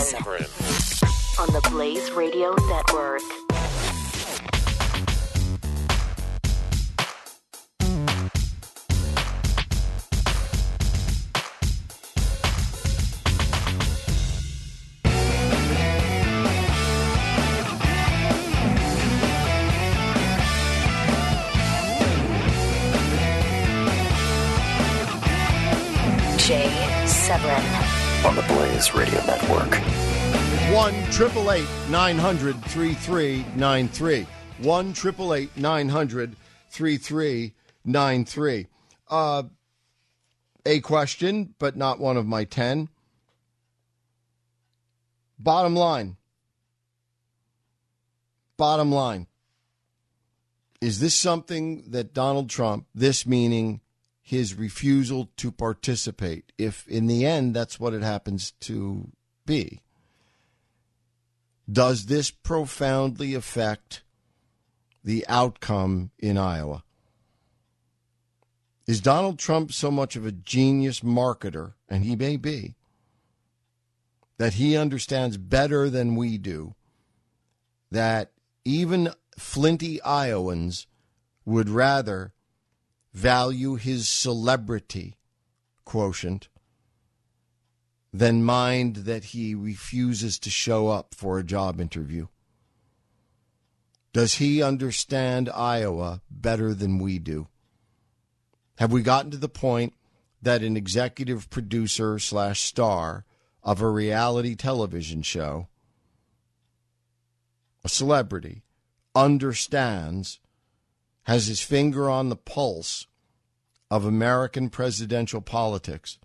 on 1.39 1.53
the 1.53 1.61
Blaze 1.69 2.11
Radio 2.11 2.55
Network. 2.67 3.21
Eight 35.31 35.55
nine 35.55 35.89
hundred 35.89 36.35
three 36.69 36.97
three 36.97 37.53
nine 37.85 38.25
three. 38.25 38.67
Uh, 39.09 39.43
a 40.65 40.79
question, 40.79 41.53
but 41.59 41.77
not 41.77 41.99
one 41.99 42.17
of 42.17 42.25
my 42.25 42.43
ten. 42.43 42.89
Bottom 45.39 45.75
line. 45.75 46.17
Bottom 48.57 48.91
line. 48.91 49.27
Is 50.81 50.99
this 50.99 51.15
something 51.15 51.91
that 51.91 52.13
Donald 52.13 52.49
Trump, 52.49 52.87
this 52.93 53.25
meaning 53.25 53.79
his 54.23 54.55
refusal 54.55 55.29
to 55.35 55.51
participate, 55.51 56.53
if 56.57 56.87
in 56.87 57.07
the 57.07 57.25
end 57.25 57.53
that's 57.53 57.79
what 57.79 57.93
it 57.93 58.01
happens 58.01 58.51
to 58.61 59.11
be, 59.45 59.81
does 61.69 62.05
this 62.05 62.31
profoundly 62.31 63.33
affect 63.33 64.01
the 65.03 65.25
outcome 65.27 66.09
in 66.17 66.37
Iowa? 66.37 66.83
Is 68.87 69.01
Donald 69.01 69.37
Trump 69.37 69.73
so 69.73 69.91
much 69.91 70.15
of 70.15 70.25
a 70.25 70.31
genius 70.31 71.01
marketer, 71.01 71.73
and 71.89 72.05
he 72.05 72.15
may 72.15 72.37
be, 72.37 72.75
that 74.37 74.53
he 74.53 74.77
understands 74.77 75.37
better 75.37 75.89
than 75.89 76.15
we 76.15 76.37
do 76.37 76.75
that 77.91 78.31
even 78.65 79.13
flinty 79.37 80.01
Iowans 80.01 80.87
would 81.45 81.69
rather 81.69 82.33
value 83.13 83.75
his 83.75 84.07
celebrity 84.07 85.17
quotient 85.85 86.49
than 88.11 88.43
mind 88.43 88.97
that 88.97 89.25
he 89.25 89.55
refuses 89.55 90.37
to 90.39 90.49
show 90.49 90.89
up 90.89 91.15
for 91.15 91.37
a 91.39 91.43
job 91.43 91.79
interview? 91.79 92.27
Does 94.13 94.35
he 94.35 94.61
understand 94.61 95.49
Iowa 95.49 96.21
better 96.29 96.73
than 96.73 96.99
we 96.99 97.17
do? 97.17 97.47
Have 98.77 98.91
we 98.91 99.01
gotten 99.01 99.31
to 99.31 99.37
the 99.37 99.49
point 99.49 99.93
that 100.41 100.61
an 100.61 100.77
executive 100.77 101.49
producer 101.49 102.19
slash 102.19 102.61
star 102.61 103.25
of 103.63 103.81
a 103.81 103.89
reality 103.89 104.55
television 104.55 105.21
show, 105.21 105.67
a 107.83 107.89
celebrity, 107.89 108.63
understands, 109.15 110.39
has 111.23 111.47
his 111.47 111.61
finger 111.61 112.09
on 112.09 112.29
the 112.29 112.35
pulse 112.35 113.07
of 113.89 114.05
American 114.05 114.69
presidential 114.69 115.41
politics 115.41 116.19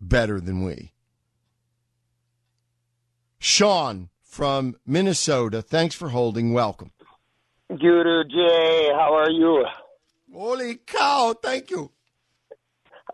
better 0.00 0.40
than 0.40 0.64
we? 0.64 0.92
Sean 3.38 4.08
from 4.22 4.76
Minnesota, 4.86 5.60
thanks 5.60 5.94
for 5.94 6.08
holding. 6.08 6.52
Welcome. 6.52 6.92
Guru 7.68 8.24
Jay, 8.24 8.90
how 8.92 9.14
are 9.14 9.30
you? 9.30 9.64
Holy 10.32 10.76
cow, 10.86 11.34
thank 11.40 11.70
you. 11.70 11.90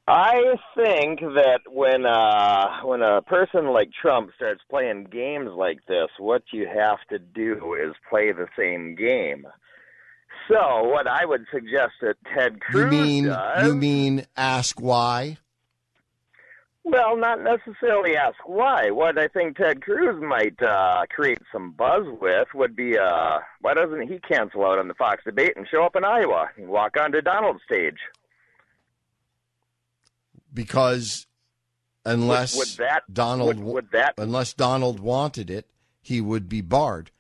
I 0.07 0.57
think 0.75 1.21
that 1.21 1.61
when 1.69 2.05
uh 2.07 2.81
when 2.83 3.03
a 3.03 3.23
person 3.23 3.69
like 3.69 3.91
Trump 3.93 4.31
starts 4.35 4.61
playing 4.69 5.05
games 5.05 5.51
like 5.55 5.85
this, 5.87 6.09
what 6.19 6.43
you 6.53 6.67
have 6.67 6.99
to 7.11 7.19
do 7.19 7.75
is 7.75 7.95
play 8.09 8.33
the 8.33 8.49
same 8.59 8.95
game. 8.95 9.47
So, 10.49 10.85
what 10.85 11.07
I 11.07 11.25
would 11.25 11.47
suggest 11.53 11.93
that 12.03 12.17
Ted 12.35 12.61
Cruz 12.61 12.85
You 12.85 12.87
mean 12.91 13.25
does, 13.27 13.67
you 13.67 13.75
mean 13.75 14.27
ask 14.37 14.81
why? 14.81 15.39
well, 16.83 17.17
not 17.17 17.41
necessarily 17.43 18.17
ask 18.17 18.37
why. 18.47 18.91
What 18.91 19.17
I 19.19 19.29
think 19.29 19.57
Ted 19.59 19.83
Cruz 19.83 20.21
might 20.21 20.61
uh 20.63 21.05
create 21.11 21.39
some 21.53 21.73
buzz 21.73 22.05
with 22.21 22.49
would 22.55 22.75
be 22.75 22.99
uh 22.99 23.39
why 23.61 23.75
doesn't 23.75 24.09
he 24.09 24.19
cancel 24.21 24.65
out 24.65 24.79
on 24.79 24.89
the 24.89 24.95
Fox 24.95 25.23
debate 25.25 25.53
and 25.57 25.69
show 25.71 25.85
up 25.85 25.95
in 25.95 26.05
Iowa 26.05 26.49
and 26.57 26.69
walk 26.69 26.97
onto 26.99 27.21
Donald's 27.21 27.61
stage? 27.65 27.99
Because 30.53 31.27
unless 32.05 32.57
Would- 32.57 32.69
would 32.69 32.89
that- 32.89 33.03
Donald 33.13 33.57
would- 33.59 33.75
would 33.75 33.91
that- 33.93 34.15
unless 34.19 34.53
Donald 34.55 34.99
wanted 35.01 35.51
it, 35.51 35.67
he 36.03 36.21
would 36.21 36.49
be 36.49 36.61
barred. 36.61 37.11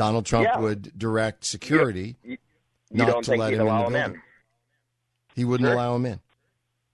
Donald 0.00 0.24
Trump 0.24 0.46
Yeah. 0.50 0.58
would 0.60 0.98
direct 0.98 1.44
security 1.44 2.16
You 2.24 2.38
not 2.90 3.08
don't 3.08 3.24
to 3.24 3.34
let 3.36 3.52
him 3.52 3.60
in 3.60 3.66
allow 3.66 3.80
the 3.80 3.86
him 3.88 3.92
building. 3.92 4.14
in? 4.14 4.22
He 5.36 5.44
wouldn't 5.44 5.66
Sure. 5.66 5.74
allow 5.74 5.94
him 5.96 6.06
in. 6.06 6.20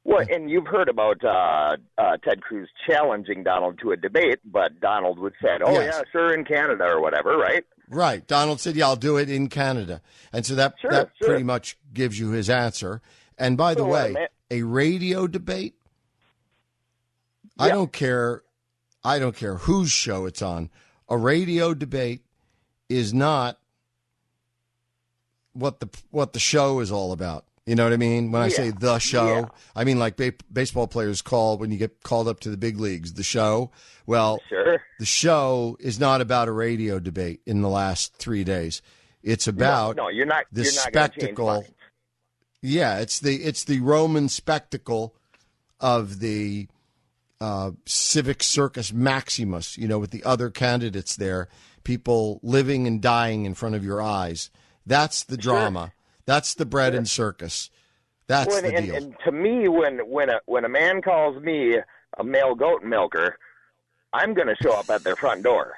Well, 0.02 0.24
and 0.28 0.50
you've 0.50 0.66
heard 0.66 0.88
about 0.88 1.24
uh, 1.24 1.76
uh, 1.98 2.16
Ted 2.24 2.42
Cruz 2.42 2.68
challenging 2.88 3.44
Donald 3.44 3.78
to 3.82 3.92
a 3.92 3.96
debate, 3.96 4.40
but 4.44 4.80
Donald 4.80 5.18
would 5.20 5.34
say, 5.42 5.50
"Oh 5.64 5.72
Yes. 5.72 5.94
yeah, 5.94 6.02
sure, 6.10 6.34
in 6.34 6.44
Canada 6.44 6.84
or 6.84 7.00
whatever," 7.00 7.36
right? 7.36 7.64
Right. 7.88 8.26
Donald 8.26 8.60
said, 8.60 8.74
"Yeah, 8.74 8.86
I'll 8.86 8.96
do 8.96 9.16
it 9.18 9.30
in 9.30 9.48
Canada," 9.48 10.00
and 10.32 10.44
so 10.44 10.54
that 10.56 10.74
Sure, 10.80 10.90
that 10.90 11.10
sure. 11.18 11.28
pretty 11.28 11.44
much 11.44 11.76
gives 11.94 12.18
you 12.18 12.30
his 12.30 12.50
answer. 12.50 13.00
And 13.38 13.56
by 13.56 13.74
the 13.74 13.80
So, 13.82 13.86
uh, 13.86 13.90
way, 13.90 14.28
a 14.50 14.62
radio 14.64 15.26
debate. 15.28 15.74
I 17.58 17.68
don't 17.68 17.92
care. 17.92 18.42
I 19.04 19.18
don't 19.20 19.36
care 19.36 19.56
whose 19.56 19.90
show 19.92 20.26
it's 20.26 20.42
on. 20.42 20.70
A 21.08 21.16
radio 21.16 21.72
debate 21.74 22.22
is 22.88 23.12
not 23.14 23.58
what 25.52 25.80
the 25.80 25.88
what 26.10 26.32
the 26.32 26.38
show 26.38 26.80
is 26.80 26.90
all 26.92 27.12
about. 27.12 27.44
You 27.64 27.74
know 27.74 27.82
what 27.84 27.92
I 27.92 27.96
mean? 27.96 28.30
When 28.30 28.42
I 28.42 28.48
say 28.48 28.70
the 28.70 28.98
show, 29.00 29.26
Yeah. 29.26 29.44
I 29.74 29.82
mean 29.84 29.98
like 29.98 30.16
ba- 30.16 30.34
baseball 30.52 30.86
players 30.86 31.20
call 31.20 31.58
when 31.58 31.72
you 31.72 31.78
get 31.78 32.02
called 32.04 32.28
up 32.28 32.38
to 32.40 32.50
the 32.50 32.56
big 32.56 32.78
leagues. 32.78 33.14
The 33.14 33.24
show. 33.24 33.72
Well, 34.06 34.38
Sure. 34.48 34.80
the 35.00 35.04
show 35.06 35.76
is 35.80 35.98
not 35.98 36.20
about 36.20 36.46
a 36.46 36.52
radio 36.52 37.00
debate 37.00 37.40
in 37.44 37.62
the 37.62 37.68
last 37.68 38.14
three 38.16 38.44
days. 38.44 38.82
It's 39.22 39.48
about 39.48 39.96
no, 39.96 40.04
no, 40.04 40.08
you're 40.10 40.26
not. 40.26 40.44
the 40.52 40.62
you're 40.62 40.72
not 40.74 40.82
spectacle. 40.88 41.64
Yeah, 42.62 42.98
it's 43.00 43.18
the 43.18 43.36
it's 43.42 43.64
the 43.64 43.80
Roman 43.80 44.28
spectacle 44.28 45.16
of 45.80 46.20
the 46.20 46.68
uh, 47.40 47.72
Civic 47.84 48.42
Circus 48.44 48.92
Maximus, 48.92 49.76
you 49.76 49.88
know, 49.88 49.98
with 49.98 50.10
the 50.10 50.22
other 50.24 50.50
candidates 50.50 51.16
there, 51.16 51.48
people 51.86 52.40
living 52.42 52.88
and 52.88 53.00
dying 53.00 53.44
in 53.44 53.54
front 53.54 53.76
of 53.76 53.84
your 53.84 54.02
eyes. 54.02 54.50
That's 54.84 55.22
the 55.22 55.36
drama. 55.36 55.92
That's 56.24 56.54
the 56.54 56.66
bread 56.66 56.96
and 56.96 57.08
circus. 57.08 57.70
That's 58.26 58.52
When- 58.52 58.64
the 58.64 58.74
and, 58.76 58.86
deal. 58.86 58.94
and 58.96 59.14
to 59.24 59.30
me, 59.30 59.68
when 59.68 59.98
when 60.00 60.28
a 60.28 60.40
when 60.46 60.64
a 60.64 60.68
man 60.68 61.00
calls 61.00 61.40
me 61.40 61.76
a 62.18 62.24
male 62.24 62.56
goat 62.56 62.82
milker, 62.82 63.38
I'm 64.12 64.34
going 64.34 64.48
to 64.48 64.56
show 64.60 64.72
up 64.72 64.90
at 64.90 65.04
their 65.04 65.14
front 65.14 65.44
door. 65.44 65.74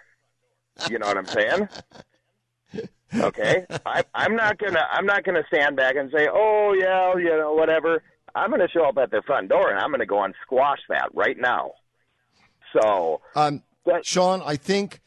You 0.89 0.99
know 0.99 1.07
what 1.09 1.19
I'm 1.19 1.27
saying? 1.27 1.69
Okay, 3.15 3.65
I, 3.87 4.05
I'm 4.15 4.37
not 4.37 4.59
gonna 4.59 4.87
I'm 4.93 5.07
not 5.07 5.25
gonna 5.25 5.43
stand 5.51 5.77
back 5.77 5.97
and 5.97 6.11
say, 6.15 6.29
oh 6.31 6.75
yeah, 6.79 7.15
you 7.17 7.31
know 7.39 7.55
whatever. 7.55 8.03
I'm 8.35 8.51
going 8.51 8.61
to 8.61 8.69
show 8.69 8.85
up 8.85 8.99
at 8.99 9.11
their 9.11 9.23
front 9.23 9.49
door 9.49 9.71
and 9.71 9.79
I'm 9.81 9.89
going 9.89 10.01
to 10.01 10.07
go 10.07 10.23
and 10.23 10.35
squash 10.43 10.81
that 10.91 11.09
right 11.15 11.39
now. 11.39 11.73
So, 12.75 13.23
um, 13.35 13.63
Sean, 14.03 14.43
I 14.45 14.57
think 14.57 15.01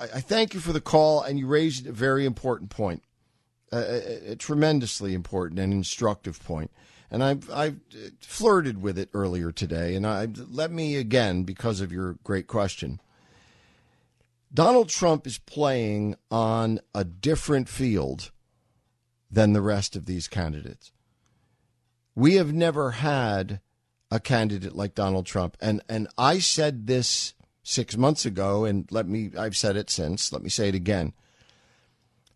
I, 0.00 0.20
thank 0.20 0.54
you 0.54 0.60
for 0.60 0.72
the 0.72 0.80
call, 0.80 1.22
and 1.22 1.38
you 1.38 1.46
raised 1.46 1.86
a 1.86 1.92
very 1.92 2.26
important 2.26 2.70
point, 2.70 3.02
a, 3.72 3.78
a, 3.78 4.32
a 4.32 4.36
tremendously 4.36 5.14
important 5.14 5.60
and 5.60 5.72
instructive 5.72 6.42
point. 6.44 6.70
And 7.10 7.22
I've 7.22 7.48
I've 7.50 7.78
flirted 8.20 8.82
with 8.82 8.98
it 8.98 9.10
earlier 9.14 9.52
today, 9.52 9.94
and 9.94 10.06
I 10.06 10.26
let 10.48 10.72
me 10.72 10.96
again 10.96 11.44
because 11.44 11.80
of 11.80 11.92
your 11.92 12.14
great 12.24 12.48
question. 12.48 13.00
Donald 14.52 14.88
Trump 14.88 15.26
is 15.26 15.38
playing 15.38 16.16
on 16.30 16.80
a 16.94 17.04
different 17.04 17.68
field 17.68 18.30
than 19.30 19.52
the 19.52 19.62
rest 19.62 19.94
of 19.94 20.06
these 20.06 20.28
candidates. 20.28 20.92
We 22.14 22.34
have 22.36 22.52
never 22.52 22.92
had 22.92 23.60
a 24.10 24.20
candidate 24.20 24.74
like 24.74 24.94
Donald 24.94 25.26
Trump. 25.26 25.56
And 25.60 25.82
and 25.88 26.08
I 26.16 26.38
said 26.38 26.86
this 26.86 27.34
six 27.66 27.96
months 27.96 28.24
ago, 28.24 28.64
and 28.64 28.86
let 28.92 29.08
me 29.08 29.30
I've 29.36 29.56
said 29.56 29.76
it 29.76 29.90
since. 29.90 30.32
Let 30.32 30.42
me 30.42 30.48
say 30.48 30.68
it 30.68 30.74
again. 30.74 31.12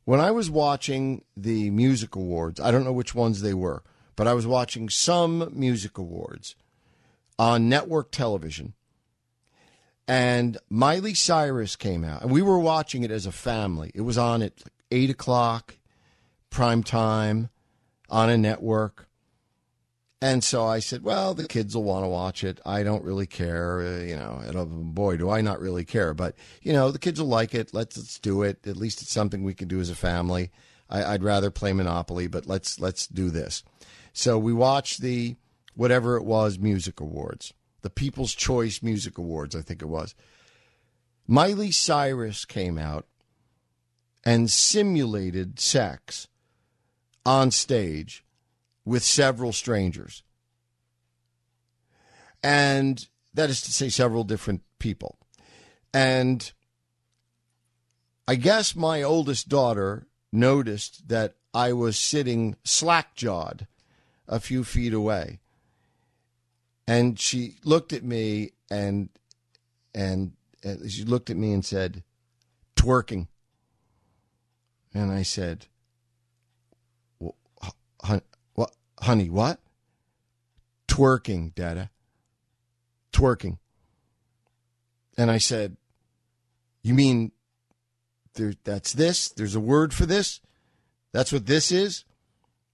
When 0.05 0.21
I 0.21 0.33
was 0.33 0.51
watching 0.51 1.25
the 1.37 1.71
music 1.71 2.17
awards, 2.17 2.59
I 2.59 2.71
don't 2.71 2.85
know 2.85 2.93
which 2.93 3.15
ones 3.15 3.41
they 3.41 3.55
were, 3.55 3.85
but 4.17 4.27
I 4.27 4.35
was 4.35 4.47
watching 4.47 4.89
some 4.89 5.51
music 5.53 5.99
awards 5.99 6.57
on 7.39 7.69
network 7.69 8.11
television. 8.11 8.75
And 10.09 10.59
Miley 10.69 11.15
Cyrus 11.15 11.77
came 11.77 12.03
out, 12.03 12.23
and 12.23 12.33
we 12.33 12.43
were 12.43 12.59
watching 12.59 13.05
it 13.05 13.13
as 13.13 13.27
a 13.27 13.33
family. 13.33 13.93
It 13.95 14.01
was 14.01 14.19
on 14.19 14.43
at 14.43 14.65
eight 14.91 15.11
o'clock, 15.11 15.77
prime 16.51 16.83
time, 16.83 17.51
on 18.09 18.29
a 18.29 18.37
network. 18.37 19.07
And 20.23 20.45
so 20.45 20.67
I 20.67 20.81
said, 20.81 21.03
well, 21.03 21.33
the 21.33 21.49
kids 21.49 21.75
will 21.75 21.85
want 21.85 22.05
to 22.05 22.09
watch 22.09 22.45
it. 22.45 22.61
I 22.67 22.83
don't 22.83 23.05
really 23.05 23.27
care. 23.27 23.81
Uh, 23.81 24.01
you 24.01 24.17
know, 24.17 24.43
and, 24.45 24.57
uh, 24.57 24.65
boy, 24.67 25.17
do 25.17 25.31
I 25.31 25.41
not 25.41 25.61
really 25.61 25.85
care. 25.85 26.13
But, 26.13 26.35
you 26.61 26.75
know, 26.75 26.91
the 26.91 26.99
kids 26.99 27.21
will 27.21 27.29
like 27.29 27.55
it. 27.55 27.73
Let's, 27.73 27.97
let's 27.97 28.19
do 28.19 28.43
it. 28.43 28.67
At 28.67 28.77
least 28.77 29.01
it's 29.01 29.13
something 29.13 29.43
we 29.43 29.55
can 29.55 29.69
do 29.69 29.81
as 29.81 29.89
a 29.89 29.95
family. 29.95 30.51
I, 30.91 31.05
I'd 31.05 31.25
rather 31.25 31.51
play 31.51 31.73
Monopoly, 31.73 32.27
but 32.27 32.47
let's, 32.47 32.79
let's 32.79 33.07
do 33.07 33.31
this. 33.31 33.65
So 34.13 34.39
we 34.39 34.53
watched 34.53 35.01
the, 35.01 35.37
whatever 35.75 36.17
it 36.17 36.25
was, 36.25 36.59
music 36.59 37.01
awards, 37.01 37.55
the 37.81 37.89
People's 37.89 38.35
Choice 38.35 38.83
Music 38.83 39.17
Awards, 39.17 39.57
I 39.57 39.63
think 39.63 39.81
it 39.81 39.89
was. 39.89 40.15
Miley 41.27 41.71
Cyrus 41.71 42.45
came 42.45 42.77
out 42.77 43.07
and 44.23 44.51
simulated 44.51 45.59
sex 45.59 46.29
on 47.25 47.51
stage 47.51 48.23
with 48.85 49.03
several 49.03 49.53
strangers. 49.53 50.23
And 52.43 53.07
that 53.35 53.51
is 53.51 53.61
to 53.63 53.73
say, 53.73 53.89
several 53.89 54.25
different 54.25 54.63
people. 54.79 55.19
And 55.93 56.51
I 58.27 58.37
guess 58.37 58.75
my 58.75 59.03
oldest 59.03 59.49
daughter 59.49 60.07
noticed 60.33 61.09
that 61.09 61.35
I 61.53 61.73
was 61.73 61.99
sitting 61.99 62.57
slack 62.65 63.15
jawed 63.15 63.67
a 64.29 64.41
few 64.41 64.65
feet 64.65 64.95
away. 64.95 65.41
And 66.87 67.19
she 67.19 67.57
looked 67.65 67.93
at 67.93 68.05
me 68.05 68.53
and, 68.71 69.11
and 69.95 70.33
and 70.63 70.91
she 70.91 71.05
looked 71.05 71.31
at 71.31 71.37
me 71.37 71.53
and 71.53 71.65
said, 71.65 72.03
twerking. 72.77 73.29
And 74.93 75.11
I 75.11 75.23
said, 75.23 75.67
"Wh- 77.23 77.31
hun- 77.63 77.73
what, 78.03 78.25
honey, 79.01 79.31
what? 79.31 79.59
Twerking, 80.89 81.55
Dada. 81.55 81.91
Twerking. 83.13 83.59
And 85.17 85.31
I 85.31 85.39
said, 85.39 85.77
you 86.83 86.95
mean 86.95 87.33
there, 88.35 88.55
that's 88.65 88.93
this? 88.93 89.29
There's 89.29 89.55
a 89.55 89.61
word 89.61 89.93
for 89.93 90.07
this? 90.07 90.41
That's 91.13 91.33
what 91.33 91.47
this 91.47 91.73
is? 91.73 92.05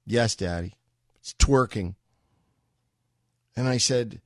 Yes, 0.05 0.37
Daddy. 0.37 0.77
It's 1.21 1.35
twerking. 1.35 1.95
And 3.57 3.67
I 3.67 3.79
said, 3.79 4.21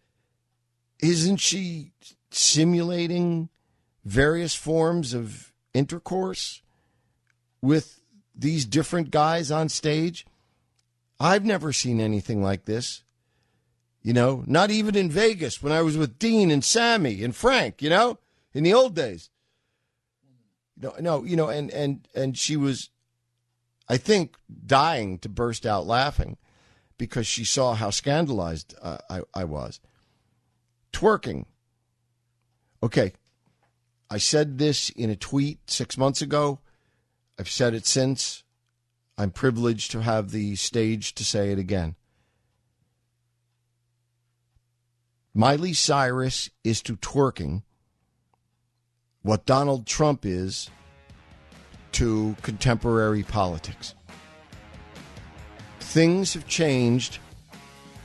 isn't 0.98 1.38
she 1.38 1.92
simulating 2.30 3.48
various 4.04 4.54
forms 4.54 5.14
of 5.14 5.52
intercourse 5.72 6.62
with 7.62 8.00
these 8.34 8.64
different 8.64 9.10
guys 9.10 9.50
on 9.50 9.68
stage? 9.68 10.26
I've 11.20 11.44
never 11.44 11.72
seen 11.72 12.00
anything 12.00 12.42
like 12.42 12.64
this. 12.64 13.04
You 14.02 14.14
know, 14.14 14.42
not 14.46 14.70
even 14.70 14.96
in 14.96 15.10
Vegas 15.10 15.62
when 15.62 15.72
I 15.74 15.82
was 15.82 15.98
with 15.98 16.18
Dean 16.18 16.50
and 16.50 16.64
Sammy 16.64 17.22
and 17.22 17.36
Frank, 17.36 17.82
you 17.82 17.90
know, 17.90 18.18
in 18.54 18.64
the 18.64 18.72
old 18.72 18.94
days. 18.94 19.28
No, 20.80 20.94
no, 20.98 21.22
you 21.24 21.36
know, 21.36 21.50
and 21.50 21.70
and 21.70 22.08
and 22.14 22.38
she 22.38 22.56
was 22.56 22.88
I 23.90 23.98
think 23.98 24.36
dying 24.66 25.18
to 25.18 25.28
burst 25.28 25.66
out 25.66 25.86
laughing 25.86 26.38
because 26.96 27.26
she 27.26 27.44
saw 27.44 27.74
how 27.74 27.90
scandalized 27.90 28.74
uh, 28.80 28.98
I, 29.10 29.22
I 29.34 29.44
was. 29.44 29.80
Twerking. 30.92 31.46
Okay. 32.82 33.12
I 34.08 34.18
said 34.18 34.58
this 34.58 34.90
in 34.90 35.10
a 35.10 35.16
tweet 35.16 35.70
six 35.70 35.98
months 35.98 36.22
ago. 36.22 36.60
I've 37.38 37.50
said 37.50 37.74
it 37.74 37.84
since. 37.84 38.44
I'm 39.20 39.32
privileged 39.32 39.90
to 39.90 40.00
have 40.00 40.30
the 40.30 40.56
stage 40.56 41.14
to 41.16 41.24
say 41.26 41.52
it 41.52 41.58
again. 41.58 41.94
Miley 45.34 45.74
Cyrus 45.74 46.48
is 46.64 46.80
to 46.80 46.96
twerking 46.96 47.62
what 49.20 49.44
Donald 49.44 49.86
Trump 49.86 50.24
is 50.24 50.70
to 51.92 52.34
contemporary 52.40 53.22
politics. 53.22 53.94
Things 55.80 56.32
have 56.32 56.46
changed 56.46 57.18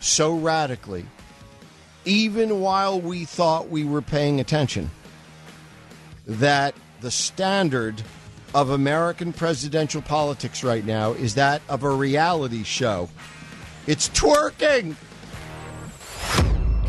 so 0.02 0.36
radically, 0.36 1.06
even 2.04 2.60
while 2.60 3.00
we 3.00 3.24
thought 3.24 3.70
we 3.70 3.86
were 3.86 4.02
paying 4.02 4.42
attention, 4.42 4.92
that 6.28 6.76
the 7.00 7.10
standard 7.10 8.04
of 8.56 8.70
American 8.70 9.34
presidential 9.34 10.02
politics 10.02 10.64
right 10.64 10.86
now 10.86 11.12
is 11.12 11.36
that 11.36 11.62
of 11.68 11.84
a 11.84 11.90
reality 11.90 12.64
show. 12.64 13.10
It's 13.86 14.08
twerking. 14.10 14.96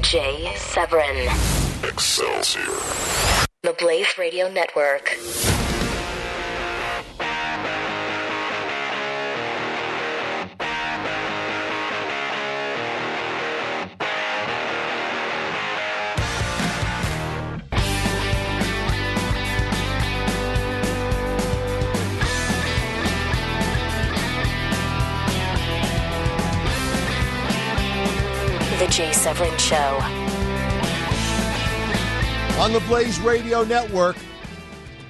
Jay 0.01 0.55
Severin. 0.57 1.29
Excelsior. 1.83 2.63
The 3.65 3.75
Blaze 3.77 4.17
Radio 4.17 4.49
Network. 4.49 5.17
Show. 29.37 29.99
On 32.59 32.73
the 32.73 32.83
Blaze 32.89 33.21
Radio 33.21 33.65
Network, 33.65 34.17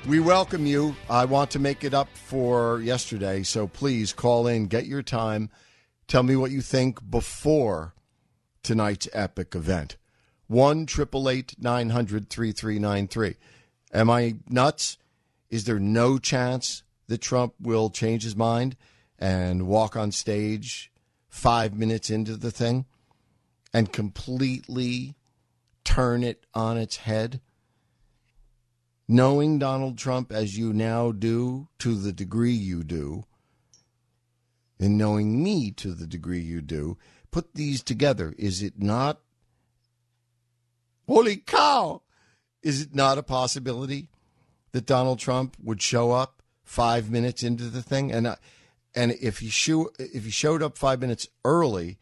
we 0.09 0.19
welcome 0.19 0.67
you. 0.67 0.97
I 1.09 1.27
want 1.27 1.53
to 1.53 1.61
make 1.61 1.85
it 1.85 1.95
up 1.95 2.09
for 2.13 2.81
yesterday, 2.81 3.45
so 3.45 3.69
please 3.69 4.13
call 4.13 4.49
in, 4.49 4.67
get 4.67 4.87
your 4.87 5.05
time, 5.05 5.49
tell 6.09 6.25
me 6.25 6.35
what 6.35 6.51
you 6.51 6.61
think 6.61 7.09
before 7.09 7.95
tonight's 8.65 9.09
epic 9.13 9.55
event. 9.55 9.97
1 10.49 10.89
888 10.91 11.55
900 11.61 12.29
3393. 12.29 13.37
Am 13.95 14.11
I 14.11 14.35
nuts? 14.49 14.99
Is 15.51 15.67
there 15.67 15.79
no 15.79 16.19
chance 16.19 16.83
that 17.07 17.19
Trump 17.19 17.55
will 17.61 17.91
change 17.91 18.25
his 18.25 18.35
mind 18.35 18.77
and 19.21 19.69
walk 19.69 19.95
on 19.95 20.11
stage 20.11 20.91
five 21.29 21.79
minutes 21.79 22.11
into 22.11 22.37
the 22.37 22.51
thing 22.51 22.87
and 23.77 23.93
completely 23.93 25.15
turn 25.85 26.25
it 26.25 26.47
on 26.55 26.79
its 26.79 26.97
head? 26.97 27.43
Knowing 29.07 29.59
Donald 29.59 29.99
Trump 29.99 30.33
as 30.33 30.57
you 30.57 30.73
now 30.73 31.13
do, 31.13 31.69
to 31.79 31.95
the 31.95 32.11
degree 32.11 32.55
you 32.55 32.83
do, 32.83 33.25
and 34.81 34.97
knowing 34.97 35.45
me 35.45 35.71
to 35.71 35.93
the 35.93 36.07
degree 36.07 36.41
you 36.41 36.63
do, 36.63 36.97
put 37.31 37.53
these 37.53 37.83
together. 37.83 38.35
Is 38.39 38.63
it 38.63 38.81
not? 38.81 39.21
Holy 41.07 41.37
cow! 41.37 42.01
Is 42.63 42.81
it 42.81 42.95
not 42.95 43.19
a 43.19 43.23
possibility 43.23 44.09
that 44.73 44.87
Donald 44.87 45.19
Trump 45.19 45.55
would 45.63 45.83
show 45.83 46.13
up 46.13 46.43
five 46.65 47.11
minutes 47.11 47.43
into 47.43 47.65
the 47.65 47.83
thing? 47.83 48.11
And 48.11 48.27
uh, 48.27 48.37
and 48.95 49.13
if 49.21 49.41
he 49.41 49.51
show, 49.51 49.91
if 49.99 50.25
he 50.25 50.31
showed 50.31 50.63
up 50.63 50.79
five 50.79 50.99
minutes 50.99 51.29
early, 51.45 51.99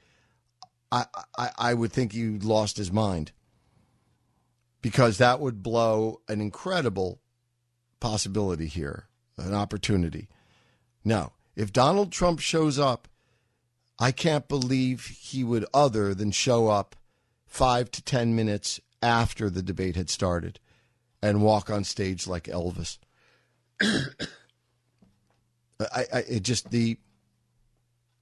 I, 0.95 1.07
I 1.36 1.51
I 1.59 1.74
would 1.74 1.92
think 1.92 2.12
he 2.12 2.28
lost 2.28 2.76
his 2.76 2.92
mind 2.92 3.32
because 4.80 5.18
that 5.18 5.40
would 5.40 5.62
blow 5.62 6.20
an 6.28 6.40
incredible 6.40 7.20
possibility 7.99 8.66
here, 8.66 9.09
an 9.36 9.55
opportunity. 9.55 10.28
Now, 11.05 11.32
if 11.57 11.72
Donald 11.72 12.12
Trump 12.12 12.38
shows 12.38 12.78
up, 12.78 13.09
I 13.99 14.12
can't 14.12 14.47
believe 14.47 15.07
he 15.07 15.42
would 15.42 15.66
other 15.74 16.14
than 16.14 16.30
show 16.30 16.68
up 16.68 16.95
five 17.47 17.90
to 17.92 18.03
ten 18.03 18.36
minutes 18.36 18.80
after 19.03 19.51
the 19.51 19.62
debate 19.62 19.97
had 19.97 20.11
started 20.11 20.61
and 21.20 21.42
walk 21.42 21.70
on 21.70 21.82
stage 21.82 22.28
like 22.28 22.45
Elvis. 22.45 22.99
I, 23.80 23.97
I 25.80 26.18
it 26.28 26.45
just 26.45 26.70
the 26.70 26.99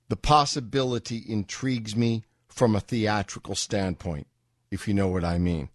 the 0.09 0.17
possibility 0.17 1.23
intrigues 1.29 1.95
me 1.95 2.25
from 2.53 2.77
a 2.77 2.81
theatrical 2.81 3.55
standpoint, 3.55 4.27
if 4.71 4.87
you 4.87 4.95
know 4.95 5.09
what 5.09 5.25
I 5.25 5.39
mean. 5.39 5.71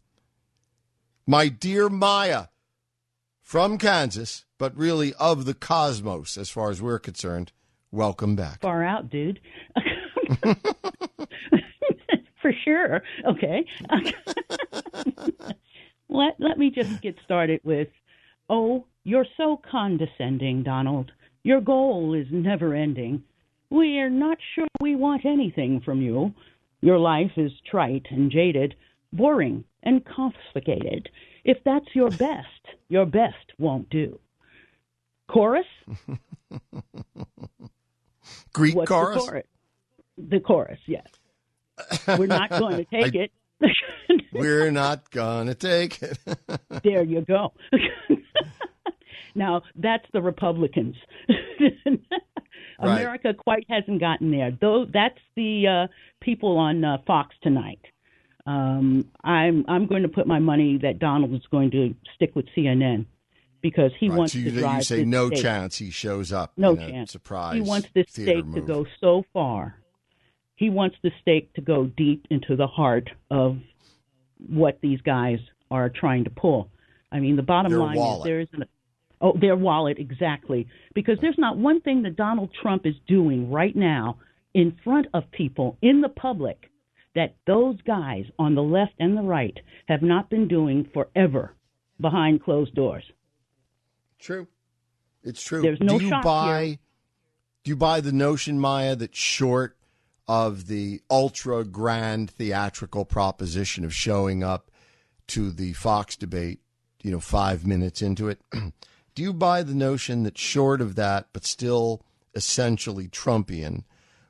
My 1.26 1.50
dear 1.50 1.90
Maya 1.90 2.46
from 3.42 3.78
Kansas, 3.78 4.46
but 4.58 4.78
really 4.78 5.14
of 5.16 5.46
the 5.46 5.54
cosmos 5.54 6.38
as 6.38 6.50
far 6.50 6.70
as 6.70 6.82
we're 6.82 7.00
concerned, 7.00 7.52
welcome 7.92 8.36
back. 8.36 8.62
Far 8.62 8.84
out, 8.84 9.10
dude. 9.10 9.40
For 12.42 12.54
sure. 12.64 13.02
Okay. 13.28 13.66
let 16.10 16.36
let 16.40 16.58
me 16.58 16.70
just 16.70 17.02
get 17.02 17.16
started 17.26 17.60
with 17.64 17.90
Oh, 18.50 18.86
you're 19.04 19.26
so 19.36 19.60
condescending, 19.70 20.64
Donald. 20.64 21.12
Your 21.44 21.60
goal 21.60 22.14
is 22.14 22.28
never 22.32 22.74
ending. 22.74 23.24
We 23.70 24.00
are 24.00 24.10
not 24.10 24.38
sure 24.56 24.68
we 24.80 24.96
want 24.96 25.26
anything 25.26 25.82
from 25.82 26.02
you. 26.02 26.34
Your 26.82 27.00
life 27.00 27.32
is 27.38 27.52
trite 27.70 28.06
and 28.12 28.32
jaded, 28.32 28.76
boring 29.12 29.64
and 29.84 30.04
confiscated. 30.06 31.10
If 31.44 31.58
that's 31.64 31.88
your 31.94 32.10
best, 32.28 32.48
your 32.90 33.06
best 33.06 33.54
won't 33.58 33.90
do. 33.90 34.20
Chorus? 35.30 35.66
Greek 38.54 38.76
What's 38.76 38.90
chorus? 38.90 39.24
The 39.26 39.30
chorus, 39.30 39.46
the 40.18 40.40
chorus 40.40 40.80
yes. 40.88 41.08
We're 42.08 42.28
not 42.28 42.50
going 42.50 42.78
to 42.86 42.86
take 42.86 43.16
I- 43.16 43.20
it. 43.20 43.32
We're 44.34 44.72
not 44.72 45.10
gonna 45.10 45.56
take 45.56 46.00
it. 46.04 46.20
there 46.84 47.02
you 47.04 47.22
go. 47.22 47.54
now 49.34 49.64
that's 49.76 50.06
the 50.14 50.22
Republicans. 50.22 50.96
Right. 52.80 53.02
America 53.02 53.34
quite 53.34 53.66
hasn't 53.70 54.00
gotten 54.00 54.32
there. 54.32 54.52
Though 54.60 54.86
that's 54.92 55.20
the 55.36 55.68
uh, 55.68 55.88
people 56.22 56.58
on 56.58 56.84
uh, 56.84 56.98
Fox 57.08 57.36
tonight. 57.42 57.80
Um, 58.46 59.10
I'm 59.24 59.66
I'm 59.68 59.88
going 59.88 60.04
to 60.04 60.10
put 60.10 60.28
my 60.28 60.40
money 60.40 60.78
that 60.82 61.00
Donald 61.00 61.34
is 61.34 61.42
going 61.52 61.72
to 61.72 61.94
stick 62.16 62.36
with 62.36 62.46
CNN 62.56 63.06
because 63.62 63.92
he 64.00 64.10
Right, 64.10 64.18
wants 64.18 64.34
so 64.34 64.40
you, 64.40 64.52
to 64.52 64.60
drive 64.60 64.78
you 64.78 64.84
say 64.84 65.04
no 65.06 65.28
state. 65.28 65.42
chance 65.42 65.78
he 65.78 65.90
shows 65.90 66.32
up. 66.32 66.54
No 66.56 66.74
in 66.74 66.80
a 66.80 66.90
chance. 66.92 67.12
Surprise. 67.12 67.56
He 67.56 67.62
wants 67.62 67.88
this 67.94 68.06
state 68.10 68.46
move. 68.46 68.56
to 68.56 68.62
go 68.62 68.86
so 69.02 69.24
far. 69.34 69.76
He 70.56 70.70
wants 70.70 70.96
the 71.04 71.12
state 71.22 71.54
to 71.56 71.62
go 71.62 71.86
deep 71.86 72.26
into 72.30 72.56
the 72.56 72.68
heart 72.68 73.10
of 73.30 73.58
what 74.48 74.80
these 74.82 75.02
guys 75.02 75.40
are 75.70 75.90
trying 75.90 76.24
to 76.24 76.30
pull. 76.30 76.70
I 77.12 77.20
mean, 77.20 77.36
the 77.36 77.42
bottom 77.44 77.72
Their 77.72 77.80
line 77.80 77.98
wallet. 77.98 78.20
is 78.20 78.24
there 78.24 78.40
isn't. 78.42 78.62
A, 78.64 78.68
oh, 79.22 79.38
their 79.40 79.56
wallet 79.56 79.98
exactly. 80.00 80.68
Because 80.94 81.18
there's 81.22 81.38
not 81.38 81.58
one 81.58 81.82
thing 81.82 82.04
that 82.04 82.16
Donald 82.16 82.50
Trump 82.62 82.86
is 82.86 82.96
doing 83.08 83.52
right 83.52 83.76
now 83.76 84.18
in 84.54 84.78
front 84.84 85.08
of 85.14 85.30
people 85.32 85.78
in 85.82 86.02
the 86.02 86.10
public 86.10 86.70
that 87.16 87.36
those 87.46 87.82
guys 87.82 88.26
on 88.38 88.56
the 88.56 88.62
left 88.62 88.94
and 89.00 89.18
the 89.18 89.22
right 89.22 89.58
have 89.88 90.02
not 90.02 90.30
been 90.30 90.48
doing 90.48 90.88
forever 90.94 91.54
behind 92.00 92.44
closed 92.44 92.76
doors. 92.76 93.04
True. 94.20 94.48
It's 95.24 95.44
true. 95.44 95.62
There's 95.62 95.80
no 95.82 95.98
do 95.98 96.06
you 96.06 96.22
buy 96.22 96.66
here. 96.66 96.78
do 97.64 97.70
you 97.70 97.76
buy 97.76 98.02
the 98.02 98.12
notion, 98.12 98.60
Maya, 98.60 98.96
that 98.96 99.16
short 99.16 99.78
of 100.28 100.68
the 100.68 101.02
ultra 101.10 101.64
grand 101.64 102.30
theatrical 102.30 103.06
proposition 103.06 103.84
of 103.84 103.94
showing 103.94 104.44
up 104.44 104.70
to 105.28 105.52
the 105.52 105.74
Fox 105.74 106.16
debate, 106.16 106.60
you 107.02 107.12
know, 107.12 107.20
five 107.20 107.66
minutes 107.66 108.02
into 108.02 108.30
it, 108.30 108.40
do 109.18 109.24
you 109.24 109.34
buy 109.34 109.64
the 109.64 109.74
notion 109.74 110.22
that 110.22 110.38
short 110.38 110.80
of 110.80 110.94
that, 110.94 111.26
but 111.34 111.44
still 111.44 112.04
essentially 112.36 113.08
Trumpian, 113.08 113.84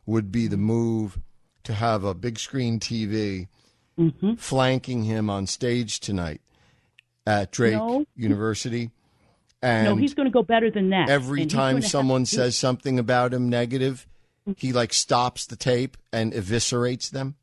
would 0.06 0.32
be 0.32 0.48
the 0.48 0.56
move 0.56 1.20
to 1.66 1.74
have 1.74 2.06
a 2.06 2.14
big 2.14 2.40
screen 2.40 2.80
TV 2.80 3.50
Mm-hmm. 4.00 4.36
flanking 4.36 5.04
him 5.04 5.30
on 5.30 5.46
stage 5.48 6.00
tonight 6.00 6.40
at 7.26 7.52
Drake 7.52 7.74
No. 7.74 8.06
University? 8.16 8.92
And 9.62 9.86
no, 9.86 9.96
he's 9.98 10.14
going 10.14 10.28
to 10.28 10.32
go 10.32 10.42
better 10.44 10.72
than 10.72 10.92
that. 10.92 11.10
every 11.10 11.42
And 11.42 11.52
time 11.52 11.74
gonna 11.74 11.82
have 11.82 11.92
someone 11.92 12.26
says 12.26 12.56
something 12.56 12.98
about 12.98 13.34
him 13.34 13.50
negative, 13.50 14.08
he 14.56 14.72
like 14.72 14.94
stops 14.94 15.46
the 15.48 15.58
tape 15.58 15.98
and 16.14 16.32
eviscerates 16.32 17.10
them. 17.10 17.36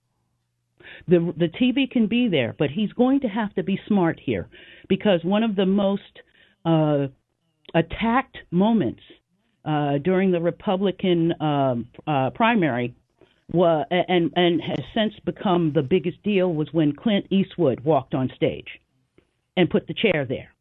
the 1.07 1.35
the 1.37 1.49
TV 1.49 1.91
can 1.91 2.07
be 2.07 2.29
there, 2.29 2.55
but 2.59 2.71
he's 2.71 2.93
going 2.93 3.21
to 3.21 3.29
have 3.29 3.53
to 3.57 3.63
be 3.63 3.79
smart 3.87 4.19
here 4.25 4.49
because 4.89 5.23
one 5.25 5.43
of 5.43 5.57
the 5.57 5.67
most 5.67 6.03
uh, 6.65 7.09
attacked 7.75 8.39
moments 8.51 9.03
uh, 9.65 9.99
during 9.99 10.31
the 10.31 10.41
Republican 10.41 11.33
um, 11.41 11.89
uh, 12.07 12.31
primary 12.31 12.95
and 13.53 14.33
and 14.37 14.61
has 14.63 14.79
since 14.95 15.15
become 15.25 15.73
the 15.75 15.83
biggest 15.83 16.23
deal 16.23 16.53
was 16.53 16.69
when 16.73 16.95
Clint 16.95 17.27
Eastwood 17.31 17.81
walked 17.81 18.15
on 18.15 18.31
stage 18.35 18.69
and 19.57 19.69
put 19.69 19.87
the 19.87 19.95
chair 19.95 20.25
there. 20.25 20.55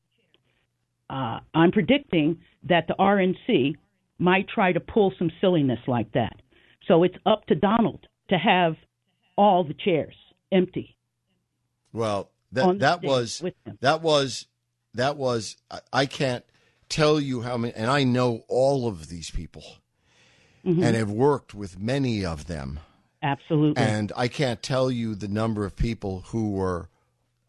Uh, 1.09 1.39
I'm 1.53 1.71
predicting 1.71 2.39
that 2.67 2.87
the 2.87 2.95
RNC 2.99 3.75
might 4.19 4.47
try 4.47 4.71
to 4.71 4.79
pull 4.79 5.13
some 5.17 5.31
silliness 5.41 5.79
like 5.87 6.11
that. 6.13 6.41
So 6.87 7.03
it's 7.03 7.15
up 7.25 7.45
to 7.47 7.55
Donald 7.55 8.05
to 8.29 8.37
have 8.37 8.75
all 9.37 9.63
the 9.63 9.73
chairs 9.73 10.15
empty. 10.51 10.95
Well, 11.91 12.29
that 12.51 12.79
that 12.79 13.01
was 13.01 13.43
that 13.81 14.01
was 14.01 14.47
that 14.93 15.17
was 15.17 15.57
I, 15.71 15.79
I 15.91 16.05
can't 16.05 16.43
tell 16.93 17.19
you 17.19 17.41
how 17.41 17.57
many, 17.57 17.73
and 17.73 17.89
I 17.89 18.03
know 18.03 18.43
all 18.47 18.87
of 18.87 19.09
these 19.09 19.31
people, 19.31 19.63
Mhm. 20.63 20.83
and 20.83 20.95
have 20.95 21.09
worked 21.09 21.55
with 21.55 21.79
many 21.79 22.23
of 22.23 22.45
them. 22.45 22.79
Absolutely. 23.23 23.81
And 23.81 24.11
I 24.15 24.27
can't 24.27 24.61
tell 24.61 24.91
you 24.91 25.15
the 25.15 25.27
number 25.27 25.65
of 25.65 25.75
people 25.75 26.21
who 26.27 26.51
were 26.51 26.89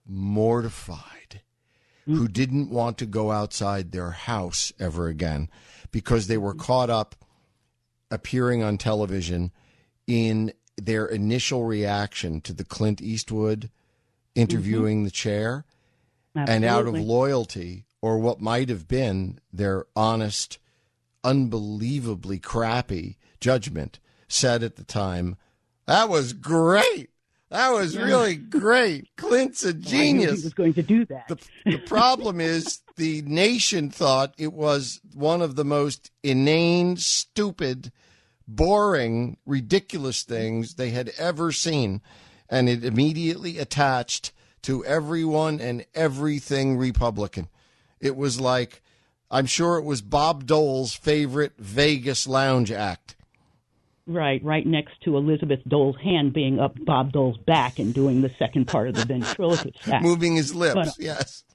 mortified, 0.06 1.42
who 2.06 2.12
mm-hmm. 2.12 2.32
didn't 2.32 2.70
want 2.70 2.96
to 2.98 3.06
go 3.06 3.32
outside 3.32 3.92
their 3.92 4.12
house 4.12 4.72
ever 4.78 5.08
again 5.08 5.50
because 5.90 6.26
they 6.26 6.38
were 6.38 6.54
mm-hmm. 6.54 6.66
caught 6.66 6.90
up 6.90 7.14
appearing 8.10 8.62
on 8.62 8.78
television 8.78 9.50
in 10.06 10.52
their 10.76 11.06
initial 11.06 11.64
reaction 11.64 12.40
to 12.40 12.52
the 12.52 12.64
Clint 12.64 13.02
Eastwood 13.02 13.60
mm-hmm. 13.60 14.40
interviewing 14.40 15.04
the 15.04 15.10
chair. 15.10 15.66
And 16.36 16.64
out 16.64 16.88
of 16.88 16.94
loyalty, 16.94 17.83
or 18.04 18.18
what 18.18 18.38
might 18.38 18.68
have 18.68 18.86
been 18.86 19.40
their 19.50 19.86
honest, 19.96 20.58
unbelievably 21.24 22.38
crappy 22.38 23.16
judgment, 23.40 23.98
said 24.28 24.62
at 24.62 24.76
the 24.76 24.84
time, 24.84 25.38
That 25.86 26.10
was 26.10 26.34
great. 26.34 27.08
That 27.48 27.70
was 27.70 27.96
really 27.96 28.36
great. 28.36 29.08
Clint's 29.16 29.64
a 29.64 29.68
oh, 29.68 29.70
I 29.70 29.72
knew 29.72 29.80
genius. 29.80 30.40
he 30.40 30.44
was 30.44 30.52
going 30.52 30.74
to 30.74 30.82
do 30.82 31.06
that. 31.06 31.28
The, 31.28 31.38
the 31.64 31.78
problem 31.78 32.42
is 32.42 32.82
the 32.96 33.22
nation 33.22 33.88
thought 33.88 34.34
it 34.36 34.52
was 34.52 35.00
one 35.14 35.40
of 35.40 35.56
the 35.56 35.64
most 35.64 36.10
inane, 36.22 36.98
stupid, 36.98 37.90
boring, 38.46 39.38
ridiculous 39.46 40.24
things 40.24 40.74
they 40.74 40.90
had 40.90 41.10
ever 41.16 41.52
seen. 41.52 42.02
And 42.50 42.68
it 42.68 42.84
immediately 42.84 43.56
attached 43.56 44.32
to 44.64 44.84
everyone 44.84 45.58
and 45.58 45.86
everything 45.94 46.76
Republican. 46.76 47.48
It 48.04 48.16
was 48.16 48.40
like, 48.40 48.82
I'm 49.30 49.46
sure 49.46 49.78
it 49.78 49.84
was 49.84 50.02
Bob 50.02 50.46
Dole's 50.46 50.92
favorite 50.94 51.52
Vegas 51.58 52.26
lounge 52.26 52.70
act. 52.70 53.16
Right, 54.06 54.44
right 54.44 54.66
next 54.66 54.92
to 55.04 55.16
Elizabeth 55.16 55.60
Dole's 55.66 55.96
hand 55.96 56.34
being 56.34 56.60
up 56.60 56.76
Bob 56.84 57.10
Dole's 57.12 57.38
back 57.38 57.78
and 57.78 57.94
doing 57.94 58.20
the 58.20 58.30
second 58.38 58.66
part 58.66 58.88
of 58.88 58.94
the 58.96 59.06
ventriloquist 59.06 59.78
act. 59.90 60.04
Moving 60.04 60.36
his 60.36 60.54
lips, 60.54 60.74
But- 60.74 60.94
yes. 60.98 61.44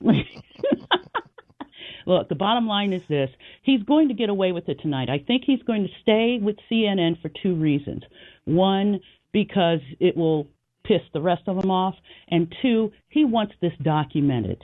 Look, 2.08 2.28
the 2.28 2.34
bottom 2.36 2.66
line 2.66 2.92
is 2.92 3.04
this. 3.08 3.30
He's 3.62 3.84
going 3.84 4.08
to 4.08 4.16
get 4.16 4.30
away 4.30 4.52
with 4.52 4.68
it 4.68 4.80
tonight. 4.82 5.10
I 5.12 5.20
think 5.20 5.44
he's 5.46 5.62
going 5.62 5.84
to 5.84 5.90
stay 6.02 6.40
with 6.42 6.56
CNN 6.72 7.22
for 7.22 7.30
two 7.44 7.54
reasons. 7.54 8.02
One, 8.46 9.00
because 9.32 9.82
it 10.00 10.18
will 10.18 10.48
piss 10.84 11.02
the 11.14 11.22
rest 11.22 11.44
of 11.46 11.62
them 11.62 11.70
off, 11.70 11.94
and 12.30 12.52
two, 12.64 12.92
he 13.10 13.26
wants 13.26 13.54
this 13.62 13.74
documented. 13.84 14.64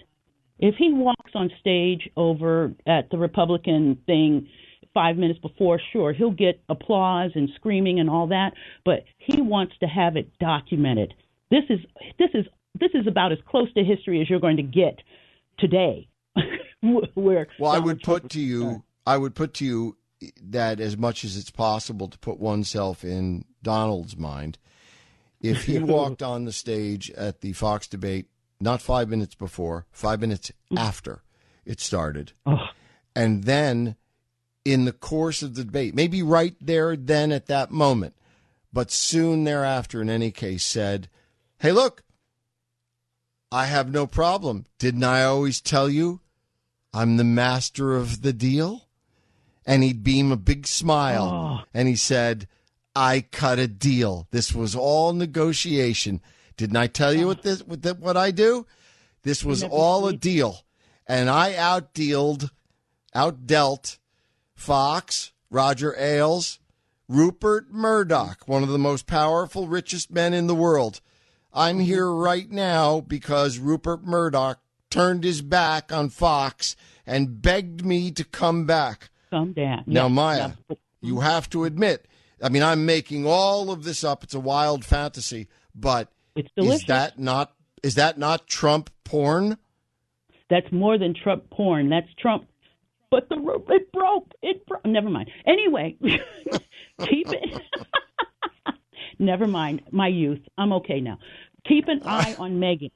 If 0.60 0.76
he 0.76 0.94
walks 0.94 1.32
on 1.34 1.52
stage 1.60 2.10
over 2.16 2.74
at 2.88 3.10
the 3.10 3.18
Republican 3.18 3.98
thing 4.06 4.48
five 4.94 5.18
minutes 5.18 5.40
before, 5.40 5.80
sure, 5.92 6.14
he'll 6.14 6.32
get 6.32 6.62
applause 6.70 7.32
and 7.36 7.50
screaming 7.56 8.00
and 8.00 8.10
all 8.10 8.28
that, 8.28 8.54
but 8.86 9.04
he 9.18 9.42
wants 9.42 9.74
to 9.82 9.88
have 9.88 10.16
it 10.16 10.32
documented. 10.40 11.14
This 11.52 11.64
is 11.70 11.80
this 12.18 12.30
is 12.34 12.46
this 12.80 12.92
is 12.94 13.06
about 13.08 13.32
as 13.32 13.38
close 13.48 13.72
to 13.74 13.84
history 13.84 14.22
as 14.22 14.30
you're 14.30 14.40
going 14.40 14.58
to 14.58 14.64
get 14.64 15.00
today. 15.60 16.08
Where 17.16 17.48
Well, 17.60 17.72
I 17.72 17.80
would 17.80 18.02
put 18.02 18.30
to 18.32 18.40
you, 18.40 18.84
I 19.06 19.18
would 19.18 19.36
put 19.36 19.56
to 19.56 19.66
you 19.66 19.98
that 20.42 20.80
as 20.80 20.98
much 20.98 21.24
as 21.24 21.36
it's 21.38 21.52
possible 21.52 22.08
to 22.08 22.18
put 22.18 22.40
oneself 22.40 23.04
in 23.04 23.46
Donald's 23.64 24.18
mind, 24.18 24.58
if 25.42 25.66
he 25.66 25.80
walked 25.80 26.22
on 26.22 26.46
the 26.46 26.52
stage 26.52 27.12
at 27.12 27.42
the 27.42 27.54
Fox 27.54 27.88
debate 27.88 28.28
not 28.60 28.82
five 28.82 29.10
minutes 29.10 29.36
before, 29.36 29.86
five 29.92 30.20
minutes 30.20 30.52
mm. 30.72 30.80
after 30.80 31.22
it 31.66 31.80
started, 31.80 32.34
and 33.16 33.44
then 33.44 33.96
in 34.64 34.86
the 34.86 34.92
course 34.92 35.42
of 35.42 35.56
the 35.56 35.64
debate, 35.64 35.96
maybe 35.96 36.24
right 36.24 36.56
there, 36.60 36.96
then 36.96 37.32
at 37.32 37.48
that 37.48 37.72
moment, 37.72 38.16
but 38.74 38.92
soon 38.92 39.44
thereafter, 39.44 40.02
in 40.02 40.10
any 40.10 40.32
case, 40.32 40.64
said, 40.64 41.10
"Hey, 41.60 41.72
look." 41.72 42.02
I 43.52 43.68
have 43.68 43.90
no 43.90 44.06
problem. 44.06 44.66
Didn't 44.80 45.06
I 45.06 45.24
always 45.24 45.62
tell 45.62 45.88
you 45.88 46.20
I'm 46.94 47.16
the 47.16 47.24
master 47.24 47.96
of 47.96 48.22
the 48.22 48.34
deal? 48.34 48.88
And 49.66 49.82
he'd 49.82 50.04
beam 50.04 50.32
a 50.32 50.36
big 50.38 50.68
smile 50.68 51.64
and 51.74 51.88
he 51.88 51.96
said, 51.96 52.48
I 52.96 53.22
cut 53.32 53.60
a 53.60 53.68
deal. 53.68 54.28
This 54.32 54.54
was 54.54 54.76
all 54.76 55.14
negotiation. 55.14 56.22
Didn't 56.58 56.78
I 56.78 56.88
tell 56.88 57.14
you 57.14 57.28
what 57.28 57.42
this 57.42 57.62
what, 57.62 57.84
what 58.00 58.18
I 58.18 58.32
do? 58.32 58.66
This 59.24 59.44
was 59.44 59.64
all 59.64 60.08
a 60.08 60.14
deal. 60.14 60.62
And 61.08 61.30
I 61.30 61.54
outdealed, 61.54 62.50
outdealt 63.16 63.98
Fox, 64.56 65.32
Roger 65.50 65.96
Ailes, 65.98 66.60
Rupert 67.08 67.72
Murdoch, 67.72 68.48
one 68.48 68.64
of 68.64 68.70
the 68.70 68.80
most 68.80 69.06
powerful, 69.06 69.68
richest 69.68 70.12
men 70.12 70.34
in 70.34 70.48
the 70.48 70.56
world. 70.56 71.02
I'm 71.54 71.80
here 71.80 72.12
right 72.12 72.50
now 72.50 73.02
because 73.02 73.60
Rupert 73.60 74.04
Murdoch 74.04 74.60
turned 74.90 75.24
his 75.24 75.42
back 75.42 75.92
on 75.92 76.10
Fox 76.10 76.76
and 77.06 77.42
begged 77.42 77.86
me 77.86 78.12
to 78.12 78.24
come 78.24 78.66
back. 78.66 79.10
Come 79.30 79.54
down. 79.54 79.84
Now, 79.86 80.08
Maya, 80.08 80.54
yeah. 80.70 80.76
you 81.02 81.20
have 81.20 81.50
to 81.52 81.66
admit, 81.66 82.08
I 82.42 82.50
mean, 82.50 82.64
I'm 82.64 82.86
making 82.86 83.26
all 83.26 83.72
of 83.72 83.84
this 83.84 84.04
up. 84.04 84.24
It's 84.24 84.34
a 84.34 84.40
wild 84.40 84.84
fantasy, 84.84 85.48
but 85.74 86.12
It's 86.36 86.50
is 86.58 86.84
that 86.86 87.18
not 87.18 87.54
is 87.84 87.96
that 87.96 88.18
not 88.18 88.48
Trump 88.48 88.90
porn? 89.04 89.58
That's 90.50 90.70
more 90.72 90.98
than 90.98 91.14
Trump 91.14 91.50
porn. 91.50 91.90
That's 91.90 92.08
Trump. 92.20 92.48
But 93.10 93.30
the 93.30 93.36
it 93.70 93.92
broke. 93.92 94.32
It 94.42 94.66
broke. 94.66 94.86
Never 94.86 95.10
mind. 95.10 95.30
Anyway, 95.48 95.96
keep 96.02 97.28
it. 97.32 97.62
Never 99.20 99.48
mind. 99.48 99.84
My 99.92 100.08
youth. 100.08 100.42
I'm 100.58 100.74
okay 100.74 101.00
now. 101.00 101.20
Keep 101.68 101.88
an 101.88 102.02
eye 102.06 102.36
on 102.40 102.60
Megyn. 102.60 102.92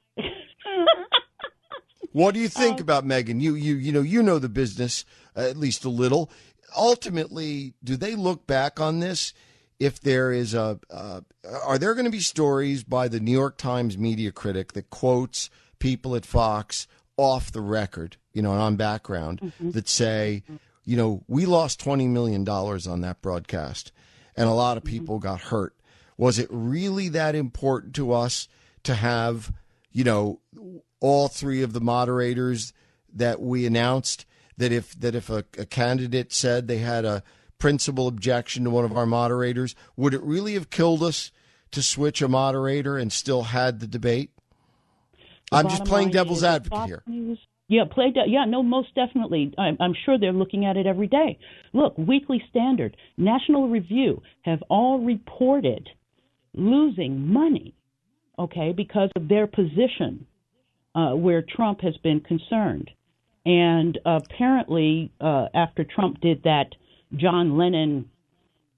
What 2.12 2.34
do 2.34 2.40
you 2.40 2.50
think 2.50 2.80
about 2.80 3.06
Megyn? 3.06 3.40
You 3.40 3.56
you 3.56 3.76
you 3.76 3.92
know 3.92 4.02
you 4.02 4.22
know 4.22 4.40
the 4.40 4.50
business 4.50 5.06
uh, 5.36 5.42
at 5.42 5.58
least 5.58 5.86
a 5.86 5.90
little. 5.90 6.32
Ultimately, 6.76 7.74
do 7.84 7.96
they 7.96 8.16
look 8.16 8.46
back 8.46 8.80
on 8.80 9.00
this? 9.00 9.34
If 9.80 10.02
there 10.02 10.32
is 10.34 10.54
a, 10.54 10.80
uh, 10.90 11.22
are 11.64 11.78
there 11.78 11.94
going 11.94 12.06
to 12.06 12.12
be 12.12 12.20
stories 12.20 12.84
by 12.84 13.08
the 13.08 13.20
New 13.22 13.32
York 13.32 13.58
Times 13.58 13.98
media 13.98 14.32
critic 14.32 14.74
that 14.74 14.90
quotes 14.90 15.50
people 15.80 16.16
at 16.16 16.26
Fox 16.26 16.86
off 17.16 17.52
the 17.52 17.62
record, 17.62 18.18
you 18.34 18.42
know, 18.42 18.52
and 18.52 18.62
on 18.62 18.76
background 18.76 19.54
that 19.60 19.88
say, 19.88 20.44
you 20.84 20.98
know, 20.98 21.24
we 21.28 21.46
lost 21.46 21.80
twenty 21.80 22.08
million 22.08 22.44
dollars 22.44 22.88
on 22.88 23.02
that 23.02 23.22
broadcast, 23.22 23.92
and 24.36 24.50
a 24.50 24.54
lot 24.54 24.76
of 24.78 24.84
people 24.84 25.20
got 25.20 25.40
hurt. 25.42 25.76
Was 26.18 26.40
it 26.40 26.50
really 26.52 27.08
that 27.10 27.36
important 27.36 27.96
to 27.96 28.12
us 28.12 28.50
to 28.84 28.96
have, 28.96 29.54
you 29.92 30.04
know, 30.04 30.42
all 31.00 31.30
three 31.30 31.62
of 31.62 31.72
the 31.72 31.82
moderators 31.82 32.74
that 33.14 33.40
we 33.40 33.66
announced? 33.66 34.26
That 34.58 34.74
if 34.74 35.00
that 35.00 35.16
if 35.16 35.30
a, 35.30 35.46
a 35.58 35.66
candidate 35.66 36.34
said 36.34 36.68
they 36.68 36.80
had 36.80 37.06
a 37.06 37.24
principal 37.60 38.08
objection 38.08 38.64
to 38.64 38.70
one 38.70 38.86
of 38.86 38.98
our 38.98 39.06
moderators, 39.06 39.76
would 39.96 40.14
it 40.14 40.24
really 40.24 40.54
have 40.56 40.70
killed 40.70 41.04
us 41.04 41.32
to 41.72 41.84
switch 41.84 42.22
a 42.22 42.28
moderator 42.28 42.98
and 42.98 43.12
still 43.14 43.44
had 43.44 43.80
the 43.80 43.88
debate? 43.88 44.32
I'm 45.52 45.70
just 45.70 45.86
playing 45.86 46.12
devil's 46.12 46.44
advocate 46.44 46.88
here. 46.88 47.04
News- 47.06 47.40
yeah, 47.68 47.84
play. 47.90 48.10
De- 48.10 48.28
yeah, 48.28 48.46
no, 48.46 48.64
most 48.64 48.96
definitely. 48.96 49.54
I'm, 49.58 49.78
I'm 49.80 49.94
sure 50.04 50.18
they're 50.18 50.34
looking 50.34 50.66
at 50.66 50.76
it 50.76 50.88
every 50.88 51.06
day. 51.06 51.38
Look, 51.72 51.96
Weekly 52.00 52.44
Standard, 52.50 52.98
National 53.16 53.70
Review 53.70 54.24
have 54.42 54.64
all 54.70 55.00
reported 55.00 55.88
losing 56.56 57.32
money, 57.32 57.76
okay, 58.40 58.74
because 58.76 59.12
of 59.16 59.28
their 59.28 59.46
position 59.46 60.26
uh, 60.96 61.12
where 61.12 61.44
Trump 61.44 61.82
has 61.82 61.96
been 61.98 62.22
concerned. 62.22 62.90
And 63.46 64.00
apparently, 64.04 65.12
uh, 65.22 65.48
after 65.54 65.84
Trump 65.84 66.22
did 66.22 66.42
that 66.44 66.74
John 67.16 67.58
Lennon 67.58 68.10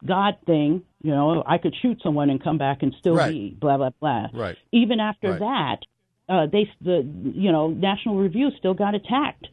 God 0.05 0.35
thing, 0.45 0.81
you 1.03 1.11
know, 1.11 1.43
I 1.45 1.57
could 1.57 1.75
shoot 1.81 1.99
someone 2.01 2.29
and 2.29 2.43
come 2.43 2.57
back 2.57 2.81
and 2.81 2.93
still 2.99 3.15
Right. 3.15 3.31
be 3.31 3.57
blah 3.59 3.77
blah 3.77 3.91
blah. 3.99 4.27
Right. 4.33 4.57
Even 4.71 4.99
after 4.99 5.31
Right. 5.31 5.39
that, 5.39 5.85
uh, 6.27 6.45
they 6.47 6.69
the 6.81 7.05
you 7.35 7.51
know 7.51 7.67
National 7.69 8.15
Review 8.15 8.49
still 8.57 8.73
got 8.73 8.95
attacked 8.95 9.47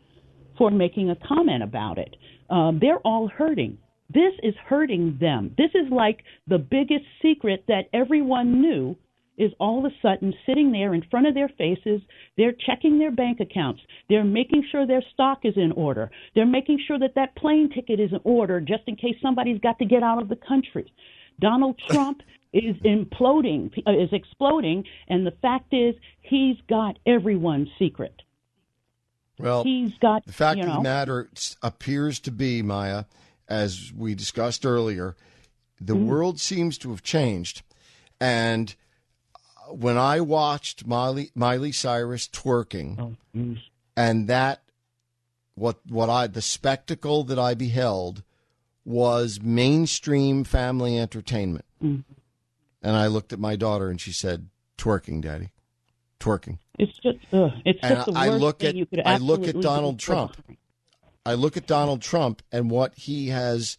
for 0.56 0.70
making 0.70 1.10
a 1.10 1.16
comment 1.16 1.62
about 1.62 1.98
it. 1.98 2.16
Um, 2.50 2.78
they're 2.78 3.00
all 3.00 3.28
hurting. 3.28 3.78
This 4.10 4.32
is 4.42 4.54
hurting 4.56 5.18
them. 5.20 5.54
This 5.58 5.70
is 5.74 5.90
like 5.90 6.24
the 6.46 6.58
biggest 6.58 7.04
secret 7.20 7.64
that 7.68 7.88
everyone 7.92 8.62
knew 8.62 8.96
is 9.38 9.52
all 9.58 9.78
of 9.78 9.90
a 9.90 9.94
sudden 10.02 10.34
sitting 10.44 10.72
there 10.72 10.94
in 10.94 11.02
front 11.10 11.26
of 11.26 11.34
their 11.34 11.48
faces. 11.56 12.00
They're 12.36 12.54
checking 12.66 12.98
their 12.98 13.10
bank 13.12 13.40
accounts. 13.40 13.80
They're 14.08 14.24
making 14.24 14.64
sure 14.70 14.86
their 14.86 15.04
stock 15.14 15.40
is 15.44 15.54
in 15.56 15.72
order. 15.72 16.10
They're 16.34 16.46
making 16.46 16.80
sure 16.86 16.98
that 16.98 17.14
that 17.14 17.36
plane 17.36 17.70
ticket 17.74 18.00
is 18.00 18.12
in 18.12 18.20
order 18.24 18.60
just 18.60 18.82
in 18.86 18.96
case 18.96 19.16
somebody's 19.22 19.60
got 19.60 19.78
to 19.78 19.84
get 19.86 20.02
out 20.02 20.20
of 20.20 20.28
the 20.28 20.36
country. 20.36 20.92
Donald 21.40 21.80
Trump 21.90 22.20
is 22.52 22.76
imploding, 22.84 23.70
uh, 23.86 23.92
is 23.92 24.08
exploding, 24.12 24.84
and 25.08 25.26
the 25.26 25.34
fact 25.42 25.72
is 25.72 25.94
he's 26.22 26.56
got 26.68 26.98
everyone's 27.06 27.68
secret. 27.78 28.14
Well, 29.38 29.62
He's 29.62 29.92
got 30.00 30.24
the 30.26 30.32
fact 30.32 30.58
you 30.58 30.64
of 30.66 30.74
the 30.74 30.80
matter 30.80 31.28
appears 31.62 32.18
to 32.20 32.32
be, 32.32 32.60
Maya, 32.62 33.04
as 33.48 33.92
we 33.96 34.14
discussed 34.14 34.66
earlier, 34.66 35.14
the 35.80 35.94
Mm-hmm. 35.94 36.06
world 36.08 36.40
seems 36.40 36.76
to 36.78 36.90
have 36.90 37.04
changed. 37.04 37.62
And 38.20 38.74
when 39.70 39.96
I 39.96 40.20
watched 40.20 40.86
Miley, 40.86 41.30
Miley 41.34 41.72
Cyrus 41.72 42.28
twerking, 42.28 42.98
Oh, 43.34 43.56
and 43.96 44.28
that 44.28 44.62
what 45.54 45.78
what 45.88 46.08
I 46.08 46.26
the 46.26 46.42
spectacle 46.42 47.24
that 47.24 47.38
I 47.38 47.54
beheld 47.54 48.22
was 48.84 49.40
mainstream 49.42 50.44
family 50.44 50.98
entertainment. 50.98 51.64
Mhm. 51.82 52.04
And 52.82 52.96
I 52.96 53.06
looked 53.08 53.32
at 53.32 53.38
my 53.40 53.56
daughter 53.56 53.90
and 53.90 54.00
she 54.00 54.12
said, 54.12 54.48
"Twerking, 54.78 55.20
Daddy, 55.20 55.50
twerking." 56.20 56.58
It's 56.78 56.96
just, 57.00 57.18
ugh, 57.32 57.50
it's 57.64 57.80
And 57.82 57.96
just 57.96 58.06
the 58.12 58.18
I 58.18 58.28
look 58.28 58.60
thing 58.60 58.68
at 58.68 58.74
you 58.76 58.86
could 58.86 59.00
I 59.04 59.16
look 59.18 59.46
at 59.48 59.60
Donald 59.60 59.98
do. 59.98 60.02
Trump. 60.04 60.36
I 61.26 61.34
look 61.34 61.56
at 61.56 61.66
Donald 61.66 62.00
Trump 62.00 62.42
and 62.52 62.70
what 62.70 62.94
he 62.94 63.28
has 63.28 63.76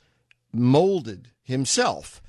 molded 0.54 1.30
himself 1.42 2.22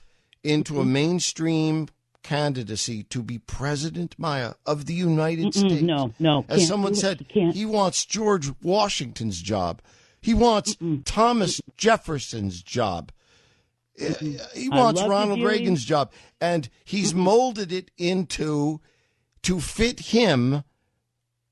into 0.42 0.74
Mm-hmm. 0.74 0.82
a 0.82 0.84
mainstream 0.86 1.88
candidacy 2.22 3.02
to 3.04 3.22
be 3.22 3.38
president, 3.38 4.14
Maya, 4.18 4.54
of 4.66 4.86
the 4.86 4.94
United 4.94 5.46
Mm-mm, 5.46 5.54
States. 5.68 5.82
no, 5.82 6.12
no, 6.18 6.44
As 6.48 6.66
someone 6.68 6.94
said, 6.94 7.26
Can't. 7.28 7.54
he 7.54 7.64
wants 7.66 8.04
George 8.04 8.50
Washington's 8.62 9.40
job. 9.40 9.80
He 10.20 10.34
wants 10.34 10.76
Thomas 11.04 11.60
Jefferson's 11.76 12.62
job. 12.62 13.10
Uh, 14.00 14.12
He 14.54 14.68
wants 14.68 15.02
Ronald. 15.02 15.42
Reagan's 15.42 15.84
job. 15.84 16.12
And 16.40 16.68
he's 16.84 17.14
molded 17.14 17.72
it 17.72 17.90
into 17.96 18.80
to 19.42 19.60
fit 19.60 20.00
him 20.00 20.62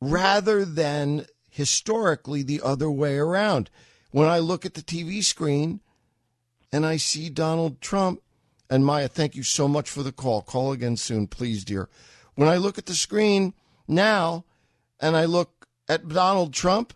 rather 0.00 0.64
than 0.64 1.26
historically 1.50 2.42
the 2.42 2.60
other 2.62 2.90
way 2.90 3.16
around. 3.16 3.70
When 4.10 4.28
I 4.28 4.38
look 4.38 4.64
at 4.66 4.74
the 4.74 4.82
TV 4.82 5.24
screen 5.24 5.80
and 6.70 6.84
I 6.86 6.98
see 6.98 7.30
Donald 7.30 7.80
Trump, 7.80 8.20
And 8.70 8.84
Maya, 8.84 9.08
thank 9.08 9.34
you 9.34 9.42
so 9.42 9.66
much 9.66 9.88
for 9.88 10.02
the 10.02 10.12
call. 10.12 10.42
Call 10.42 10.72
again 10.72 10.96
soon, 10.96 11.26
please, 11.26 11.64
dear. 11.64 11.88
When 12.34 12.48
I 12.48 12.56
look 12.56 12.78
at 12.78 12.86
the 12.86 12.94
screen 12.94 13.54
now 13.86 14.44
and 15.00 15.16
I 15.16 15.24
look 15.24 15.66
at 15.88 16.08
Donald 16.08 16.52
Trump 16.52 16.92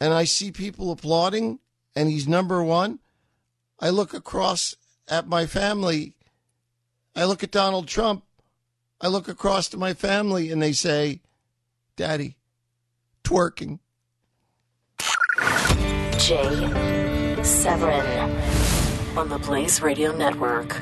and 0.00 0.12
I 0.12 0.24
see 0.24 0.50
people 0.50 0.90
applauding 0.90 1.60
and 1.94 2.10
he's 2.10 2.26
number 2.26 2.62
one, 2.62 2.98
I 3.78 3.90
look 3.90 4.12
across 4.12 4.74
at 5.08 5.28
my 5.28 5.46
family. 5.46 6.14
I 7.14 7.24
look 7.24 7.42
at 7.42 7.50
Donald 7.50 7.86
Trump. 7.86 8.24
I 9.00 9.08
look 9.08 9.28
across 9.28 9.68
to 9.68 9.76
my 9.76 9.94
family 9.94 10.50
and 10.50 10.60
they 10.60 10.72
say, 10.72 11.20
Daddy, 11.96 12.36
twerking. 13.22 13.78
Jay 16.18 17.36
Severin 17.42 18.45
on 19.16 19.30
the 19.30 19.38
Blaze 19.38 19.80
Radio 19.80 20.14
Network. 20.14 20.78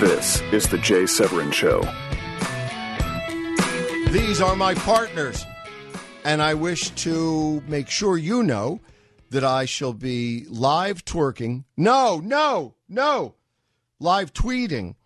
This 0.00 0.40
is 0.52 0.66
the 0.68 0.78
Jay 0.78 1.04
Severin 1.04 1.50
Show. 1.50 1.82
These 4.10 4.40
are 4.40 4.56
my 4.56 4.72
partners. 4.74 5.44
And 6.26 6.42
I 6.42 6.54
wish 6.54 6.90
to 6.90 7.62
make 7.68 7.88
sure 7.88 8.18
you 8.18 8.42
know 8.42 8.80
that 9.30 9.44
I 9.44 9.64
shall 9.64 9.92
be 9.92 10.44
live 10.48 11.04
twerking. 11.04 11.62
No, 11.76 12.18
no, 12.18 12.74
no. 12.88 13.36
Live 14.00 14.32
tweeting 14.32 14.96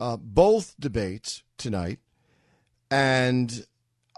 uh, 0.00 0.16
both 0.16 0.74
debates 0.80 1.44
tonight. 1.56 2.00
And 2.90 3.64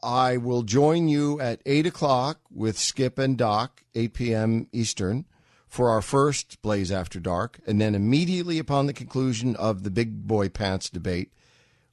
I 0.02 0.38
will 0.38 0.62
join 0.62 1.06
you 1.06 1.38
at 1.38 1.60
8 1.66 1.84
o'clock 1.84 2.40
with 2.50 2.78
Skip 2.78 3.18
and 3.18 3.36
Doc, 3.36 3.82
8 3.94 4.14
p.m. 4.14 4.68
Eastern, 4.72 5.26
for 5.68 5.90
our 5.90 6.00
first 6.00 6.62
Blaze 6.62 6.90
After 6.90 7.20
Dark. 7.20 7.60
And 7.66 7.78
then 7.78 7.94
immediately 7.94 8.59
upon 8.59 8.86
the 8.86 8.94
conclusion 8.94 9.54
of 9.56 9.82
the 9.82 9.90
Big 9.90 10.26
Boy 10.26 10.48
Pants 10.48 10.88
debate, 10.88 11.30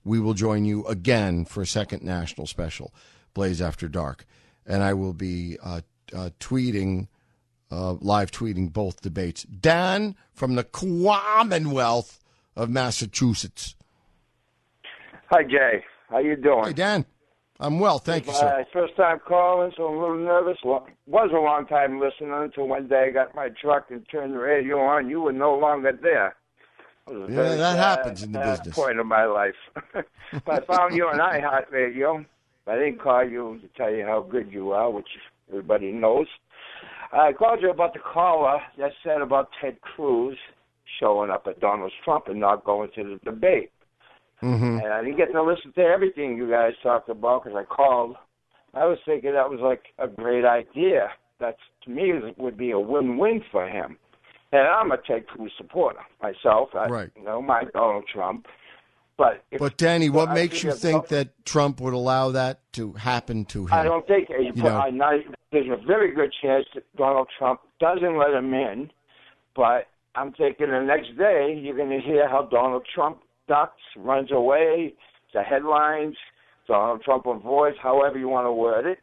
we 0.10 0.19
will 0.19 0.34
join 0.34 0.65
you 0.65 0.84
again 0.88 1.45
for 1.45 1.61
a 1.61 1.68
second 1.68 2.02
national 2.02 2.48
special, 2.48 2.91
Blaze 3.36 3.61
After 3.61 3.88
Dark. 3.88 4.26
And 4.65 4.81
I 4.81 4.95
will 4.95 5.14
be 5.14 5.57
uh, 5.64 5.81
uh, 6.11 6.31
tweeting, 6.40 7.07
uh, 7.69 7.94
live 7.94 8.31
tweeting 8.31 8.73
both 8.73 9.02
debates. 9.02 9.44
Dan 9.44 10.15
from 10.34 10.56
the 10.56 10.64
Commonwealth 10.64 12.19
of 12.56 12.72
Massachusetts. 12.72 13.76
Hi, 15.27 15.44
Jay. 15.44 15.86
How 16.10 16.18
you 16.18 16.36
doing? 16.36 16.65
Hey, 16.65 16.73
Dan. 16.73 17.06
I'm 17.60 17.80
well, 17.80 17.99
thank 17.99 18.26
you, 18.26 18.34
sir. 18.34 18.65
First 18.73 18.95
time 18.95 19.19
calling, 19.27 19.73
so 19.77 19.90
I'm 19.90 19.98
a 19.98 19.99
little 19.99 20.18
nervous. 20.18 20.57
Well, 20.64 20.88
was 21.06 21.30
a 21.31 21.40
long 21.40 21.68
time 21.68 21.99
listening 21.99 22.31
until 22.34 22.68
one 22.68 22.88
day 22.88 23.10
I 23.10 23.11
got 23.11 23.36
my 23.36 23.49
truck 23.61 23.91
and 23.91 24.03
turned 24.10 24.34
the 24.34 24.40
radio 24.40 24.80
on. 24.80 25.10
You 25.10 25.22
were 25.22 25.34
no 25.34 25.56
longer 25.56 25.91
there. 26.02 26.36
Yeah, 27.11 27.26
very 27.27 27.57
that 27.57 27.76
sad- 27.76 27.98
happens 27.98 28.23
in 28.23 28.31
the 28.31 28.40
business. 28.40 28.76
Point 28.76 28.99
of 28.99 29.06
my 29.06 29.26
life. 29.26 29.56
but 30.45 30.64
I 30.64 30.76
found 30.76 30.95
you 30.95 31.07
on 31.07 31.18
iHeart 31.19 31.72
Radio. 31.72 32.26
I 32.68 32.76
didn't 32.76 33.02
call 33.02 33.27
you 33.27 33.60
to 33.61 33.68
tell 33.76 33.91
you 33.91 34.06
how 34.06 34.22
good 34.22 34.52
you 34.52 34.72
are, 34.72 34.91
which 34.91 35.07
everybody 35.49 35.91
knows. 35.91 36.27
I 37.11 37.34
called 37.34 37.61
you 37.61 37.72
about 37.72 37.94
the 37.94 37.99
caller 37.99 38.60
that 38.77 38.91
said 39.03 39.22
about 39.22 39.49
Ted 39.60 39.81
Cruz 39.81 40.38
showing 40.99 41.31
up 41.31 41.45
at 41.48 41.60
Donald 41.60 41.91
Trump 42.03 42.27
and 42.27 42.40
not 42.40 42.64
going 42.64 42.90
to 42.95 43.03
the 43.03 43.31
debate. 43.31 43.72
Mm-hmm. 44.44 44.80
And 44.80 44.88
I 44.88 45.02
didn't 45.02 45.18
get 45.18 45.31
to 45.34 45.44
listen 45.44 45.73
to 45.73 45.81
everything 45.81 46.38
you 46.38 46.49
guys 46.49 46.73
talked 46.81 47.10
about 47.10 47.44
because 47.44 47.57
I 47.57 47.64
called. 47.64 48.15
I 48.73 48.86
was 48.86 48.99
thinking 49.06 49.34
that 49.34 49.49
was 49.49 49.60
like 49.61 49.84
a 49.98 50.07
great 50.07 50.45
idea. 50.45 51.10
That's 51.40 51.57
to 51.86 51.90
me 51.90 52.14
would 52.38 52.57
be 52.57 52.72
a 52.72 52.80
win-win 52.80 53.44
for 53.52 53.68
him. 53.68 53.98
And 54.51 54.61
I'm 54.67 54.91
a 54.91 54.97
Ted 54.97 55.27
Cruz 55.27 55.51
supporter 55.57 55.99
myself. 56.21 56.69
I 56.73 56.88
Right. 56.88 57.09
you 57.15 57.23
know 57.23 57.41
my 57.41 57.63
Donald 57.73 58.05
Trump. 58.11 58.47
But 59.17 59.43
if, 59.51 59.59
But, 59.59 59.76
Danny, 59.76 60.09
what 60.09 60.31
makes 60.31 60.63
you 60.63 60.71
think 60.71 61.07
that 61.09 61.43
Trump 61.45 61.81
would 61.81 61.93
allow 61.93 62.31
that 62.31 62.61
to 62.73 62.93
happen 62.93 63.43
to 63.45 63.63
him? 63.65 63.73
I 63.73 63.84
don't 63.84 64.07
think 64.07 64.30
you 64.30 64.53
know- 64.53 64.77
I 64.77 64.91
know, 64.91 65.21
there's 65.51 65.67
a 65.69 65.76
very 65.85 66.11
good 66.11 66.31
chance 66.41 66.65
that 66.73 66.84
Donald 66.95 67.27
Trump 67.38 67.59
doesn't 67.80 68.17
let 68.17 68.31
him 68.31 68.53
in. 68.53 68.91
But 69.55 69.88
I'm 70.15 70.31
thinking 70.31 70.69
the 70.71 70.80
next 70.81 71.17
day 71.17 71.53
you're 71.53 71.76
going 71.76 71.89
to 71.89 71.99
hear 71.99 72.30
how 72.30 72.43
Donald 72.43 72.85
Trump 72.95 73.19
ducks, 73.49 73.81
runs 73.97 74.31
away, 74.31 74.93
the 75.34 75.43
headlines, 75.43 76.15
Donald 76.67 77.03
Trump 77.03 77.26
avoids, 77.26 77.77
however 77.81 78.17
you 78.17 78.30
want 78.30 78.45
to 78.47 78.53
word 78.53 78.85
it. 78.85 78.99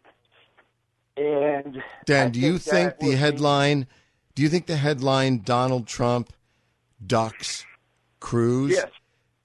And 1.18 1.82
Dan, 2.06 2.30
do 2.32 2.40
you 2.40 2.52
that 2.54 2.60
think 2.62 2.98
the 3.00 3.06
would 3.06 3.12
be- 3.12 3.16
headline? 3.18 3.86
Do 4.36 4.42
you 4.42 4.50
think 4.50 4.66
the 4.66 4.76
headline 4.76 5.40
Donald 5.42 5.86
Trump 5.86 6.30
ducks 7.04 7.64
Cruz 8.20 8.72
Yes. 8.72 8.90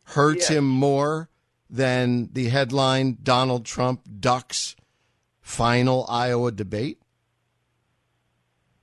hurts 0.03 0.49
Yes. 0.49 0.57
him 0.57 0.67
more 0.67 1.29
than 1.69 2.27
the 2.33 2.49
headline 2.49 3.17
Donald 3.23 3.65
Trump 3.65 4.01
ducks 4.19 4.75
final 5.41 6.05
Iowa 6.09 6.51
debate? 6.51 6.99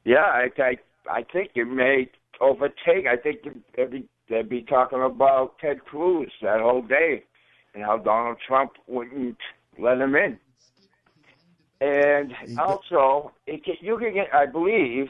Yeah, 0.04 0.24
I, 0.24 0.48
I 0.58 0.78
I 1.10 1.22
think 1.30 1.50
it 1.54 1.66
may 1.66 2.08
overtake. 2.40 3.06
I 3.06 3.16
think 3.16 3.40
they'd 3.76 3.90
be, 3.90 4.04
they'd 4.30 4.48
be 4.48 4.62
talking 4.62 5.02
about 5.02 5.58
Ted 5.58 5.84
Cruz 5.84 6.32
that 6.40 6.60
whole 6.60 6.80
day 6.82 7.22
and 7.74 7.84
how 7.84 7.98
Donald 7.98 8.38
Trump 8.46 8.72
wouldn't 8.86 9.36
let 9.78 9.98
him 10.00 10.14
in. 10.16 10.38
And 11.82 12.34
also, 12.58 13.32
it 13.46 13.62
can, 13.64 13.74
you 13.82 13.98
can 13.98 14.14
get, 14.14 14.32
I 14.34 14.46
believe, 14.46 15.08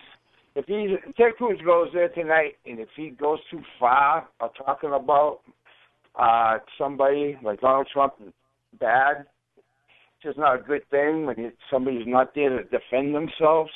if 0.54 0.66
he's 0.66 0.98
Ted 1.16 1.36
Cruz 1.36 1.60
goes 1.64 1.88
there 1.92 2.08
tonight, 2.08 2.56
and 2.66 2.78
if 2.78 2.88
he 2.96 3.10
goes 3.10 3.38
too 3.50 3.62
far, 3.78 4.28
or 4.40 4.50
talking 4.64 4.92
about 4.92 5.40
uh, 6.18 6.58
somebody 6.76 7.38
like 7.42 7.60
Donald 7.60 7.88
Trump 7.92 8.14
bad, 8.78 9.26
it's 9.56 10.22
just 10.22 10.38
not 10.38 10.60
a 10.60 10.62
good 10.62 10.88
thing 10.90 11.26
when 11.26 11.38
you, 11.38 11.52
somebody's 11.70 12.06
not 12.06 12.34
there 12.34 12.50
to 12.50 12.64
defend 12.64 13.14
themselves. 13.14 13.70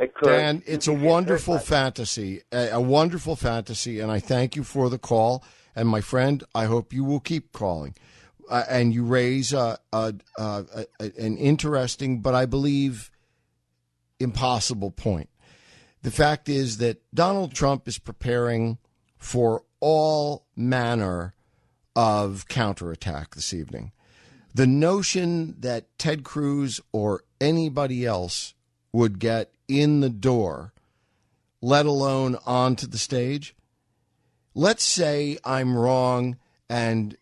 It. 0.00 0.12
Dan, 0.22 0.62
it's 0.66 0.88
a 0.88 0.92
wonderful 0.92 1.58
fantasy, 1.58 2.42
a, 2.52 2.70
a 2.70 2.80
wonderful 2.80 3.36
fantasy, 3.36 4.00
and 4.00 4.10
I 4.10 4.18
thank 4.18 4.56
you 4.56 4.64
for 4.64 4.90
the 4.90 4.98
call. 4.98 5.44
And 5.76 5.88
my 5.88 6.00
friend, 6.00 6.42
I 6.54 6.66
hope 6.66 6.92
you 6.92 7.04
will 7.04 7.20
keep 7.20 7.52
calling. 7.52 7.94
Uh, 8.48 8.62
and 8.68 8.92
you 8.92 9.04
raise 9.04 9.52
a, 9.52 9.78
an 9.92 11.36
interesting, 11.38 12.20
but 12.20 12.34
I 12.34 12.44
believe 12.44 13.10
impossible 14.20 14.90
point. 14.90 15.28
The 16.04 16.10
fact 16.10 16.50
is 16.50 16.76
that 16.78 17.00
Donald 17.14 17.54
Trump 17.54 17.88
is 17.88 17.98
preparing 17.98 18.76
for 19.16 19.62
all 19.80 20.44
manner 20.54 21.32
of 21.96 22.46
counterattack 22.46 23.34
this 23.34 23.54
evening. 23.54 23.90
The 24.54 24.66
notion 24.66 25.54
that 25.60 25.98
Ted 25.98 26.22
Cruz 26.22 26.78
or 26.92 27.22
anybody 27.40 28.04
else 28.04 28.52
would 28.92 29.18
get 29.18 29.54
in 29.66 30.00
the 30.00 30.10
door, 30.10 30.74
let 31.62 31.86
alone 31.86 32.36
onto 32.44 32.86
the 32.86 32.98
stage. 32.98 33.56
Let's 34.54 34.84
say 34.84 35.38
I'm 35.42 35.74
wrong 35.74 36.36
and 36.68 37.16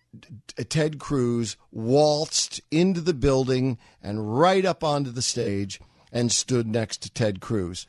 Ted 0.68 0.98
Cruz 0.98 1.56
waltzed 1.70 2.60
into 2.72 3.00
the 3.00 3.14
building 3.14 3.78
and 4.02 4.40
right 4.40 4.64
up 4.64 4.82
onto 4.82 5.12
the 5.12 5.22
stage 5.22 5.80
and 6.10 6.32
stood 6.32 6.66
next 6.66 7.00
to 7.02 7.10
Ted 7.10 7.40
Cruz. 7.40 7.86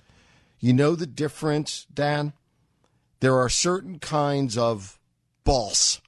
You 0.64 0.72
know 0.72 0.96
the 0.96 1.06
difference, 1.06 1.86
Dan? 1.94 2.32
There 3.20 3.36
are 3.36 3.50
certain 3.50 4.00
kinds 4.00 4.58
of 4.58 4.98
boss, 5.44 6.00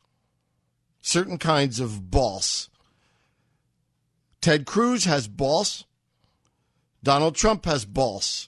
certain 1.02 1.38
kinds 1.38 1.82
of 1.82 2.10
boss. 2.10 2.70
Ted 4.40 4.66
Cruz 4.66 5.04
has 5.04 5.28
boss. 5.28 5.84
Donald 7.04 7.36
Trump 7.36 7.66
has 7.66 7.84
boss. 7.84 8.48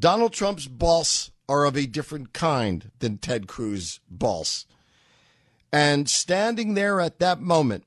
Donald 0.00 0.32
Trump's 0.32 0.66
boss 0.66 1.30
are 1.48 1.66
of 1.66 1.76
a 1.76 1.86
different 1.86 2.32
kind 2.32 2.90
than 2.98 3.18
Ted 3.18 3.46
Cruz's 3.46 4.00
boss. 4.10 4.66
And 5.72 6.10
standing 6.10 6.74
there 6.74 7.00
at 7.00 7.20
that 7.20 7.40
moment, 7.40 7.84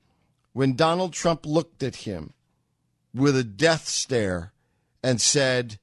when 0.53 0.77
Donald 0.77 1.11
Trump 1.11 1.45
looked 1.45 1.83
at 1.83 2.07
him 2.07 2.31
with 3.13 3.35
a 3.35 3.43
death 3.43 3.89
stare 3.89 4.53
and 5.03 5.19
said, 5.19 5.79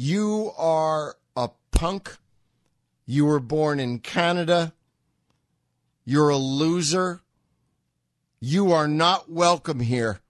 You 0.00 0.52
are 0.56 1.16
a 1.36 1.50
punk. 1.72 2.18
You 3.04 3.26
were 3.26 3.40
born 3.40 3.80
in 3.80 3.98
Canada. 3.98 4.72
You're 6.04 6.28
a 6.28 6.36
loser. 6.36 7.22
You 8.38 8.70
are 8.70 8.86
not 8.86 9.28
welcome 9.28 9.80
here. 9.80 10.20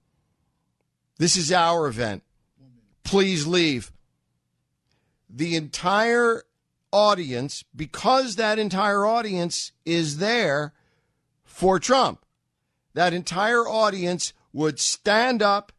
This 1.19 1.37
is 1.37 1.53
our 1.53 1.87
event. 1.87 2.23
please 3.05 3.47
leave. 3.47 3.93
The 5.29 5.55
entire 5.55 6.45
audience, 6.91 7.63
because 7.77 8.37
that 8.37 8.59
entire 8.59 9.05
audience 9.05 9.73
is 9.85 10.17
there 10.17 10.73
for 11.45 11.79
Trump, 11.79 12.25
that 12.95 13.13
entire 13.13 13.69
audience 13.69 14.33
would 14.55 14.81
stand 14.81 15.43
up 15.43 15.73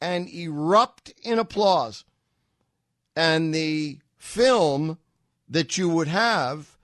and 0.00 0.28
erupt 0.28 1.12
in 1.24 1.40
applause. 1.40 2.04
And 3.14 3.54
the 3.54 3.98
film 4.18 4.98
that 5.48 5.76
you 5.76 5.88
would 5.88 6.08
have 6.08 6.76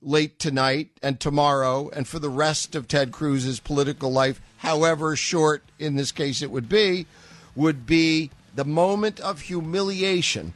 late 0.00 0.38
tonight 0.38 0.90
and 1.02 1.18
tomorrow 1.18 1.90
and 1.90 2.06
for 2.06 2.18
the 2.18 2.30
rest 2.30 2.74
of 2.74 2.88
Ted 2.88 3.12
Cruz's 3.12 3.60
political 3.60 4.10
life, 4.10 4.40
however 4.58 5.16
short 5.16 5.62
in 5.78 5.96
this 5.96 6.12
case 6.12 6.40
it 6.40 6.50
would 6.50 6.68
be, 6.68 7.06
would 7.54 7.86
be 7.86 8.30
the 8.54 8.64
moment 8.64 9.20
of 9.20 9.40
humiliation 9.42 10.52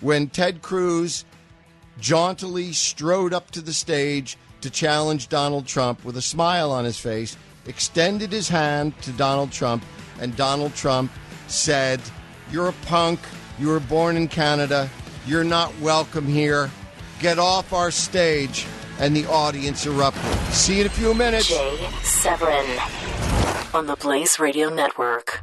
when 0.00 0.28
Ted 0.28 0.62
Cruz 0.62 1.24
jauntily 2.00 2.72
strode 2.72 3.32
up 3.32 3.50
to 3.52 3.60
the 3.60 3.72
stage 3.72 4.36
to 4.60 4.70
challenge 4.70 5.28
Donald 5.28 5.66
Trump 5.66 6.04
with 6.04 6.16
a 6.16 6.22
smile 6.22 6.70
on 6.70 6.84
his 6.84 6.98
face, 6.98 7.36
extended 7.66 8.32
his 8.32 8.48
hand 8.48 9.00
to 9.02 9.12
Donald 9.12 9.52
Trump, 9.52 9.84
and 10.20 10.36
Donald 10.36 10.74
Trump 10.74 11.10
said, 11.48 12.00
You're 12.50 12.68
a 12.68 12.74
punk. 12.86 13.20
You 13.58 13.68
were 13.68 13.80
born 13.80 14.16
in 14.16 14.28
Canada. 14.28 14.90
You're 15.26 15.44
not 15.44 15.76
welcome 15.80 16.26
here. 16.26 16.70
Get 17.20 17.38
off 17.38 17.72
our 17.72 17.90
stage. 17.90 18.66
And 18.98 19.14
the 19.14 19.26
audience 19.26 19.86
erupted. 19.86 20.22
See 20.52 20.76
you 20.76 20.80
in 20.82 20.86
a 20.86 20.90
few 20.90 21.14
minutes. 21.14 21.48
Jay 21.48 21.88
Severin 22.02 22.78
on 23.74 23.86
the 23.86 23.96
Blaze 23.96 24.38
Radio 24.38 24.68
Network. 24.68 25.42